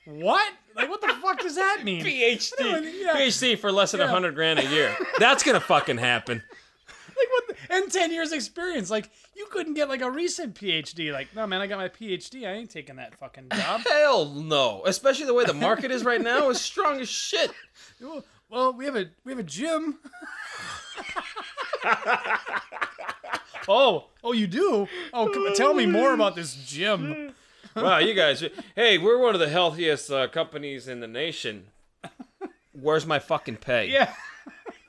[0.04, 0.52] what?
[0.76, 2.04] Like what the fuck does that mean?
[2.04, 2.52] PhD,
[3.00, 3.14] yeah.
[3.16, 4.10] PhD for less than a Yeah.
[4.10, 4.94] hundred grand a year.
[5.18, 6.42] That's gonna fucking happen.
[7.18, 7.48] Like what?
[7.68, 8.90] The, and ten years experience.
[8.90, 11.12] Like you couldn't get like a recent PhD.
[11.12, 12.46] Like no man, I got my PhD.
[12.46, 13.80] I ain't taking that fucking job.
[13.90, 14.82] Hell no.
[14.86, 17.50] Especially the way the market is right now is strong as shit.
[18.00, 19.98] Well- well, we have a we have a gym.
[23.68, 24.88] oh, oh, you do?
[25.12, 27.32] Oh, come, tell me more about this gym.
[27.76, 28.42] Wow, you guys.
[28.74, 31.66] Hey, we're one of the healthiest uh, companies in the nation.
[32.72, 33.88] Where's my fucking pay?
[33.90, 34.12] Yeah.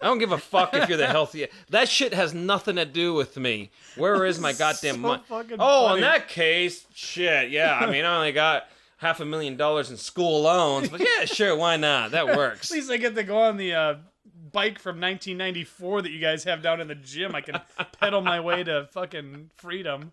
[0.01, 1.51] I don't give a fuck if you're the healthiest.
[1.71, 3.69] That shit has nothing to do with me.
[3.97, 5.23] Where is my goddamn So money?
[5.29, 5.95] Oh, funny.
[5.97, 7.49] in that case, shit.
[7.49, 11.25] Yeah, I mean, I only got half a million dollars in school loans, but yeah,
[11.25, 12.11] sure, why not?
[12.11, 12.71] That works.
[12.71, 13.95] At least I get to go on the uh,
[14.51, 17.35] bike from 1994 that you guys have down in the gym.
[17.35, 17.59] I can
[17.99, 20.11] pedal my way to fucking freedom.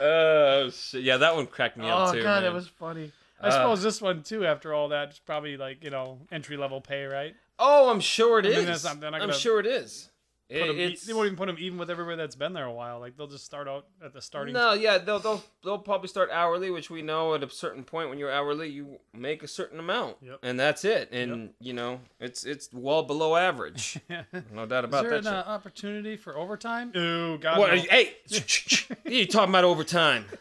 [0.00, 1.02] Oh shit.
[1.02, 2.20] Yeah, that one cracked me up too.
[2.20, 2.42] Oh god, man.
[2.44, 3.12] that was funny.
[3.40, 4.44] I Uh, suppose this one too.
[4.46, 7.34] After all that, is probably like you know entry level pay, right?
[7.58, 8.56] Oh, I'm sure it I is.
[8.56, 10.08] mean, that's not- they're not I'm gonna sure it is.
[10.50, 12.66] Put It- 'em e- they won't even put them even with everybody that's been there
[12.66, 13.00] a while.
[13.00, 14.52] Like they'll just start out at the starting.
[14.52, 18.10] no, yeah, they'll, they'll they'll probably start hourly, which we know at a certain point
[18.10, 20.40] when you're hourly, you make a certain amount, Yep.
[20.42, 21.10] and that's it.
[21.12, 23.98] And you know, it's it's well below average,
[24.52, 25.26] no doubt Is about there that.
[25.26, 26.92] an uh, opportunity for overtime?
[26.94, 27.58] Oh God!
[27.58, 27.74] What?
[27.74, 27.80] no.
[27.80, 28.14] Hey,
[29.06, 30.26] you talking about overtime?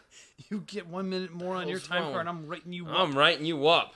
[0.49, 2.11] You get one minute more on your time wrong?
[2.11, 2.87] card, and I'm writing you.
[2.87, 2.99] up.
[2.99, 3.95] I'm writing you up.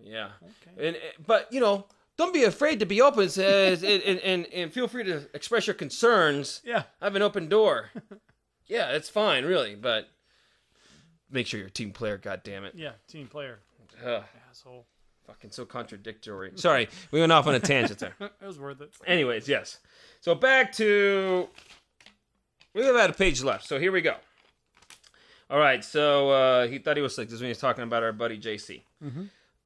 [0.00, 0.28] Yeah.
[0.42, 0.88] Okay.
[0.88, 1.86] And but you know,
[2.18, 6.60] don't be afraid to be open and, and, and, feel free to express your concerns.
[6.64, 6.82] Yeah.
[7.00, 7.90] I have an open door.
[8.66, 10.08] yeah, it's fine, really, but
[11.30, 12.18] make sure you're a team player.
[12.18, 12.74] God damn it.
[12.76, 12.92] Yeah.
[13.06, 13.60] Team player.
[14.04, 14.84] Ugh, Asshole.
[15.26, 16.52] fucking so contradictory.
[16.56, 18.14] Sorry, we went off on a tangent there.
[18.20, 18.90] it was worth it.
[19.06, 19.78] Anyways, yes.
[20.20, 21.48] So back to
[22.74, 23.66] we have had a page left.
[23.66, 24.14] So here we go.
[25.50, 25.84] All right.
[25.84, 27.28] So uh, he thought he was sick.
[27.28, 28.82] This is when he was talking about our buddy JC.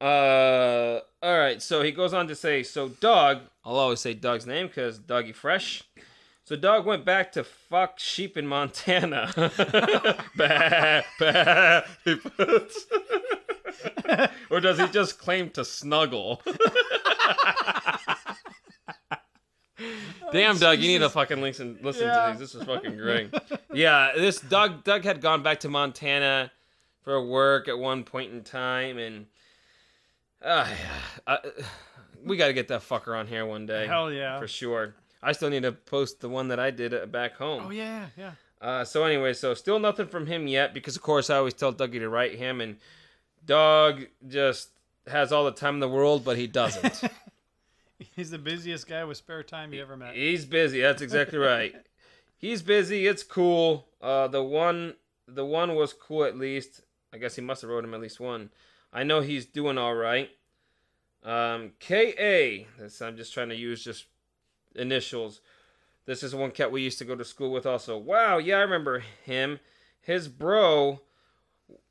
[0.02, 1.62] Uh, all right.
[1.62, 3.40] So he goes on to say, so Doug.
[3.64, 5.84] I'll always say Doug's name because Dougie Fresh.
[6.44, 9.30] So Doug went back to fuck sheep in Montana.
[10.36, 11.82] bah, bah,
[14.50, 16.42] or does he just claim to snuggle?
[20.32, 22.26] Damn, Doug, you need to fucking listen listen Yeah.
[22.26, 22.40] to these.
[22.40, 23.32] This is fucking great.
[23.72, 26.50] yeah, this Doug Doug had gone back to Montana
[27.02, 29.26] for work at one point in time, and
[30.44, 30.66] uh,
[31.26, 31.36] uh,
[32.24, 33.86] we got to get that fucker on here one day.
[33.86, 34.38] Hell yeah.
[34.38, 34.94] for sure.
[35.22, 37.64] I still need to post the one that I did uh, back home.
[37.66, 38.32] Oh yeah, yeah.
[38.60, 41.72] Uh, so anyway, so still nothing from him yet because of course I always tell
[41.72, 42.76] Dougie to write him, and
[43.44, 44.68] Doug just
[45.06, 47.02] has all the time in the world, but he doesn't.
[48.16, 50.14] He's the busiest guy with spare time you ever met.
[50.14, 50.80] He's busy.
[50.80, 51.74] That's exactly right.
[52.36, 53.06] He's busy.
[53.06, 53.86] It's cool.
[54.00, 54.94] Uh, the one,
[55.28, 56.82] the one was cool at least.
[57.12, 58.50] I guess he must have wrote him at least one.
[58.92, 60.30] I know he's doing all right.
[61.24, 62.66] Um, K A.
[62.78, 64.06] This I'm just trying to use just
[64.74, 65.40] initials.
[66.04, 67.64] This is one cat we used to go to school with.
[67.64, 69.60] Also, wow, yeah, I remember him.
[70.00, 71.00] His bro.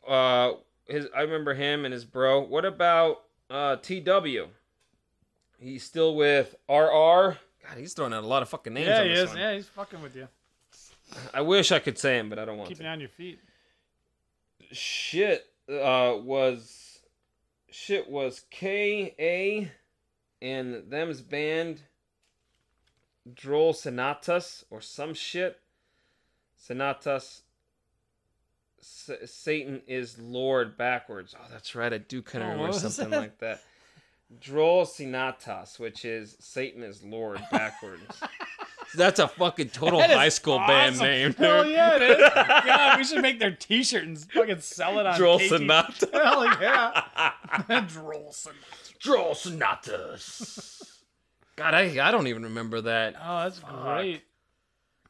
[0.08, 0.54] Uh,
[0.86, 2.42] his I remember him and his bro.
[2.42, 4.50] What about uh T W?
[5.60, 7.38] He's still with RR.
[7.64, 8.88] God, he's throwing out a lot of fucking names.
[8.88, 9.30] Yeah, on he this is.
[9.30, 9.38] one.
[9.38, 10.28] Yeah, he's fucking with you.
[11.34, 12.76] I wish I could say him, but I don't want to.
[12.76, 13.40] Keeping on your feet.
[14.72, 16.91] Shit uh, was
[17.72, 19.72] shit was K A
[20.42, 21.82] and them's band
[23.34, 25.60] Droll Senatus or some shit.
[26.58, 27.44] Senatus.
[28.80, 31.36] S- Satan is Lord backwards.
[31.38, 31.94] Oh, that's right.
[31.94, 33.20] I do kind of Oh, remember something that?
[33.20, 33.62] like that.
[34.40, 38.02] Droll Sinatas, which is Satan is Lord backwards.
[38.96, 41.06] that's a fucking total That high school band awesome.
[41.08, 41.34] name.
[41.34, 41.74] Hell dude.
[41.74, 42.18] yeah, it is.
[42.66, 45.50] God, we should make their T-shirt and fucking sell it on Droll KT.
[45.50, 46.10] Sonata.
[46.14, 47.32] Hell yeah.
[47.88, 48.60] Droll Sonata.
[49.00, 51.02] Droll Sonatas.
[51.56, 53.16] God, I I don't even remember that.
[53.22, 54.24] Oh, that's great.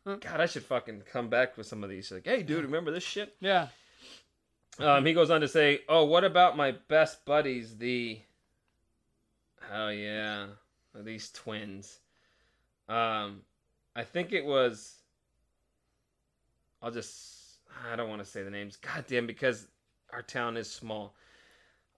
[0.06, 2.12] God, I should fucking come back with some of these.
[2.12, 3.36] Like, hey, dude, remember this shit?
[3.40, 3.68] Yeah.
[4.80, 8.20] Um, he goes on to say, "Oh, what about my best buddies, the?
[9.72, 10.48] Oh yeah,
[10.96, 12.00] these twins.
[12.90, 13.42] Um,
[13.96, 14.96] I think it was.
[16.82, 17.60] I'll just.
[17.92, 18.76] I don't want to say the names.
[18.78, 19.68] God damn, because
[20.12, 21.14] our town is small.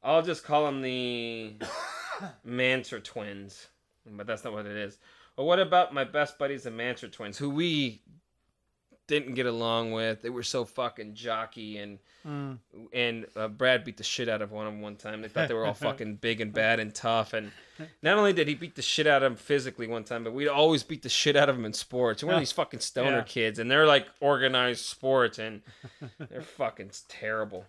[0.03, 1.53] I'll just call them the
[2.47, 3.67] Manser twins,
[4.05, 4.97] but that's not what it is.
[5.37, 8.01] Or what about my best buddies, the Manser twins, who we
[9.07, 10.21] didn't get along with?
[10.21, 12.59] They were so fucking jockey and Mm.
[12.93, 15.21] and uh, Brad beat the shit out of one of them one time.
[15.21, 17.33] They thought they were all fucking big and bad and tough.
[17.33, 17.51] And
[18.01, 20.47] not only did he beat the shit out of them physically one time, but we'd
[20.47, 22.23] always beat the shit out of them in sports.
[22.23, 23.23] We're of these fucking stoner Yeah.
[23.23, 25.63] kids, and they're like organized sports, and
[26.29, 27.65] they're fucking terrible.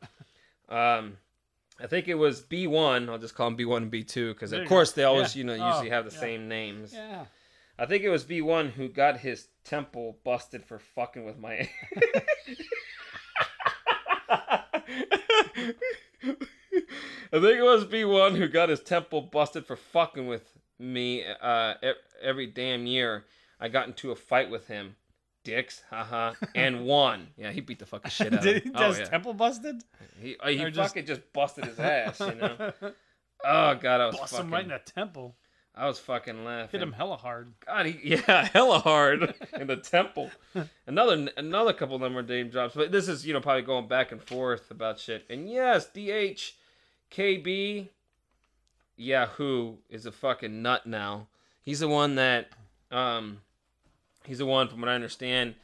[0.68, 1.16] Um,
[1.80, 3.08] I think it was B one.
[3.10, 5.40] I'll just call them B one and B two because of course they always Yeah.
[5.40, 6.20] you know Oh, usually have the yeah.
[6.20, 6.92] same names.
[6.94, 7.24] Yeah.
[7.78, 11.68] I think it was B one who got his temple busted for fucking with my.
[17.32, 21.24] I think it was B one who got his temple busted for fucking with me
[21.40, 21.74] uh,
[22.22, 23.24] every damn year.
[23.60, 24.96] I got into a fight with him,
[25.44, 27.28] dicks, haha, and won.
[27.36, 28.72] Yeah, he beat the fucking shit out of Did him.
[28.72, 29.04] he Oh, yeah.
[29.04, 29.82] temple busted?
[30.20, 32.72] He, uh, he or just- fucking just busted his ass, you know.
[33.46, 34.46] Oh god, I was Bust fucking.
[34.46, 35.34] him right in the temple.
[35.76, 36.70] I was fucking laughing.
[36.80, 37.52] Hit him hella hard.
[37.66, 40.30] God, he, yeah, hella hard in the temple.
[40.86, 44.22] Another another couple number name drops, but this is you know probably going back and
[44.22, 45.26] forth about shit.
[45.28, 46.52] And yes, DH,
[47.10, 47.88] KB,
[48.96, 51.26] Yahoo is a fucking nut now.
[51.62, 52.48] He's the one that,
[52.90, 53.40] um,
[54.26, 55.54] he's the one from what I understand.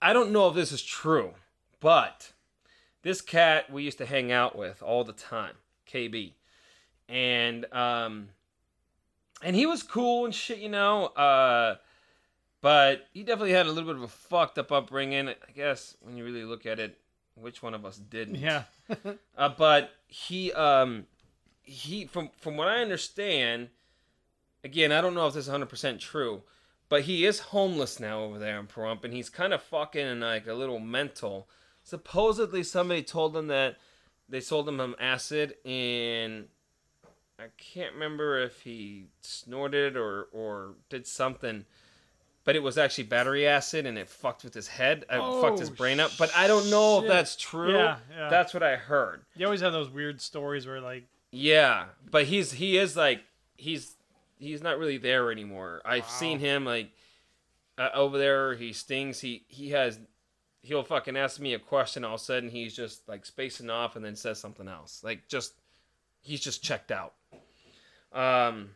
[0.00, 1.34] I don't know if this is true,
[1.80, 2.32] but
[3.02, 5.54] this cat we used to hang out with all the time,
[5.90, 6.32] KB,
[7.08, 8.28] and um
[9.42, 11.06] and he was cool and shit, you know.
[11.06, 11.76] Uh,
[12.60, 15.28] but he definitely had a little bit of a fucked up upbringing.
[15.28, 16.98] I guess when you really look at it,
[17.34, 18.36] which one of us didn't?
[18.36, 18.64] Yeah.
[19.36, 21.06] Uh, but he, um,
[21.62, 23.68] he from from what I understand,
[24.64, 26.42] again, I don't know if this is 100 percent true,
[26.88, 30.20] but he is homeless now over there in Pahrump, and he's kind of fucking and
[30.20, 31.48] like a little mental.
[31.84, 33.76] Supposedly, somebody told him that
[34.28, 36.48] they sold him some acid and
[37.38, 41.64] I can't remember if he snorted or or did something,
[42.44, 45.04] but it was actually battery acid and it fucked with his head.
[45.10, 46.10] It fucked his Oh, brain up.
[46.18, 47.04] But I don't know shit.
[47.04, 47.72] if that's true.
[47.74, 48.28] Yeah, yeah.
[48.28, 49.22] That's what I heard.
[49.36, 53.22] You always have those weird stories where like Yeah, but he's he is like
[53.56, 53.94] he's
[54.38, 55.80] he's not really there anymore.
[55.84, 56.08] I've Wow.
[56.08, 56.90] seen him like
[57.76, 58.54] uh, over there.
[58.54, 59.20] He stings.
[59.20, 59.98] He he has.
[60.62, 62.04] He'll fucking ask me a question.
[62.04, 65.02] All of a sudden, he's just like spacing off, and then says something else.
[65.04, 65.52] Like just
[66.20, 67.14] he's just checked out.
[68.12, 68.70] Um,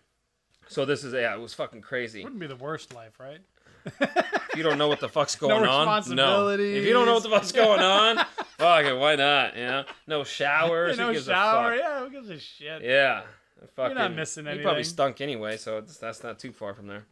[0.68, 2.22] so this is yeah, it was fucking crazy.
[2.22, 3.40] wouldn't be the worst life, right?
[3.84, 6.48] If you don't know what the fuck's going on, no.
[6.50, 8.24] If you don't know what the fuck's going on,
[8.58, 9.56] fuck it, why not?
[9.56, 10.96] You know, no showers.
[10.98, 11.74] no shower.
[11.74, 12.82] Yeah, who gives a shit?
[12.82, 13.22] Yeah.
[13.76, 14.60] Fucking, missing anything.
[14.60, 17.06] He probably stunk anyway, so it's, that's not too far from there.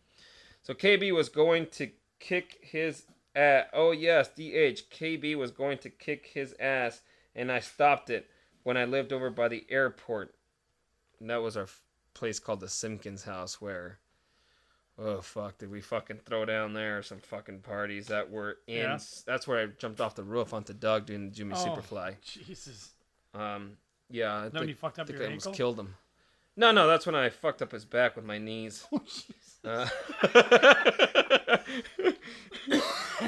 [0.62, 3.04] So KB was going to kick his
[3.34, 3.66] ass.
[3.72, 4.90] Oh yes, DH.
[4.90, 7.02] KB was going to kick his ass,
[7.34, 8.28] and I stopped it
[8.62, 10.34] when I lived over by the airport.
[11.18, 11.80] And that was our f-
[12.14, 13.98] place called the Simpkins House, where.
[14.98, 15.56] Oh fuck!
[15.56, 18.76] Did we fucking throw down there some fucking parties that were in?
[18.76, 18.98] Yeah.
[19.26, 21.64] That's where I jumped off the roof onto Doug doing the Jimmy Oh.
[21.64, 22.16] Superfly.
[22.22, 22.90] Jesus.
[23.32, 23.78] Um,
[24.10, 24.34] yeah.
[24.34, 25.94] I No, when think- you fucked up I think your I almost killed him.
[26.56, 28.84] No, no, that's when I fucked up his back with my knees.
[28.92, 29.36] Oh, Jesus.
[29.62, 29.86] Uh,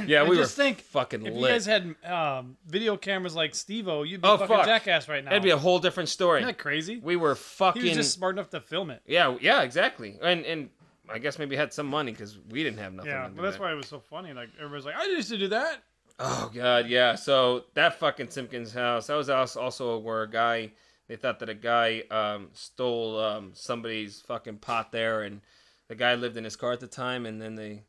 [0.06, 1.42] yeah, I we were think fucking If lit.
[1.42, 4.66] you guys had um, video cameras like Steve-O, you'd be Oh, fucking fuck.
[4.66, 5.30] jackass right now.
[5.30, 6.40] That'd be a whole different story.
[6.40, 6.98] Isn't that crazy?
[7.02, 7.82] We were fucking.
[7.82, 9.02] He was just smart enough to film it.
[9.06, 10.18] Yeah, yeah, exactly.
[10.22, 10.70] And and
[11.10, 13.10] I guess maybe had some money because we didn't have nothing.
[13.10, 13.62] Yeah, but that's that.
[13.62, 14.32] why it was so funny.
[14.32, 15.78] Like everybody's like, I used to do that.
[16.18, 17.14] Oh god, yeah.
[17.14, 19.08] So that fucking Simpkins house.
[19.08, 20.70] That was als- also where a guy.
[21.08, 25.40] They thought that a guy um, stole um, somebody's fucking pot there, and
[25.88, 27.82] the guy lived in his car at the time, and then they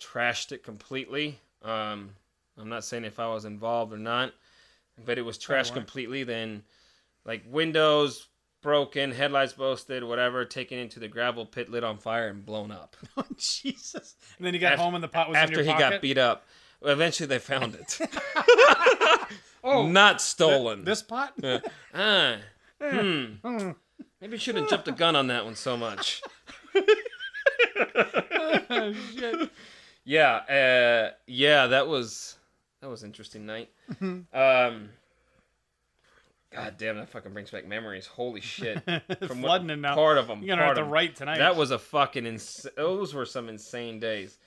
[0.00, 1.38] trashed it completely.
[1.62, 2.10] Um,
[2.58, 4.32] I'm not saying if I was involved or not,
[5.04, 6.24] but it was trashed completely.
[6.24, 6.62] Then,
[7.24, 8.28] like windows,
[8.62, 12.96] broken, headlights busted, whatever, taken into the gravel pit, lit on fire, and blown up.
[13.16, 14.14] Oh, Jesus.
[14.36, 15.90] And then he got After- home and the pot was in After he pocket.
[15.90, 16.44] got beat up.
[16.82, 17.98] Eventually they found it.
[19.68, 20.84] Oh, Not stolen.
[20.84, 21.32] this pot?
[21.42, 21.58] Yeah.
[21.92, 22.36] Ah,
[22.80, 23.70] hmm.
[24.20, 26.22] Maybe I shouldn't have jumped the gun on that one so much.
[28.70, 29.50] Oh, shit.
[30.04, 32.36] Yeah, uh, yeah, that was
[32.80, 33.70] that was interesting night.
[34.00, 34.90] um,
[36.52, 38.06] God damn, that fucking brings back memories.
[38.06, 38.82] Holy shit!
[39.26, 39.94] From Flooding now.
[39.96, 40.40] part of them.
[40.44, 40.92] You're gonna part have 'em.
[40.92, 41.38] write tonight.
[41.38, 44.38] That was a fucking ins- those were some insane days.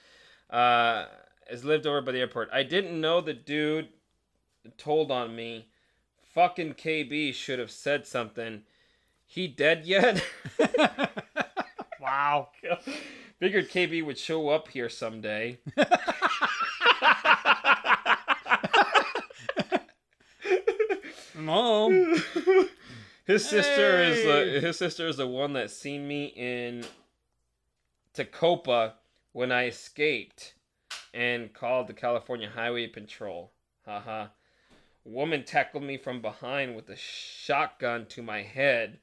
[0.50, 1.06] Uh,
[1.50, 2.50] has lived over by the airport.
[2.52, 3.90] I didn't know the dude
[4.78, 5.68] told on me.
[6.34, 8.64] Fucking KB should have said something.
[9.26, 10.24] He dead yet?
[12.02, 12.50] wow.
[13.40, 15.60] Figured KB would show up here someday.
[21.40, 21.90] No.
[23.26, 26.84] His sister is the his sister is the one that seen me in
[28.14, 28.94] Tecopa
[29.32, 30.54] when I escaped
[31.14, 33.52] and called the California Highway Patrol.
[33.86, 34.28] Haha.
[35.06, 39.00] Woman tackled me from behind with a shotgun to my head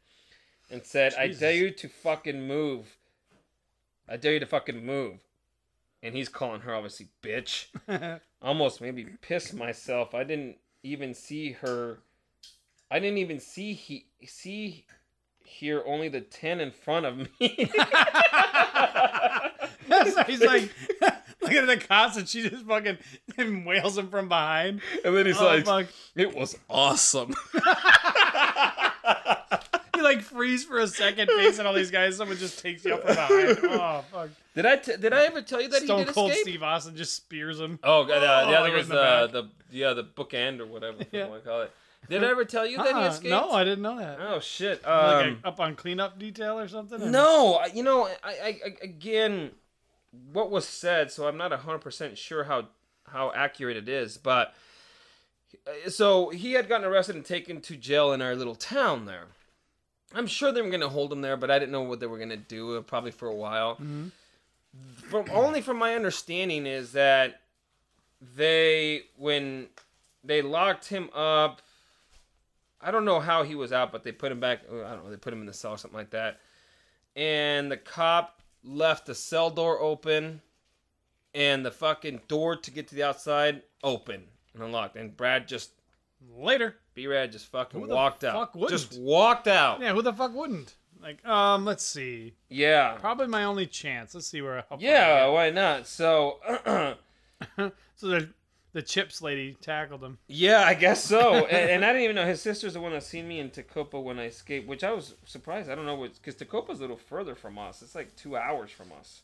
[0.70, 2.96] and said, "I dare you to fucking move.
[4.08, 5.20] I dare you to fucking move."
[6.02, 7.66] And he's calling her obviously bitch.
[8.42, 10.14] Almost made me piss myself.
[10.14, 12.00] I didn't even see her
[12.90, 14.86] I didn't even see he see
[15.44, 17.28] here only the ten in front of me.
[20.26, 20.70] he's like
[21.54, 22.98] looking at the cops and she just fucking
[23.64, 24.80] wails him from behind.
[25.04, 25.86] and then he's Oh, like, fuck.
[26.14, 27.34] "It was awesome."
[29.96, 32.18] You like freeze for a second facing all these guys.
[32.18, 33.58] Someone just takes you up from behind.
[33.62, 34.28] Oh fuck!
[34.54, 36.42] did I t- did I ever tell you that he Stone did Cold escape?
[36.44, 37.78] Steve Austin just spears him.
[37.82, 40.66] Oh, God, uh, Oh, the other like was the the, the yeah the bookend or
[40.66, 41.24] whatever Yeah.
[41.24, 41.72] you want to call it.
[42.10, 43.08] Did I ever tell you that he Uh-uh.
[43.08, 43.30] escaped?
[43.30, 44.18] No, I didn't know that.
[44.20, 44.84] Oh shit.
[44.84, 47.00] like Um, a, up on cleanup detail or something.
[47.00, 49.52] or- No, you know, I, I, I again,
[50.32, 52.68] what was said, so I'm not hundred percent sure how
[53.10, 54.54] how accurate it is, but
[55.66, 59.24] uh, so he had gotten arrested and taken to jail in our little town there.
[60.14, 62.06] I'm sure they were going to hold him there, but I didn't know what they
[62.06, 62.76] were going to do.
[62.76, 63.76] uh, Probably for a while.
[65.08, 67.40] From only from my understanding is that
[68.36, 69.68] they when
[70.24, 71.62] they locked him up.
[72.80, 74.60] I don't know how he was out, but they put him back.
[74.70, 75.10] uh, I don't know.
[75.10, 76.40] They put him in the cell or something like that.
[77.16, 80.42] And the cop left the cell door open,
[81.34, 84.24] and the fucking door to get to the outside open
[84.54, 84.96] and unlocked.
[84.96, 85.70] And Brad just
[86.34, 86.76] Later.
[86.94, 88.52] B-Rad just fucking walked out.
[88.54, 88.68] fuck?
[88.70, 89.80] Just walked out.
[89.80, 90.74] Yeah, who the fuck wouldn't?
[91.00, 92.34] Like, um, let's see.
[92.48, 92.96] Yeah.
[92.98, 94.14] Probably my only chance.
[94.14, 94.56] Let's see where.
[94.56, 95.86] how far I Yeah, why not?
[95.86, 96.40] So.
[97.98, 98.28] So the
[98.76, 100.18] the chips lady tackled him.
[100.28, 101.46] yeah, I guess so.
[101.46, 104.02] and, and I didn't even know his sister's the one that seen me in Tecopa
[104.02, 105.70] when I escaped, which I was surprised.
[105.70, 107.80] I don't know because Tecopa's a little further from us.
[107.80, 109.22] It's like two hours from us.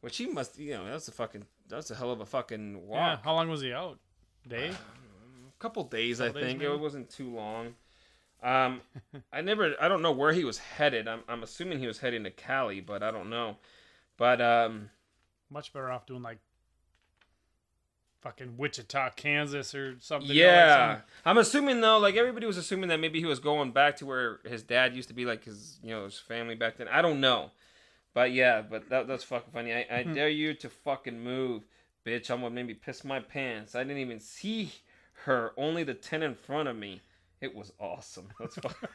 [0.00, 2.96] Which he must, you know, that's a fucking, that's a hell of a fucking walk.
[2.98, 3.16] Yeah.
[3.22, 3.98] How long was he out?
[4.48, 4.70] Day.
[4.70, 6.60] A couple days, I Couple days, think.
[6.60, 6.72] maybe?
[6.72, 7.74] it wasn't too long.
[8.42, 8.80] Um,
[9.32, 11.06] I never, I don't know where he was headed.
[11.08, 13.58] I'm, I'm assuming he was heading to Cali, but I don't know.
[14.16, 14.88] But um,
[15.50, 16.38] Much better off doing like
[18.22, 20.28] fucking Wichita, Kansas, or something.
[20.28, 23.72] like Yeah, some- I'm assuming though, like everybody was assuming that maybe he was going
[23.72, 26.76] back to where his dad used to be, like his, you know, his family back
[26.76, 26.88] then.
[26.88, 27.50] I don't know,
[28.14, 29.72] but yeah, but that, that's fucking funny.
[29.72, 30.14] I, I hmm.
[30.14, 31.64] dare you to fucking move,
[32.06, 32.30] bitch.
[32.30, 33.74] I'm gonna maybe piss my pants.
[33.74, 34.72] I didn't even see
[35.24, 37.00] her, only the ten in front of me.
[37.40, 38.28] It was awesome.
[38.38, 38.88] That's fucking.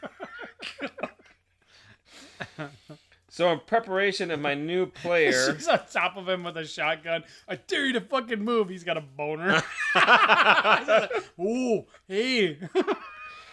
[3.30, 5.56] so in preparation of my new player.
[5.56, 7.24] She's on top of him with a shotgun.
[7.48, 8.70] I dare you to fucking move.
[8.70, 9.62] He's got a boner.
[11.40, 12.58] Ooh, hey.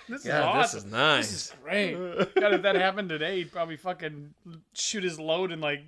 [0.09, 0.61] this is yeah, awesome.
[0.63, 1.31] this is nice.
[1.31, 1.95] This is great.
[2.35, 4.35] God, if that happened today, he'd probably fucking
[4.75, 5.83] shoot his load in like,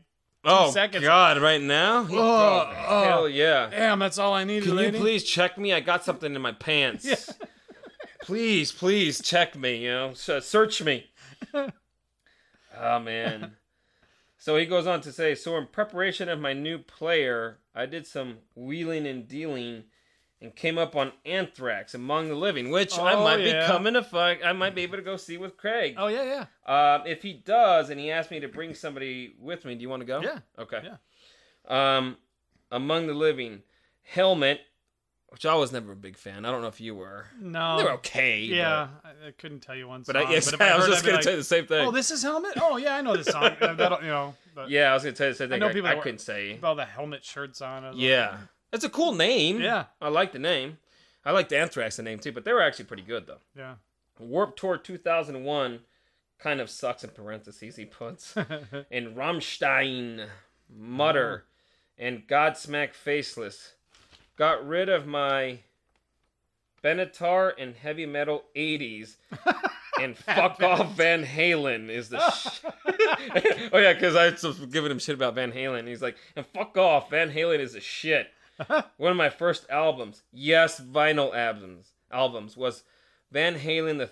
[0.44, 1.04] oh seconds.
[1.04, 1.38] God!
[1.38, 2.06] Right now?
[2.10, 3.04] Oh, oh, oh.
[3.04, 3.68] hell yeah!
[3.70, 5.72] damn, that's all I needed, Can you please check me?
[5.72, 7.04] I got something in my pants.
[7.04, 7.16] Yeah.
[8.22, 9.84] Please, please check me.
[9.84, 11.06] You know, search me.
[11.54, 13.52] oh man.
[14.46, 18.06] So he goes on to say, so in preparation of my new player, I did
[18.06, 19.82] some wheeling and dealing,
[20.40, 23.62] and came up on Anthrax Among the Living, which I Oh, might yeah.
[23.62, 24.38] be coming to fuck.
[24.44, 25.96] I might be able to go see with Craig.
[25.98, 26.94] Oh yeah, yeah.
[26.94, 29.88] Um, if he does, and he asked me to bring somebody with me, do you
[29.88, 30.20] want to go?
[30.22, 30.38] Yeah.
[30.56, 30.80] Okay.
[30.84, 31.96] Yeah.
[31.96, 32.16] Um,
[32.70, 33.64] Among the Living,
[34.04, 34.60] Helmet,
[35.28, 36.44] which I was never a big fan.
[36.44, 37.26] I don't know if you were.
[37.40, 37.78] No.
[37.78, 38.40] They were okay.
[38.40, 40.22] Yeah, I, I couldn't tell you one But, song.
[40.24, 41.86] but I, yes, if I, I was just gonna like, tell you the same thing.
[41.86, 42.52] Oh, this is Helmet.
[42.60, 43.50] Oh yeah, I know this song.
[43.60, 45.62] That'll, you know, but yeah, I was gonna tell you the same thing.
[45.62, 46.58] I know people I that were- couldn't say.
[46.62, 47.84] all the helmet shirts on.
[47.84, 48.36] I was like, Yeah,
[48.72, 49.60] it's a cool name.
[49.60, 49.86] Yeah.
[50.00, 50.78] I like the name.
[51.24, 53.38] I like the Anthrax the name too, but they were actually pretty good though.
[53.56, 53.74] Yeah.
[54.18, 55.80] Warp Tour 2001
[56.38, 57.76] kind of sucks in parentheses.
[57.76, 58.34] He puts
[58.90, 60.26] and Rammstein,
[60.74, 61.50] Mutter, oh.
[61.98, 63.72] and Godsmack Faceless.
[64.36, 65.60] Got rid of my
[66.82, 69.16] Benatar and heavy metal 80s.
[69.98, 72.60] And fuck off Van Halen is the sh-
[73.72, 75.86] Oh yeah, because I was giving him shit about Van Halen.
[75.88, 78.28] He's like, and fuck off, Van Halen is a shit.
[78.96, 82.82] One of my first albums, yes, vinyl albums, albums was
[83.32, 84.10] Van Halen the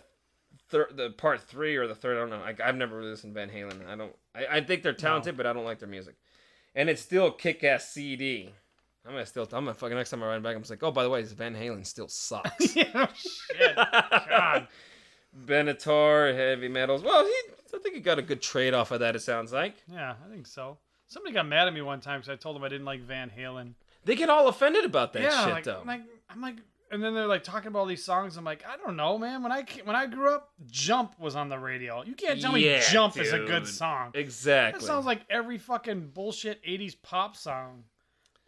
[0.70, 2.16] the part three or the third.
[2.16, 2.40] I don't know.
[2.42, 3.86] I, I've never really listened to Van Halen.
[3.86, 4.14] I don't.
[4.34, 6.16] I, I think they're talented, but I don't like their music.
[6.74, 8.50] And it's still a kick-ass CD.
[9.06, 9.44] I'm gonna still.
[9.44, 10.56] I'm gonna fucking next time I ride back.
[10.56, 12.74] I'm just like, oh, by the way, this Van Halen still sucks.
[12.76, 13.76] yeah, oh, shit.
[13.76, 14.68] God.
[15.46, 17.02] Benatar, heavy metals.
[17.02, 17.32] Well, he.
[17.74, 19.16] I think he got a good trade off of that.
[19.16, 20.78] It sounds like Yeah, I think so.
[21.08, 23.30] Somebody got mad at me one time because I told them I didn't like Van
[23.36, 23.74] Halen.
[24.04, 25.82] they get all offended about that yeah, shit like, though.
[25.84, 26.56] like I'm like,
[26.92, 28.36] and then they're like talking about all these songs.
[28.36, 29.42] I'm like, I don't know, man.
[29.42, 32.04] When I when I grew up, Jump was on the radio.
[32.04, 34.12] You can't tell me Yeah, Jump is a good song.
[34.14, 34.80] exactly.
[34.80, 37.84] That sounds like every fucking bullshit '80s pop song.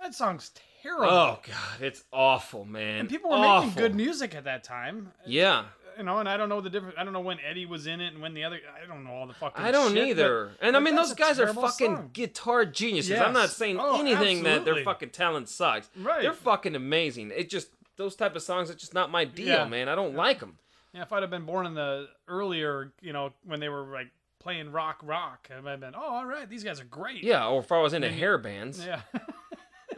[0.00, 0.52] That song's
[0.82, 1.04] terrible.
[1.06, 3.00] Oh god, it's awful, man.
[3.00, 3.68] and people were Awful.
[3.68, 5.12] making good music at that time.
[5.26, 5.64] Yeah,
[5.98, 6.94] You know, and I don't know the difference.
[6.98, 8.60] I don't know when Eddie was in it and when the other.
[8.82, 9.64] I don't know all the fucking.
[9.64, 10.52] I don't shit, either.
[10.60, 12.10] but- and I mean, those guys are fucking song.
[12.12, 13.18] guitar geniuses.
[13.18, 15.88] I'm not saying Oh, anything that their fucking talent sucks.
[15.96, 16.22] Right.
[16.22, 17.32] They're fucking amazing.
[17.34, 19.64] It just those type of songs are just not my deal, Yeah.
[19.64, 19.88] man.
[19.88, 20.58] I don't like them.
[20.92, 24.08] Yeah, if I'd have been born in the earlier, you know, when they were like
[24.38, 27.24] playing rock, rock, I might have been, oh, all right, these guys are great.
[27.24, 28.84] Yeah, or if I was into hair bands.
[28.84, 29.00] Yeah.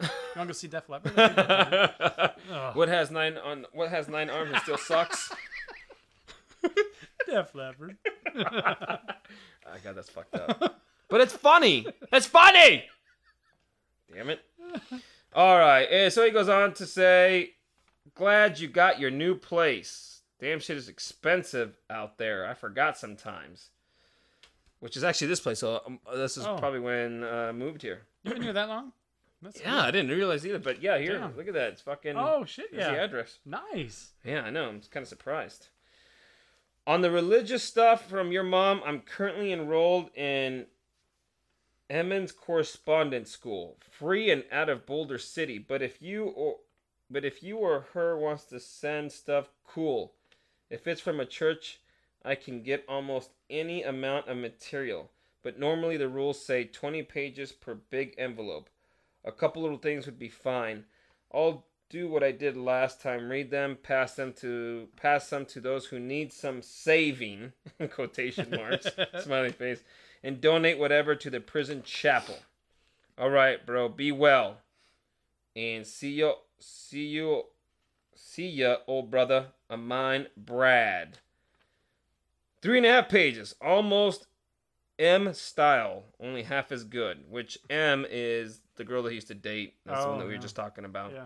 [0.01, 1.13] you want to go see Def Leppard?
[1.17, 2.75] Ugh.
[2.75, 3.65] what has nine on?
[3.73, 5.31] What has nine arms and still sucks?
[7.25, 7.97] Def Leppard.
[8.35, 10.81] I got that's fucked up.
[11.09, 11.85] But it's funny.
[12.11, 12.85] It's funny.
[14.13, 14.41] Damn it.
[15.33, 15.85] All right.
[15.89, 17.51] eh, So he goes on to say,
[18.15, 20.21] "Glad you got your new place.
[20.39, 22.45] Damn shit is expensive out there.
[22.47, 23.69] I forgot sometimes."
[24.79, 25.59] Which is actually this place.
[25.59, 26.55] So um, this is Oh.
[26.57, 28.03] probably when uh, I moved here.
[28.23, 28.93] You've been here that long?
[29.41, 30.59] That's Yeah, I didn't realize either.
[30.59, 31.35] But yeah, here, Damn.
[31.35, 31.73] look at that.
[31.73, 32.15] It's fucking.
[32.17, 32.71] Oh shit!
[32.71, 33.39] there's the address.
[33.45, 34.11] Nice.
[34.23, 34.67] Yeah, I know.
[34.69, 35.67] I'm kind of surprised.
[36.85, 40.65] On the religious stuff from your mom, I'm currently enrolled in
[41.89, 45.57] Emmaus Correspondence School, free and out of Boulder City.
[45.57, 46.57] But if you or
[47.09, 50.13] but if you or her wants to send stuff, cool.
[50.69, 51.79] If it's from a church,
[52.23, 55.09] I can get almost any amount of material.
[55.41, 58.69] But normally the rules say 20 pages per big envelope.
[59.25, 60.85] A couple little things would be fine.
[61.33, 63.29] I'll do what I did last time.
[63.29, 67.53] Read them, pass them to pass them to those who need some saving.
[67.91, 68.87] quotation marks,
[69.23, 69.83] smiley face,
[70.23, 72.37] and donate whatever to the prison chapel.
[73.17, 73.89] All right, bro.
[73.89, 74.57] Be well,
[75.55, 76.33] and see you.
[76.59, 77.43] See you.
[78.15, 81.19] See ya, old brother of mine, Brad.
[82.61, 84.27] Three and a half pages, almost
[84.97, 87.23] M style, only half as good.
[87.29, 89.75] Which M is the girl that he used to date.
[89.85, 91.11] That's the one that we were just talking about.
[91.13, 91.25] Yeah.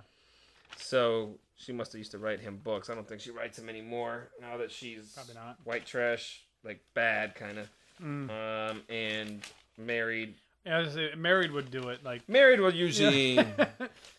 [0.78, 2.90] So she must have used to write him books.
[2.90, 5.58] I don't think she writes him anymore now that she's Probably not.
[5.64, 7.70] white trash, like bad kind of,
[8.04, 8.30] Mm.
[8.72, 9.42] um, and
[9.78, 10.34] married.
[10.66, 12.04] Yeah, I was say, married would do it.
[12.04, 13.36] Like, Married will usually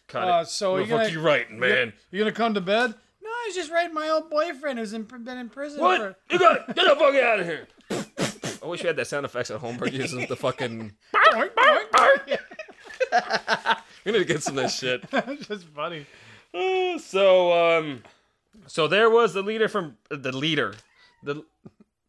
[0.06, 1.93] cut Uh, so what you the fuck gonna- you writing, man?
[2.12, 2.94] you gonna come to bed?
[3.23, 6.01] No, I was just writing my old boyfriend who's in, been in prison What?
[6.01, 6.16] for.
[6.31, 7.66] You got get the fuck out of here!
[8.62, 9.77] I wish we had that sound effects at home.
[9.77, 10.93] But uses the fucking.
[11.15, 11.90] Boink, boink, boink.
[14.04, 15.04] We need to get some of this shit.
[15.12, 16.04] It's just funny.
[16.52, 18.02] Uh, so um,
[18.66, 20.74] so there was the leader from the leader.
[21.22, 21.42] The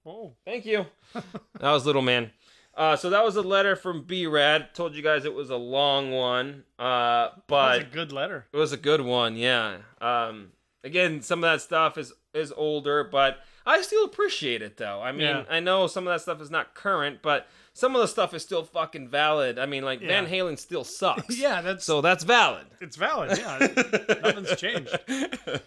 [0.03, 0.33] Whoa.
[0.45, 0.85] Thank you.
[1.13, 1.23] that
[1.71, 2.31] was little man.
[2.75, 4.75] Uh, so that was a letter from B Rad.
[4.75, 8.45] Told you guys it was a long one, uh, but That's a good letter.
[8.51, 9.37] it was a good one.
[9.37, 9.77] Yeah.
[10.01, 10.49] Um,
[10.83, 15.01] again, some of that stuff is is older, but I still appreciate it though.
[15.01, 15.43] I mean, Yeah.
[15.49, 17.47] I know some of that stuff is not current, but
[17.77, 19.59] some of the stuff is still fucking valid.
[19.59, 21.37] I mean, like Van Halen still sucks.
[21.37, 22.65] Yeah, that's So that's valid.
[22.79, 23.37] it's valid.
[23.37, 23.57] Yeah,
[24.23, 24.97] nothing's changed.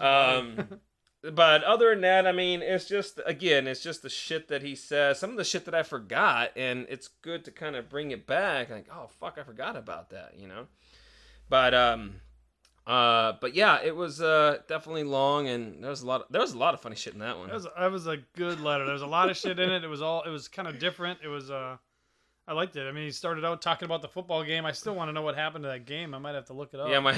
[0.00, 0.80] Um,
[1.22, 4.74] but other than that, I mean, it's just again, it's just the shit that he
[4.74, 5.18] says.
[5.18, 8.26] Some of the shit that I forgot, and it's good to kind of bring it
[8.26, 8.70] back.
[8.70, 10.66] Like, oh fuck, I forgot about that, you know.
[11.50, 12.20] But um,
[12.86, 16.22] uh, but yeah, it was uh definitely long, and there was a lot.
[16.22, 17.48] Of, there was a lot of funny shit in that one.
[17.48, 18.84] That was that was a good letter.
[18.84, 19.84] There was a lot of shit in it.
[19.84, 21.20] It was all it was kind of different.
[21.24, 21.78] It was uh
[22.46, 22.86] I liked it.
[22.86, 24.66] I mean, he started out talking about the football game.
[24.66, 26.14] I still want to know what happened to that game.
[26.14, 26.90] I might have to look it up.
[26.90, 27.12] Yeah, my,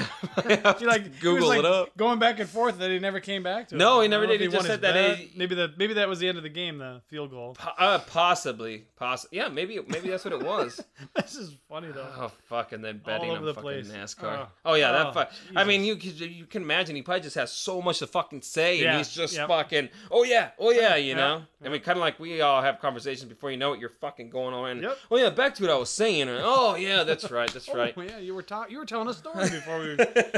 [0.45, 1.97] might He like he Google like, it up.
[1.97, 3.75] going back and forth that he never came back to.
[3.75, 3.79] it.
[3.79, 4.41] No, he never did.
[4.41, 6.49] He won just said that he- maybe that maybe that was the end of the
[6.49, 7.55] game, the field goal.
[7.59, 9.39] Po- Uh, possibly, possibly.
[9.39, 10.81] Yeah, maybe, maybe that's what it was.
[11.17, 12.07] this is funny though.
[12.17, 12.71] Oh fuck!
[12.71, 13.89] And then betting over on the fucking place.
[13.89, 14.25] NASCAR.
[14.25, 14.49] Oh.
[14.65, 15.07] Oh, yeah, that.
[15.09, 18.07] Oh, Fu- I mean, you you can imagine he probably just has so much to
[18.07, 19.49] fucking say, and he's just yep.
[19.49, 19.89] fucking.
[20.11, 21.43] Oh yeah, oh yeah, you Yeah, know.
[21.61, 21.67] yeah.
[21.69, 24.31] I mean, kind of like we all have conversations before you know it, you're fucking
[24.31, 24.83] going on.
[24.83, 24.99] Yep.
[25.17, 26.29] Oh yeah, back to what I was saying.
[26.29, 27.95] Oh yeah, that's right, that's right.
[27.97, 29.97] Oh, yeah, you were ta- you were telling a story before we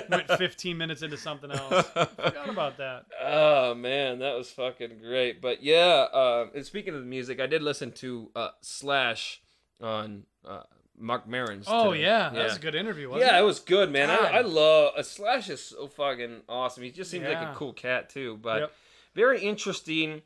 [0.08, 1.86] went 15 minutes into something else.
[1.88, 3.06] Forgot about that.
[3.20, 5.40] Oh man, that was fucking great.
[5.42, 9.42] But yeah, uh, and speaking of the music, I did listen to uh, Slash
[9.80, 10.62] on uh,
[10.96, 11.64] Marc Maron's.
[11.68, 12.04] Oh today.
[12.04, 13.08] yeah, that was a good interview.
[13.10, 13.42] Wasn't Yeah, it?
[13.42, 14.10] it was good, man.
[14.10, 16.84] I, I love uh, Slash is so fucking awesome.
[16.84, 18.72] He just seems like a cool cat too, but Yep.
[19.16, 20.22] very interesting.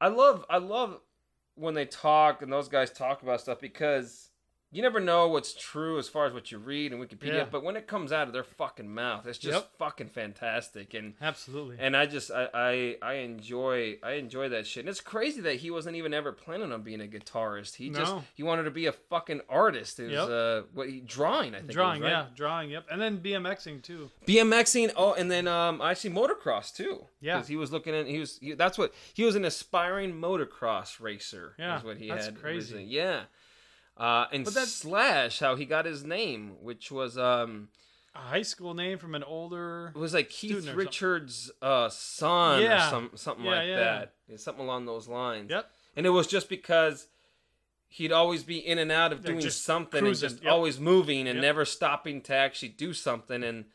[0.00, 1.00] I love I love
[1.56, 4.23] when they talk and those guys talk about stuff because
[4.74, 7.46] you never know what's true as far as what you read in Wikipedia, Yeah.
[7.50, 9.70] but when it comes out of their fucking mouth, it's just Yep.
[9.78, 11.76] fucking fantastic and Absolutely.
[11.78, 14.80] and I just I, I I enjoy I enjoy that shit.
[14.80, 17.76] And it's crazy that he wasn't even ever planning on being a guitarist.
[17.76, 20.00] He just he wanted to be a fucking artist.
[20.00, 20.28] It was Yep.
[20.28, 21.64] uh what he drawing I think.
[21.64, 22.08] it was, drawing, right?
[22.10, 22.70] yeah, drawing.
[22.70, 24.10] Yep, and then BMXing too.
[24.26, 24.92] BMXing.
[24.96, 27.04] Oh, and then um, I see motocross too.
[27.20, 27.36] Yeah.
[27.36, 31.00] because he was looking at he was he, that's what he was an aspiring motocross
[31.00, 31.54] racer.
[31.58, 32.40] Yeah, is what he that's had.
[32.40, 32.74] crazy.
[32.74, 32.84] originally.
[32.84, 33.22] Yeah,
[33.96, 37.68] uh, and But that's- Slash, how he got his name, which was um,
[38.14, 39.92] A high school name from an older.
[39.94, 40.68] it was like Keith.
[40.74, 42.86] Richards' uh, son Yeah.
[42.86, 43.76] or some something Yeah, like yeah.
[43.78, 44.12] that.
[44.28, 45.50] Yeah, something along those lines.
[45.50, 45.70] Yep.
[45.96, 47.06] And it was just because.
[47.88, 50.52] He'd always be in and out of doing just something cruising, and just yep.
[50.52, 51.42] always moving and Yep.
[51.42, 53.44] never stopping to actually do something.
[53.44, 53.66] And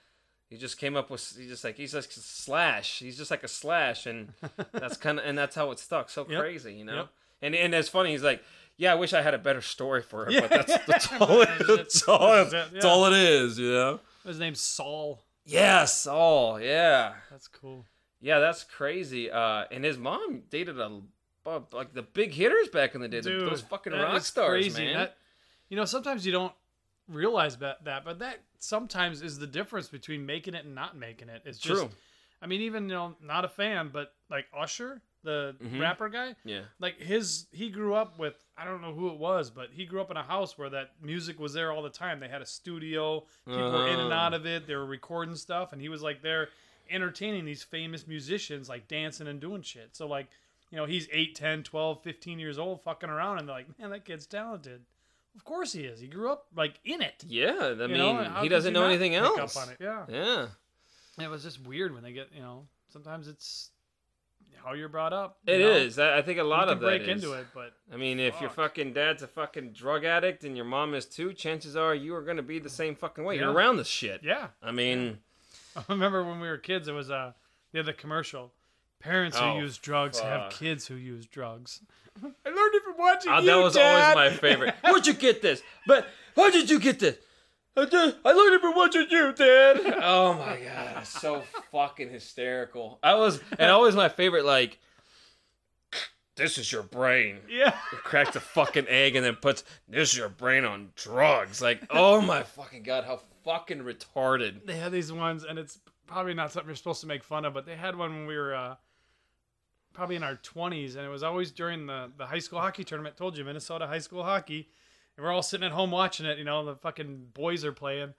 [0.49, 2.99] he just came up with he's just like he's like a slash.
[2.99, 4.33] He's just like a slash, and
[4.73, 6.09] that's kind of and that's how it stuck.
[6.09, 6.37] So Yep.
[6.41, 7.07] crazy, you know.
[7.41, 8.11] And and it's funny.
[8.11, 8.43] He's like,
[8.79, 10.39] yeah, I wish I had a better story for it, Yeah.
[10.41, 11.41] but that's that's all.
[11.41, 12.33] It, That's all.
[12.33, 12.89] It, it, that's yeah.
[12.89, 13.99] all it is, you know.
[14.25, 15.21] His name's Saul.
[15.45, 17.85] Yes, Saul, yeah, That's cool.
[18.21, 18.39] yeah.
[18.39, 19.29] That's crazy.
[19.31, 21.01] Uh, and his mom dated a.
[21.71, 24.83] Like the big hitters back in the day, Dude, those fucking rock stars, crazy.
[24.85, 24.93] man.
[24.97, 25.17] That-
[25.69, 26.53] you know, sometimes you don't
[27.07, 31.29] realize that, that, but that sometimes is the difference between making it and not making
[31.29, 31.41] it.
[31.45, 31.89] It's just, True.
[32.41, 35.79] I mean, even you know, not a fan, but like Usher, the Mhm.
[35.81, 36.61] rapper guy, Yeah.
[36.79, 40.01] like his, he grew up with I don't know who it was, but he grew
[40.01, 42.19] up in a house where that music was there all the time.
[42.19, 44.15] They had a studio, people were in and Oh.
[44.15, 44.67] out of it.
[44.67, 46.49] They were recording stuff, and he was like there
[46.89, 49.95] entertaining these famous musicians, like dancing and doing shit.
[49.95, 50.27] So like,
[50.71, 53.91] you know, he's 8, 10, 12, 15 years old fucking around and they're like, "Man,
[53.91, 54.81] that kid's talented."
[55.35, 55.99] Of course he is.
[55.99, 57.23] He grew up like in it.
[57.27, 58.39] Yeah, I you mean, know?
[58.41, 59.55] He doesn't know not anything pick else.
[59.55, 59.77] Up on it.
[59.79, 60.05] Yeah.
[60.09, 60.47] Yeah.
[61.17, 63.69] And it was just weird when they get, you know, sometimes it's
[64.63, 65.37] how you're brought up.
[65.47, 65.97] It you is.
[65.99, 67.23] I I think a lot you of can that break is.
[67.23, 70.65] into it, but I mean, if your fucking dad's a fucking drug addict and your
[70.65, 73.37] mom is too, chances are you are going to be the same fucking way.
[73.37, 74.21] You're around this shit.
[74.23, 74.47] yeah.
[74.61, 75.19] I mean,
[75.75, 77.33] I remember when we were kids, it was uh,
[77.71, 78.51] they had the commercial.
[78.99, 81.79] Parents Oh, who use drugs have kids who use drugs.
[82.21, 84.17] I learned it from watching uh, you, that was Dad.
[84.17, 84.75] always my favorite.
[84.83, 85.61] Where'd you get this?
[85.87, 86.05] But
[86.35, 87.15] how did you get this?
[87.81, 89.81] I, did, I learned it from watching you, Dad.
[90.03, 92.99] oh my god, it's so fucking hysterical.
[93.03, 94.45] I was, and always my favorite.
[94.45, 94.79] Like,
[96.35, 97.37] this is your brain.
[97.49, 97.71] Yeah.
[98.03, 101.61] cracks a fucking egg and then puts this is your brain on drugs.
[101.61, 104.65] Like, oh my fucking god, how fucking retarded.
[104.65, 107.53] They had these ones, and it's probably not something you're supposed to make fun of,
[107.53, 108.75] but they had one when we were uh,
[109.93, 113.17] probably in our 20s, and it was always during the, the high school hockey tournament.
[113.17, 114.69] Told you, Minnesota high school hockey.
[115.19, 118.13] And we're all sitting at home watching it, you know, the fucking boys are playing.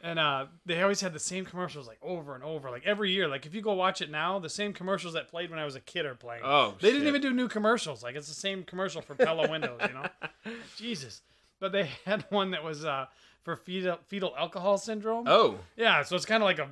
[0.00, 3.28] And uh, they always had the same commercials like over and over, like every year.
[3.28, 5.74] Like if you go watch it now, the same commercials that played when I was
[5.76, 6.40] a kid are playing.
[6.46, 8.02] Oh, They didn't even do new commercials.
[8.02, 10.06] Like it's the same commercial for Pella windows, you know.
[10.78, 11.20] Jesus.
[11.60, 13.06] But they had one that was uh,
[13.42, 15.24] for fetal fetal alcohol syndrome.
[15.28, 16.70] Oh, Yeah, so it's kind of like a,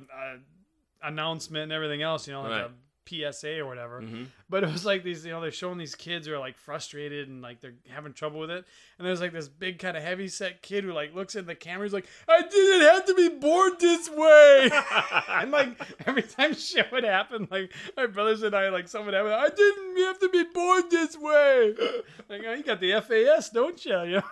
[1.03, 2.61] a announcement and everything else, you know, like Right.
[2.61, 2.71] a
[3.07, 4.01] PSA or whatever.
[4.01, 4.27] Mhm.
[4.49, 7.27] But it was like these, you know, they're showing these kids who are like frustrated
[7.29, 8.65] and like they're having trouble with it.
[8.97, 11.55] And there's like this big kind of heavy set kid who like looks in the
[11.55, 11.85] camera.
[11.85, 14.69] He's like, "I didn't have to be born this way."
[15.29, 19.33] and like every time shit would happen, like my brothers and I, like something happened,
[19.33, 21.73] I didn't have to be born this way.
[22.29, 23.97] like, oh, you got the FAS, don't you?
[24.03, 24.23] You know,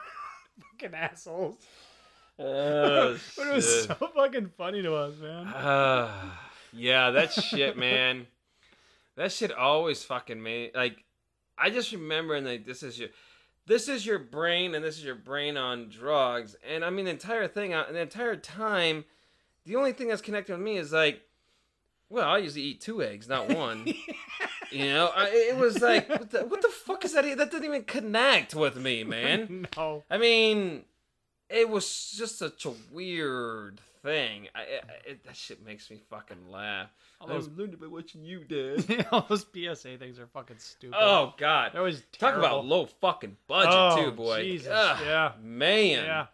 [0.80, 1.56] fucking assholes.
[2.38, 3.88] Oh, But it was shit.
[3.88, 5.52] so fucking funny to us, man.
[5.56, 6.40] Ah,
[6.74, 8.28] yeah, that shit, man.
[9.18, 10.98] That shit always fucking made like.
[11.58, 13.10] I just remember and like this is your,
[13.66, 17.12] this is your brain and this is your brain on drugs and I mean the
[17.12, 19.06] entire thing uh, the entire time,
[19.66, 21.22] the only thing that's connected with me is like,
[22.10, 23.86] well I usually eat two eggs not one,
[24.72, 27.24] You know, I, it was like, what the, what the fuck is that?
[27.38, 29.68] That didn't even connect with me, man.
[29.78, 30.04] no.
[30.10, 30.84] I mean,
[31.50, 34.48] it was just such a weird thing.
[34.56, 36.90] I, I it, that shit makes me fucking laugh.
[37.22, 39.08] All those, I learned by watching you, Dad.
[39.12, 40.98] all those PSA things are fucking stupid.
[41.00, 44.44] oh God, that was talk about low fucking budget Oh, too, boy.
[44.44, 45.32] Jesus, Ugh, yeah.
[45.42, 46.04] man.
[46.06, 46.26] Yeah.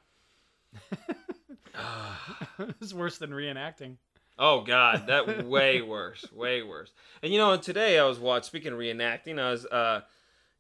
[2.82, 3.98] it's worse than reenacting.
[4.40, 6.92] Oh God, that way worse, way worse.
[7.22, 8.44] And you know, today I was watching.
[8.48, 10.02] Speaking of reenacting, I was, uh,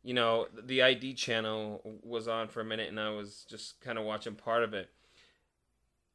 [0.03, 3.97] you know, the ID channel was on for a minute, and I was just kind
[3.97, 4.89] of watching part of it.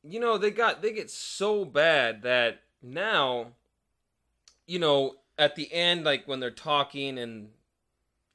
[0.09, 3.49] You know, they got they get so bad that now,
[4.67, 7.49] you know, at the end, like when they're talking, and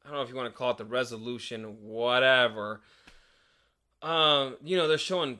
[0.03, 2.81] I don't know if you want to call it the resolution, whatever.
[4.01, 5.39] Um, you know, they're showing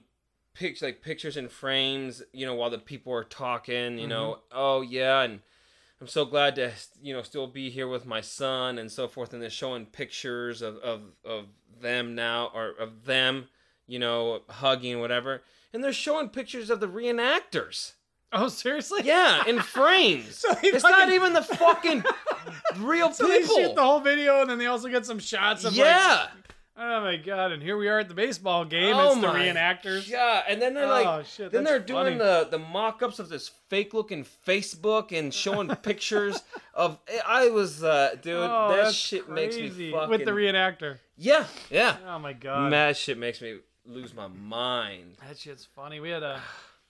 [0.53, 4.81] pictures like pictures and frames, you know, while the people are talking, you know, oh
[4.81, 5.39] yeah, and
[5.99, 6.71] I'm so glad to
[7.01, 10.61] you know still be here with my son and so forth, and they're showing pictures
[10.61, 11.45] of of of
[11.79, 13.47] them now or of them,
[13.87, 15.43] you know, hugging whatever,
[15.73, 17.93] and they're showing pictures of the reenactors.
[18.33, 19.01] Oh, seriously?
[19.03, 20.37] Yeah, in frames.
[20.37, 22.03] So it's not even the fucking
[22.77, 25.73] real So they shoot the whole video, and then they also get some shots of
[25.75, 26.27] like, yeah.
[26.77, 27.51] oh my god!
[27.51, 28.95] And here we are at the baseball game.
[28.95, 30.07] Oh it's the reenactors.
[30.07, 33.51] Yeah, and then they're Oh, like, shit, then they're doing the the mock-ups of this
[33.69, 36.41] fake-looking Facebook and showing pictures
[36.73, 36.99] of.
[37.27, 40.09] I was, uh, dude, Oh, that shit makes me fucking.
[40.09, 40.99] with the reenactor.
[41.17, 41.97] yeah, yeah.
[42.07, 45.17] Oh my god, That shit makes me lose my mind.
[45.27, 45.99] that shit's funny.
[45.99, 46.41] We had a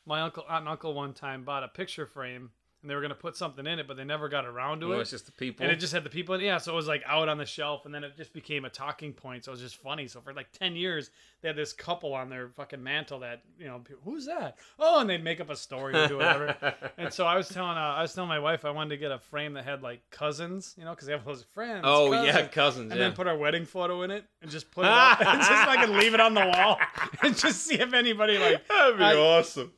[0.06, 2.52] my uncle, aunt and uncle, one time bought a picture frame,
[2.82, 5.00] and they were gonna put something in it, but they never got around to Well,
[5.00, 5.02] it.
[5.02, 5.64] it's just the people.
[5.64, 6.42] And it just had the people in.
[6.42, 8.70] Yeah, so it was like out on the shelf, and then it just became a
[8.70, 9.46] talking point.
[9.46, 10.08] So it was just funny.
[10.08, 13.66] So for like 10 years, they had this couple on their fucking mantle that, you
[13.68, 14.58] know, people, who's that?
[14.80, 16.56] Oh, and they'd make up a story or do whatever.
[16.98, 19.12] and so I was telling, uh, I was telling my wife I wanted to get
[19.12, 21.82] a frame that had like cousins, you know, because they have those friends.
[21.86, 22.26] oh cousins.
[22.36, 22.92] yeah, cousins.
[22.92, 23.08] And yeah.
[23.08, 25.96] then put our wedding photo in it and just put it up and just fucking
[25.98, 26.78] leave it on the wall
[27.24, 29.72] and just see if anybody like, That'd be I- awesome.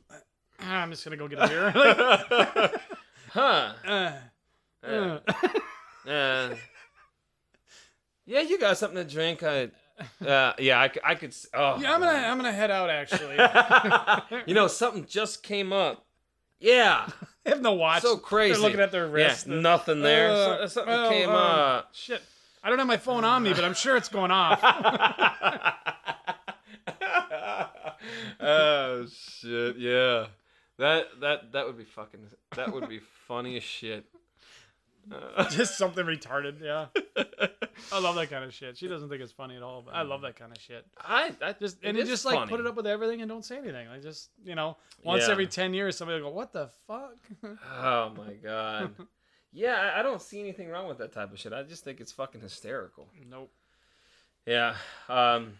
[0.60, 1.72] "Ah, I'm just gonna go get a beer.
[1.74, 2.82] like,
[3.32, 3.72] huh?
[3.86, 4.12] uh,
[4.86, 5.18] Yeah.
[6.04, 6.10] uh.
[6.10, 6.54] Uh,
[8.26, 9.42] yeah, you got something to drink.
[9.42, 9.70] I,
[10.26, 11.34] uh, yeah, I could.
[11.54, 13.36] Oh, Yeah, I'm gonna I'm gonna head out actually.
[14.46, 16.04] you know, something just came up.
[16.60, 17.06] Yeah,
[17.44, 18.02] They have no watch.
[18.02, 18.52] so crazy.
[18.54, 19.46] They're looking at their wrist.
[19.46, 19.62] yeah, wrist.
[19.62, 20.30] nothing there.
[20.30, 21.88] Uh, So- something well, came up.
[21.92, 22.22] Shit.
[22.62, 24.58] I don't have my phone on me, but I'm sure it's going off.
[28.40, 29.76] oh shit!
[29.76, 30.26] Yeah,
[30.78, 32.20] that that that would be fucking.
[32.56, 34.04] That would be funny as shit.
[35.12, 36.86] Uh, Just something retarded, yeah.
[37.92, 38.78] I love that kind of shit.
[38.78, 40.86] She doesn't think it's funny at all, but I love that kind of shit.
[40.98, 43.44] I, I Just it and is just like put it up with everything and don't
[43.44, 43.86] say anything.
[43.86, 45.32] Like just you know, once Yeah.
[45.32, 47.16] every ten years, somebody will go, "What the fuck?"
[47.82, 48.94] Oh my god.
[49.52, 51.52] Yeah, I- I don't see anything wrong with that type of shit.
[51.52, 53.08] I just think it's fucking hysterical.
[53.28, 53.52] nope.
[54.46, 54.74] Yeah.
[55.10, 55.58] Um.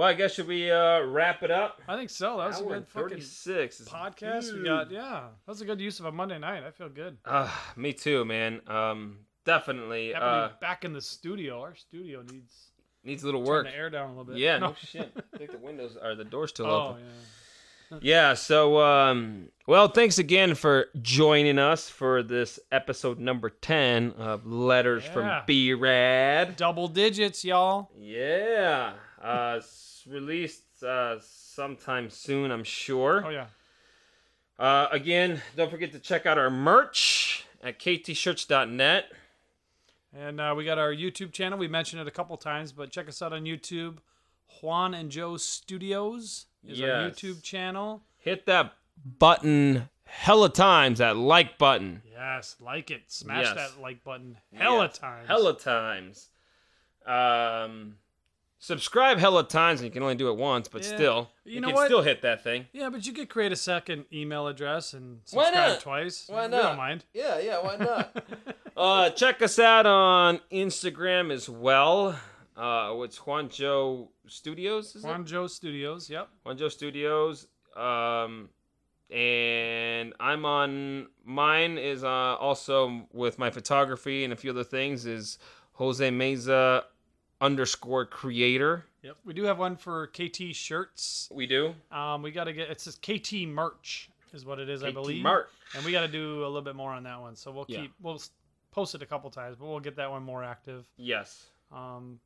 [0.00, 1.82] Well, I guess should we uh, wrap it up?
[1.86, 2.38] I think so.
[2.38, 4.50] That was a good fucking is podcast.
[4.54, 5.24] We got yeah.
[5.44, 6.64] That was a good use of a Monday night.
[6.64, 7.18] I feel good.
[7.22, 8.62] Uh, me too, man.
[8.66, 11.60] Um, definitely Happy uh, back in the studio.
[11.60, 12.70] Our studio needs
[13.04, 13.66] needs a little turn work.
[13.66, 14.38] the air down a little bit.
[14.38, 15.12] Yeah, no shit.
[15.34, 17.02] I think the windows are the doors still Oh open.
[17.02, 17.10] yeah.
[18.00, 24.46] Yeah, so um well, thanks again for joining us for this episode number 10 of
[24.46, 25.12] Letters Yeah.
[25.12, 26.56] from B-Rad.
[26.56, 27.90] Double digits, y'all.
[27.98, 28.92] Yeah.
[29.20, 29.60] Uh
[30.06, 33.22] released uh sometime soon, I'm sure.
[33.26, 33.46] Oh yeah.
[34.58, 39.12] Uh again, don't forget to check out our merch at ktshirts.net.
[40.12, 41.56] And uh, we got our YouTube channel.
[41.56, 43.98] We mentioned it a couple times, but check us out on YouTube.
[44.60, 48.02] Juan and Joe Studios is our YouTube channel.
[48.18, 48.72] Hit that
[49.20, 52.02] button hella times, that like button.
[52.10, 53.02] Yes, like it.
[53.06, 53.54] Smash Yes.
[53.54, 54.36] that like button.
[54.52, 55.28] Hella Yes, times.
[55.28, 56.28] Hella times.
[57.06, 57.94] Um,
[58.62, 60.94] subscribe hella times, and you can only do it once, but Yeah.
[60.94, 61.86] still, You you, know can what?
[61.86, 62.68] still hit that thing.
[62.72, 65.80] Yeah, but you could create a second email address and Why subscribe not?
[65.80, 66.24] twice.
[66.28, 66.62] Why We not?
[66.62, 67.04] don't mind.
[67.14, 68.24] Yeah, yeah, why not?
[68.76, 72.18] uh, check us out on Instagram as well.
[72.56, 74.94] Uh, what's Juanjo Studios?
[74.94, 75.48] Is Juan it?
[75.48, 76.10] Studios.
[76.10, 76.28] Yep.
[76.44, 77.46] Juanjo Studios.
[77.74, 78.50] Um,
[79.10, 85.06] and I'm on mine is uh, also with my photography and a few other things
[85.06, 85.38] is
[85.72, 86.82] Jose Meza
[87.40, 88.84] underscore creator.
[89.02, 89.16] Yep.
[89.24, 91.28] We do have one for KT shirts.
[91.32, 91.74] We do.
[91.90, 95.20] Um, we got to get it says KT merch is what it is, I believe.
[95.22, 95.48] KT merch.
[95.74, 97.34] And we got to do a little bit more on that one.
[97.36, 97.82] So we'll Yeah.
[97.82, 98.20] keep we'll
[98.72, 100.86] post it a couple times, but we'll get that one more active.
[100.96, 101.46] Yes.
[101.72, 102.20] Um,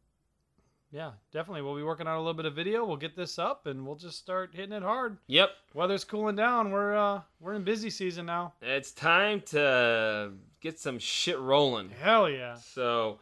[0.91, 1.63] yeah, definitely.
[1.63, 2.85] We'll be working on a little bit of video.
[2.85, 5.19] We'll get this up, and we'll just start hitting it hard.
[5.27, 5.51] Yep.
[5.75, 6.71] Weather's cooling down.
[6.71, 8.53] We're uh we're in busy season now.
[8.63, 11.91] It's time to get some shit rolling.
[11.91, 12.55] Hell yeah.
[12.55, 13.19] So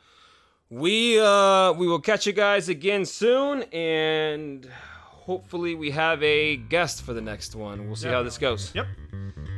[0.72, 4.66] we uh we will catch you guys again soon and
[5.10, 7.86] hopefully we have a guest for the next one.
[7.86, 8.74] We'll see how this goes.
[8.74, 8.86] Yep.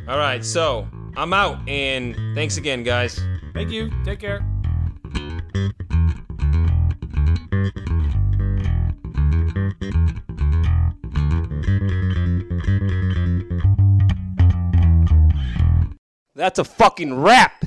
[0.08, 3.20] All right, so I'm out and thanks again guys.
[3.52, 3.92] Thank you.
[4.04, 4.44] Take care.
[16.34, 17.64] That's a fucking wrap.